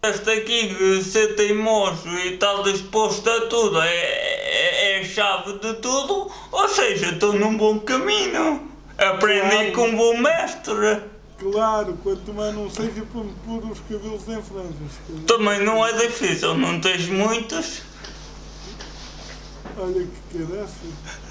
Este 0.05 0.31
aqui 0.31 0.69
de 0.75 1.03
ser 1.05 1.35
teimoso 1.37 2.09
e 2.09 2.35
estar 2.35 2.63
disposto 2.63 3.29
a 3.29 3.49
tudo 3.49 3.81
é, 3.83 3.95
é, 3.95 4.93
é 4.99 5.01
a 5.01 5.05
chave 5.05 5.59
de 5.59 5.75
tudo, 5.75 6.31
ou 6.53 6.69
seja, 6.69 7.11
estou 7.13 7.33
num 7.35 7.57
bom 7.57 7.81
caminho. 7.81 8.71
Aprendi 8.99 9.51
Claro. 9.51 9.73
com 9.73 9.89
um 9.89 9.97
bom 9.97 10.17
mestre. 10.19 11.03
Claro, 11.39 11.99
quanto 12.03 12.33
mais 12.33 12.55
não 12.55 12.71
seja 12.71 13.05
para 13.13 13.23
me 13.23 13.35
pôr 13.45 13.71
os 13.71 13.79
cabelos 13.81 14.23
em 14.23 14.43
franjas. 14.43 15.27
Também 15.27 15.63
não 15.63 15.87
é 15.87 15.93
difícil, 15.93 16.57
não 16.57 16.81
tens 16.81 17.09
muitos. 17.09 17.83
Olha 19.79 20.07
que 20.07 20.39
caraças. 20.39 21.27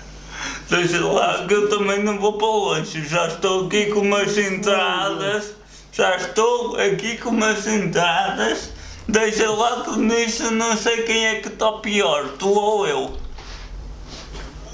Deixa 0.69 1.03
lá 1.03 1.47
que 1.47 1.53
eu 1.53 1.69
também 1.69 2.03
não 2.03 2.19
vou 2.19 2.37
para 2.37 2.47
longe. 2.47 3.07
Já 3.07 3.27
estou 3.27 3.65
aqui 3.65 3.87
com 3.87 4.01
umas 4.01 4.37
entradas. 4.37 5.53
Já 5.91 6.15
estou 6.17 6.75
aqui 6.75 7.17
com 7.17 7.29
umas 7.29 7.65
entradas. 7.65 8.69
Deixa 9.07 9.49
lá 9.49 9.83
que 9.83 9.97
nisso 9.99 10.51
não 10.51 10.77
sei 10.77 11.03
quem 11.03 11.25
é 11.25 11.35
que 11.39 11.47
está 11.47 11.71
pior, 11.73 12.29
tu 12.37 12.49
ou 12.49 12.85
eu. 12.85 13.24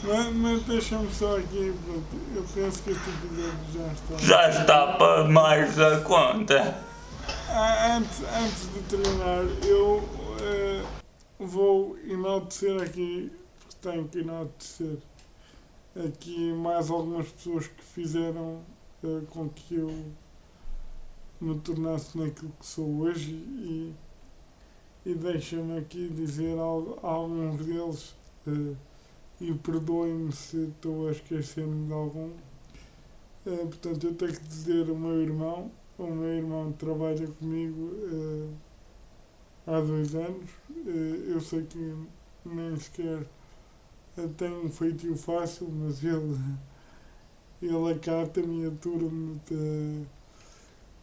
Mas, 0.04 0.34
mas 0.34 0.64
deixa-me 0.64 1.12
só 1.14 1.38
aqui, 1.38 1.74
pronto. 1.86 2.06
Eu 2.36 2.44
penso 2.54 2.82
que 2.84 2.90
este 2.92 3.10
episódio 3.10 3.54
já 3.74 3.88
está. 3.94 4.18
Já 4.18 4.50
está 4.50 4.94
para 4.98 5.26
mais 5.28 5.76
da 5.76 6.02
conta. 6.02 6.84
Ah, 7.50 7.98
Antes, 7.98 8.22
antes 8.24 8.74
de 8.74 8.80
terminar, 8.84 9.44
eu 9.66 10.04
eh, 10.42 10.84
vou 11.40 11.98
enaltecer 12.08 12.82
aqui, 12.82 13.32
tenho 13.82 14.08
que 14.08 14.20
enaltecer 14.20 14.98
aqui 16.08 16.52
mais 16.54 16.90
algumas 16.90 17.28
pessoas 17.30 17.68
que 17.68 17.84
fizeram 17.84 18.62
eh, 19.04 19.22
com 19.30 19.50
que 19.50 19.76
eu 19.76 19.94
me 21.40 21.60
tornasse 21.60 22.18
naquilo 22.18 22.54
que 22.60 22.66
sou 22.66 23.02
hoje 23.02 23.32
e, 23.34 23.94
e 25.06 25.14
deixa-me 25.14 25.78
aqui 25.78 26.08
dizer 26.08 26.58
al- 26.58 26.98
alguns 27.04 27.58
deles 27.66 28.16
eh, 28.48 28.74
e 29.42 29.54
perdoem-me 29.56 30.32
se 30.32 30.68
estou 30.68 31.08
a 31.08 31.12
esquecer-me 31.12 31.88
de 31.88 31.94
algum. 31.94 32.30
Eh, 33.46 33.66
portanto, 33.66 34.06
eu 34.06 34.14
tenho 34.14 34.34
que 34.34 34.48
dizer 34.48 34.90
o 34.90 34.96
meu 34.96 35.20
irmão, 35.20 35.72
o 35.98 36.06
meu 36.06 36.30
irmão 36.30 36.72
trabalha 36.74 37.28
comigo 37.28 37.92
eh, 38.04 38.50
há 39.66 39.82
dois 39.82 40.14
anos. 40.14 40.50
Eh, 40.70 41.34
eu 41.34 41.42
sei 41.42 41.64
que 41.64 41.96
nem 42.46 42.76
sequer 42.78 43.26
tem 44.38 44.52
um 44.52 44.70
feitio 44.70 45.18
fácil, 45.18 45.68
mas 45.72 46.04
ele, 46.06 46.38
ele 47.62 47.94
acata-me 47.94 48.64
e 48.64 48.68
atura-me 48.68 49.42
de 49.50 50.06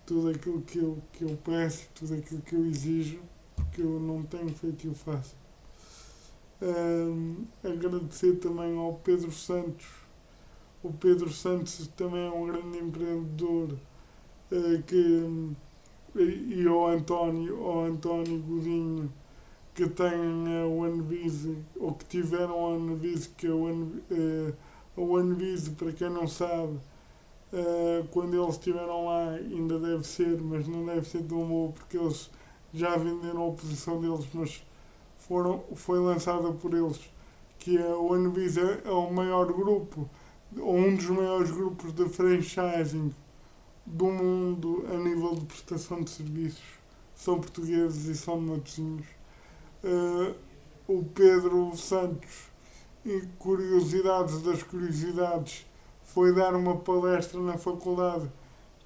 tudo 0.06 0.30
aquilo 0.30 0.62
que 0.62 0.78
eu, 0.78 0.98
que 1.12 1.24
eu 1.24 1.36
peço, 1.44 1.88
tudo 1.92 2.14
aquilo 2.14 2.40
que 2.42 2.54
eu 2.54 2.64
exijo, 2.66 3.20
porque 3.56 3.82
eu 3.82 3.98
não 3.98 4.22
tenho 4.22 4.50
feitio 4.50 4.94
fácil. 4.94 5.36
Ahm, 6.60 7.46
agradecer 7.64 8.36
também 8.36 8.76
ao 8.76 8.94
Pedro 8.94 9.30
Santos. 9.30 9.86
O 10.82 10.92
Pedro 10.92 11.30
Santos 11.30 11.88
também 11.96 12.26
é 12.26 12.30
um 12.30 12.46
grande 12.46 12.78
empreendedor 12.78 13.74
eh, 14.52 14.82
que, 14.86 15.54
e, 16.16 16.66
ao 16.66 16.88
António, 16.88 17.64
ao 17.64 17.84
António 17.86 18.38
Godinho, 18.40 19.12
que 19.74 19.88
tem 19.88 20.62
a 20.62 20.66
OneVise, 20.66 21.56
ou 21.78 21.92
que 21.94 22.04
tiveram 22.06 22.54
a 22.54 22.68
OneVise, 22.70 23.30
que 23.30 23.46
é 23.46 23.50
a 23.50 23.54
One- 23.56 24.02
eh, 24.10 24.52
a 24.96 25.00
OneVise, 25.00 25.70
para 25.72 25.92
quem 25.92 26.10
não 26.10 26.26
sabe, 26.28 26.78
eh, 27.52 28.04
quando 28.12 28.34
eles 28.40 28.54
estiveram 28.56 29.06
lá 29.06 29.30
ainda 29.32 29.78
deve 29.78 30.04
ser, 30.06 30.40
mas 30.40 30.66
não 30.68 30.84
deve 30.86 31.06
ser 31.08 31.22
tão 31.24 31.46
bom 31.46 31.72
porque 31.72 31.96
eles 31.98 32.30
já 32.72 32.96
venderam 32.96 33.48
a 33.50 33.52
posição 33.52 34.00
deles, 34.00 34.26
mas 34.34 34.62
foram, 35.28 35.62
foi 35.74 35.98
lançada 35.98 36.50
por 36.52 36.74
eles, 36.74 37.00
que 37.58 37.78
a 37.78 37.96
OneVise 37.96 38.60
é, 38.60 38.82
é 38.86 38.90
o 38.90 39.12
maior 39.12 39.52
grupo, 39.52 40.08
ou 40.58 40.76
um 40.76 40.96
dos 40.96 41.06
maiores 41.06 41.50
grupos 41.50 41.92
de 41.92 42.08
franchising 42.08 43.12
do 43.84 44.06
mundo 44.06 44.84
a 44.90 44.96
nível 44.96 45.34
de 45.34 45.44
prestação 45.44 46.02
de 46.02 46.10
serviços. 46.10 46.64
São 47.14 47.40
portugueses 47.40 48.06
e 48.06 48.16
são 48.16 48.40
matosinhos. 48.40 49.06
Eh, 49.84 50.34
o 50.86 51.04
Pedro 51.04 51.76
Santos, 51.76 52.48
e 53.04 53.22
curiosidades 53.38 54.42
das 54.42 54.62
curiosidades, 54.62 55.66
foi 56.02 56.34
dar 56.34 56.54
uma 56.54 56.76
palestra 56.76 57.40
na 57.40 57.58
faculdade 57.58 58.30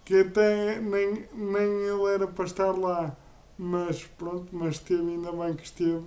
que 0.04 0.20
até 0.20 0.80
nem, 0.80 1.26
nem 1.32 1.62
ele 1.62 2.06
era 2.12 2.26
para 2.26 2.44
estar 2.44 2.72
lá, 2.72 3.16
mas 3.56 4.04
pronto, 4.18 4.48
mas 4.52 4.74
esteve, 4.74 5.12
ainda 5.12 5.32
bem 5.32 5.54
que 5.54 5.64
esteve, 5.64 6.04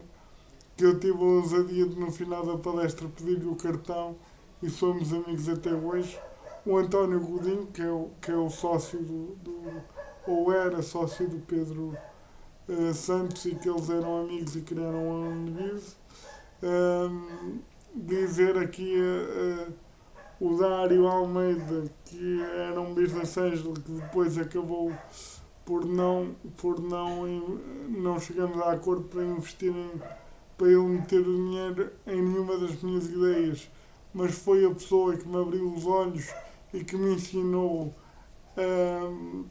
que 0.76 0.85
eu 0.85 0.99
tive 0.99 1.18
a 1.18 1.26
ousadia 1.26 1.85
de 1.85 1.97
no 1.97 2.11
final 2.11 2.45
da 2.45 2.57
palestra 2.57 3.07
pedir-lhe 3.07 3.47
o 3.47 3.56
cartão 3.56 4.15
e 4.61 4.69
somos 4.69 5.14
amigos 5.14 5.47
até 5.47 5.73
hoje. 5.73 6.19
O 6.65 6.77
António 6.77 7.19
Godinho, 7.19 7.68
que 7.68 7.81
é 7.81 7.89
o, 7.89 8.10
que 8.22 8.31
é 8.31 8.35
o 8.35 8.49
sócio 8.49 8.99
do, 8.99 9.35
do 9.35 9.81
ou 10.27 10.52
era 10.52 10.81
sócio 10.81 11.27
do 11.27 11.38
Pedro 11.39 11.95
eh, 12.68 12.93
Santos 12.93 13.45
e 13.45 13.56
que 13.56 13.69
eles 13.69 13.89
eram 13.89 14.22
amigos 14.22 14.56
e 14.56 14.61
criaram 14.61 15.11
a 15.11 15.30
Univise. 15.30 15.95
Ahm, 16.64 17.60
dizer 17.93 18.57
aqui 18.57 18.95
eh, 18.95 19.68
eh, 19.68 19.72
o 20.39 20.57
Dário 20.57 21.07
Almeida, 21.07 21.85
que 22.06 22.41
era 22.41 22.81
um 22.81 22.93
business 22.93 23.38
angel 23.38 23.73
que 23.73 23.91
depois 23.91 24.38
acabou 24.38 24.91
por 25.64 25.85
não, 25.85 26.35
por 26.57 26.80
não, 26.80 27.26
não 27.88 28.19
chegamos 28.19 28.60
a 28.61 28.73
acordo 28.73 29.03
para 29.06 29.23
investir 29.23 29.72
em, 29.72 29.91
para 30.57 30.68
ele 30.68 30.84
meter 30.84 31.19
o 31.19 31.36
dinheiro 31.36 31.91
em 32.07 32.22
nenhuma 32.22 32.57
das 32.57 32.82
minhas 32.82 33.07
ideias, 33.07 33.69
mas 34.14 34.38
foi 34.38 34.65
a 34.65 34.72
pessoa 34.72 35.15
que 35.15 35.27
me 35.27 35.38
abriu 35.38 35.73
os 35.73 35.86
olhos 35.86 36.30
e 36.73 36.84
que 36.84 36.95
me 36.95 37.15
ensinou 37.15 37.94
ahm, 38.57 39.44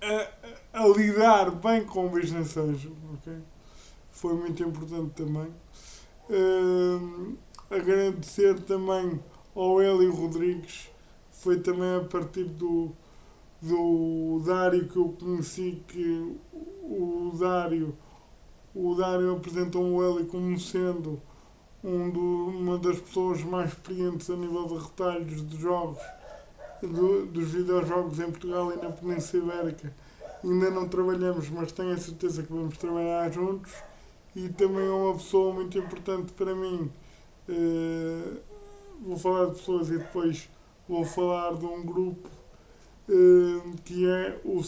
a, 0.00 0.80
a, 0.80 0.84
a 0.84 0.88
lidar 0.88 1.50
bem 1.52 1.84
com 1.84 2.06
o 2.06 2.10
business 2.10 2.56
angel, 2.56 2.92
ok? 3.14 3.32
Foi 4.10 4.34
muito 4.34 4.62
importante 4.62 5.10
também. 5.14 5.52
Ahm, 6.30 7.36
agradecer 7.70 8.60
também 8.60 9.20
ao 9.54 9.80
Hélio 9.80 10.12
Rodrigues, 10.12 10.90
foi 11.30 11.60
também 11.60 11.96
a 11.96 12.04
partir 12.04 12.44
do, 12.44 12.92
do 13.60 14.42
Dário 14.44 14.88
que 14.88 14.96
eu 14.96 15.16
conheci 15.18 15.82
que 15.86 16.36
o 16.52 17.32
Dário, 17.38 17.96
o 18.80 18.94
Dário 18.94 19.32
apresentou 19.36 19.82
Hélio 20.02 20.26
como 20.26 20.58
sendo 20.58 21.20
um 21.82 22.10
do, 22.10 22.20
uma 22.48 22.78
das 22.78 22.98
pessoas 23.00 23.42
mais 23.44 23.70
experientes 23.70 24.28
a 24.30 24.36
nível 24.36 24.66
de 24.66 24.74
retalhos 24.74 25.48
de 25.48 25.56
jogos, 25.60 25.98
do- 26.82 27.26
dos 27.26 27.48
videojogos 27.50 28.18
em 28.20 28.30
Portugal 28.30 28.72
e 28.72 28.76
na 28.76 28.90
Península 28.90 29.42
Ibérica. 29.54 29.92
Ainda 30.44 30.70
não 30.70 30.88
trabalhamos, 30.88 31.48
mas 31.50 31.72
tenho 31.72 31.92
a 31.92 31.96
certeza 31.98 32.42
que 32.42 32.52
vamos 32.52 32.76
trabalhar 32.78 33.30
juntos. 33.32 33.72
E 34.36 34.48
também 34.50 34.86
é 34.86 34.90
uma 34.90 35.14
pessoa 35.14 35.52
muito 35.52 35.76
importante 35.78 36.32
para 36.32 36.54
mim. 36.54 36.90
Eh, 37.48 38.32
vou 39.02 39.16
falar 39.16 39.46
de 39.46 39.52
pessoas 39.58 39.88
e 39.88 39.98
depois 39.98 40.48
vou 40.88 41.04
falar 41.04 41.54
de 41.54 41.66
um 41.66 41.82
grupo 41.84 42.28
eh, 43.08 43.60
que 43.84 44.06
é 44.06 44.40
o 44.44 44.60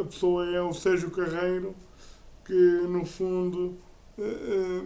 a 0.00 0.04
pessoa 0.04 0.46
é 0.46 0.60
o 0.62 0.72
Sérgio 0.72 1.10
Carreiro, 1.10 1.74
que 2.44 2.52
no 2.88 3.04
fundo 3.04 3.74
eh, 4.18 4.22
eh, 4.22 4.82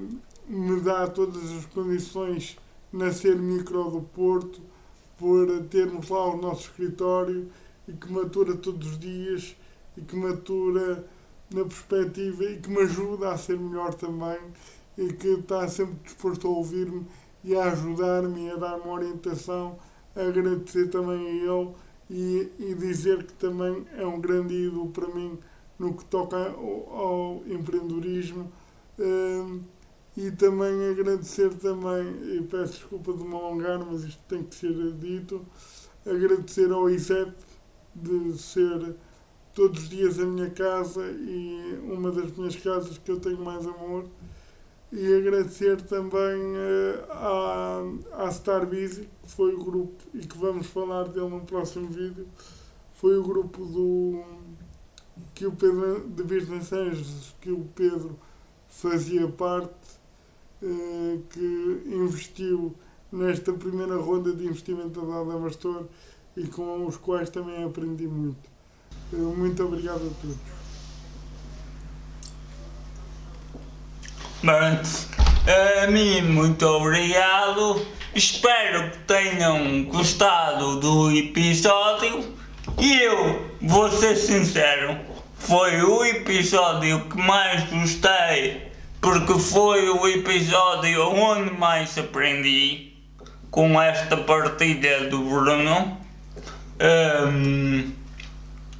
me 0.49 0.81
dá 0.81 1.07
todas 1.07 1.51
as 1.53 1.67
condições 1.67 2.57
na 2.93 3.13
Ser 3.13 3.37
Micro 3.37 3.91
do 3.91 4.01
Porto 4.01 4.61
por 5.19 5.47
termos 5.65 6.09
lá 6.09 6.33
o 6.33 6.41
nosso 6.41 6.63
escritório 6.63 7.51
e 7.87 7.93
que 7.93 8.11
me 8.13 8.21
atura 8.21 8.57
todos 8.57 8.93
os 8.93 8.99
dias 8.99 9.57
e 9.97 10.01
que 10.01 10.17
me 10.17 10.31
atura 10.31 11.05
na 11.53 11.65
perspectiva 11.65 12.45
e 12.45 12.59
que 12.59 12.71
me 12.71 12.83
ajuda 12.83 13.31
a 13.31 13.39
ser 13.39 13.59
melhor 13.59 13.95
também 13.95 14.39
e 14.97 15.13
que 15.13 15.29
está 15.29 15.67
sempre 15.69 15.97
disposto 16.05 16.47
a 16.47 16.51
ouvir-me 16.51 17.07
e 17.45 17.55
a 17.55 17.65
ajudar-me 17.73 18.47
e 18.47 18.51
a 18.51 18.57
dar-me 18.57 18.89
orientação, 18.89 19.79
agradecer 20.15 20.89
também 20.89 21.27
a 21.27 21.31
ele 21.31 21.75
e, 22.11 22.53
e 22.59 22.75
dizer 22.75 23.25
que 23.25 23.33
também 23.35 23.87
é 23.97 24.07
um 24.07 24.21
grande 24.21 24.55
ídolo 24.55 24.89
para 24.91 25.09
mim 25.09 25.39
no 25.79 25.95
que 25.95 26.05
toca 26.05 26.37
ao, 26.37 27.43
empreendedorismo. 27.47 28.51
Uh, 28.99 29.61
e 30.17 30.33
também 30.33 30.91
agradecer 30.91 31.55
também, 31.55 32.37
e 32.37 32.43
peço 32.43 32.73
desculpa 32.73 33.13
de 33.13 33.23
me 33.23 33.35
alongar, 33.35 33.79
mas 33.79 34.03
isto 34.03 34.21
tem 34.27 34.43
que 34.43 34.53
ser 34.53 34.93
dito, 34.95 35.47
agradecer 36.05 36.73
ao 36.73 36.91
ISEP 36.91 37.33
de 37.95 38.37
ser 38.37 38.97
todos 39.55 39.85
os 39.85 39.89
dias 39.89 40.19
a 40.19 40.25
minha 40.25 40.51
casa 40.51 41.05
e 41.07 41.79
uma 41.85 42.11
das 42.11 42.37
minhas 42.37 42.57
casas 42.57 42.99
que 42.99 43.11
eu 43.11 43.21
tenho 43.21 43.39
mais 43.39 43.65
amor. 43.65 44.07
E 44.91 45.15
agradecer 45.15 45.81
também 45.83 46.57
uh, 46.57 47.13
à, 47.13 48.25
à 48.25 48.31
Star 48.33 48.67
Busy, 48.67 49.09
que 49.23 49.31
foi 49.31 49.55
o 49.55 49.63
grupo, 49.63 50.03
e 50.15 50.27
que 50.27 50.37
vamos 50.37 50.67
falar 50.67 51.05
dele 51.09 51.29
no 51.29 51.43
próximo 51.43 51.89
vídeo, 51.89 52.27
foi 52.95 53.19
o 53.19 53.23
grupo 53.23 53.65
do 53.67 54.25
que 55.35 55.47
o 55.47 55.53
Pedro 55.53 56.09
de 56.09 56.23
Business 56.23 56.73
Angels, 56.73 57.35
que 57.41 57.51
o 57.51 57.67
Pedro 57.75 58.19
fazia 58.69 59.27
parte 59.29 59.99
eh, 60.63 61.19
que 61.31 61.83
investiu 61.87 62.75
nesta 63.11 63.53
primeira 63.53 63.97
ronda 63.97 64.33
de 64.33 64.45
investimento 64.45 65.01
da 65.01 65.21
Adamastor 65.21 65.85
e 66.37 66.47
com 66.47 66.87
os 66.87 66.97
quais 66.97 67.31
também 67.31 67.65
aprendi 67.65 68.07
muito. 68.07 68.49
Eh, 69.13 69.17
muito 69.17 69.65
obrigado 69.65 70.07
a 70.07 70.21
todos. 70.21 70.59
Bem, 74.43 74.81
a 75.83 75.91
mim 75.91 76.23
muito 76.23 76.65
obrigado. 76.65 77.85
Espero 78.15 78.91
que 78.91 78.99
tenham 78.99 79.85
gostado 79.85 80.79
do 80.81 81.11
episódio. 81.11 82.37
E 82.79 83.03
eu 83.03 83.51
vou 83.63 83.91
ser 83.91 84.17
sincero, 84.17 84.99
foi 85.39 85.83
o 85.83 86.05
episódio 86.05 87.01
que 87.09 87.17
mais 87.17 87.69
gostei 87.71 88.69
porque 89.01 89.39
foi 89.39 89.89
o 89.89 90.07
episódio 90.09 91.09
onde 91.11 91.53
mais 91.53 91.97
aprendi 91.97 92.93
com 93.51 93.81
esta 93.81 94.17
partida 94.17 95.09
do 95.09 95.21
Bruno. 95.21 95.97
Um, 96.81 97.93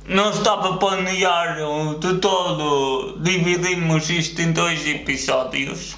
não 0.07 0.31
estava 0.31 0.77
planeado 0.79 1.99
de 2.01 2.19
todo, 2.19 3.19
dividimos 3.21 4.11
isto 4.11 4.43
em 4.43 4.53
dois 4.53 4.87
episódios. 4.87 5.97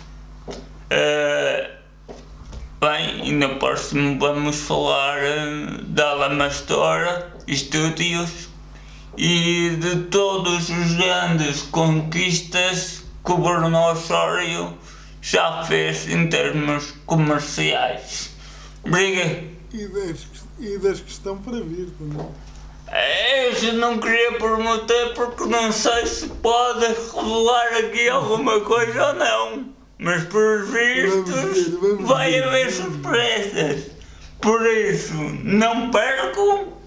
Uh, 0.92 1.70
bem, 2.80 3.28
e 3.28 3.32
no 3.32 3.56
próximo 3.56 4.18
vamos 4.18 4.60
falar 4.60 5.18
uh, 5.18 5.82
da 5.84 6.12
Lamastora 6.14 7.32
Studios 7.48 8.49
e 9.16 9.76
de 9.78 10.04
todos 10.04 10.68
os 10.68 10.94
grandes 10.94 11.62
conquistas 11.62 13.04
que 13.24 13.32
o 13.32 13.38
Bruno 13.38 13.78
Osório 13.90 14.76
já 15.20 15.64
fez 15.64 16.08
em 16.08 16.28
termos 16.28 16.94
comerciais. 17.06 18.30
Briga. 18.84 19.44
E 19.72 19.86
das, 19.86 20.26
e 20.58 20.78
das 20.78 21.00
que 21.00 21.10
estão 21.10 21.38
para 21.38 21.60
vir 21.60 21.88
também. 21.98 22.26
É, 22.88 23.50
eu 23.64 23.74
não 23.74 23.98
queria 23.98 24.32
prometer 24.32 25.14
porque 25.14 25.44
não 25.44 25.70
sei 25.70 26.06
se 26.06 26.26
pode 26.26 26.86
revelar 26.86 27.76
aqui 27.78 28.08
alguma 28.08 28.60
coisa 28.60 29.08
ou 29.08 29.14
não. 29.14 29.64
Mas 29.98 30.24
por 30.24 30.64
vistos 30.64 31.30
vamos 31.30 31.58
ver, 31.58 31.76
vamos 31.76 32.08
vai 32.08 32.30
ver, 32.32 32.44
haver 32.44 32.72
surpresas. 32.72 33.90
Por 34.40 34.66
isso, 34.66 35.14
não 35.44 35.90
percam 35.90 36.79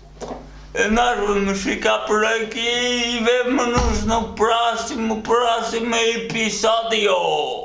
nós 0.91 1.19
vamos 1.19 1.61
ficar 1.61 1.99
por 1.99 2.25
aqui 2.25 2.59
e 2.59 3.23
vemo-nos 3.23 4.05
no 4.05 4.33
próximo, 4.33 5.21
próximo 5.21 5.95
episódio. 5.95 7.62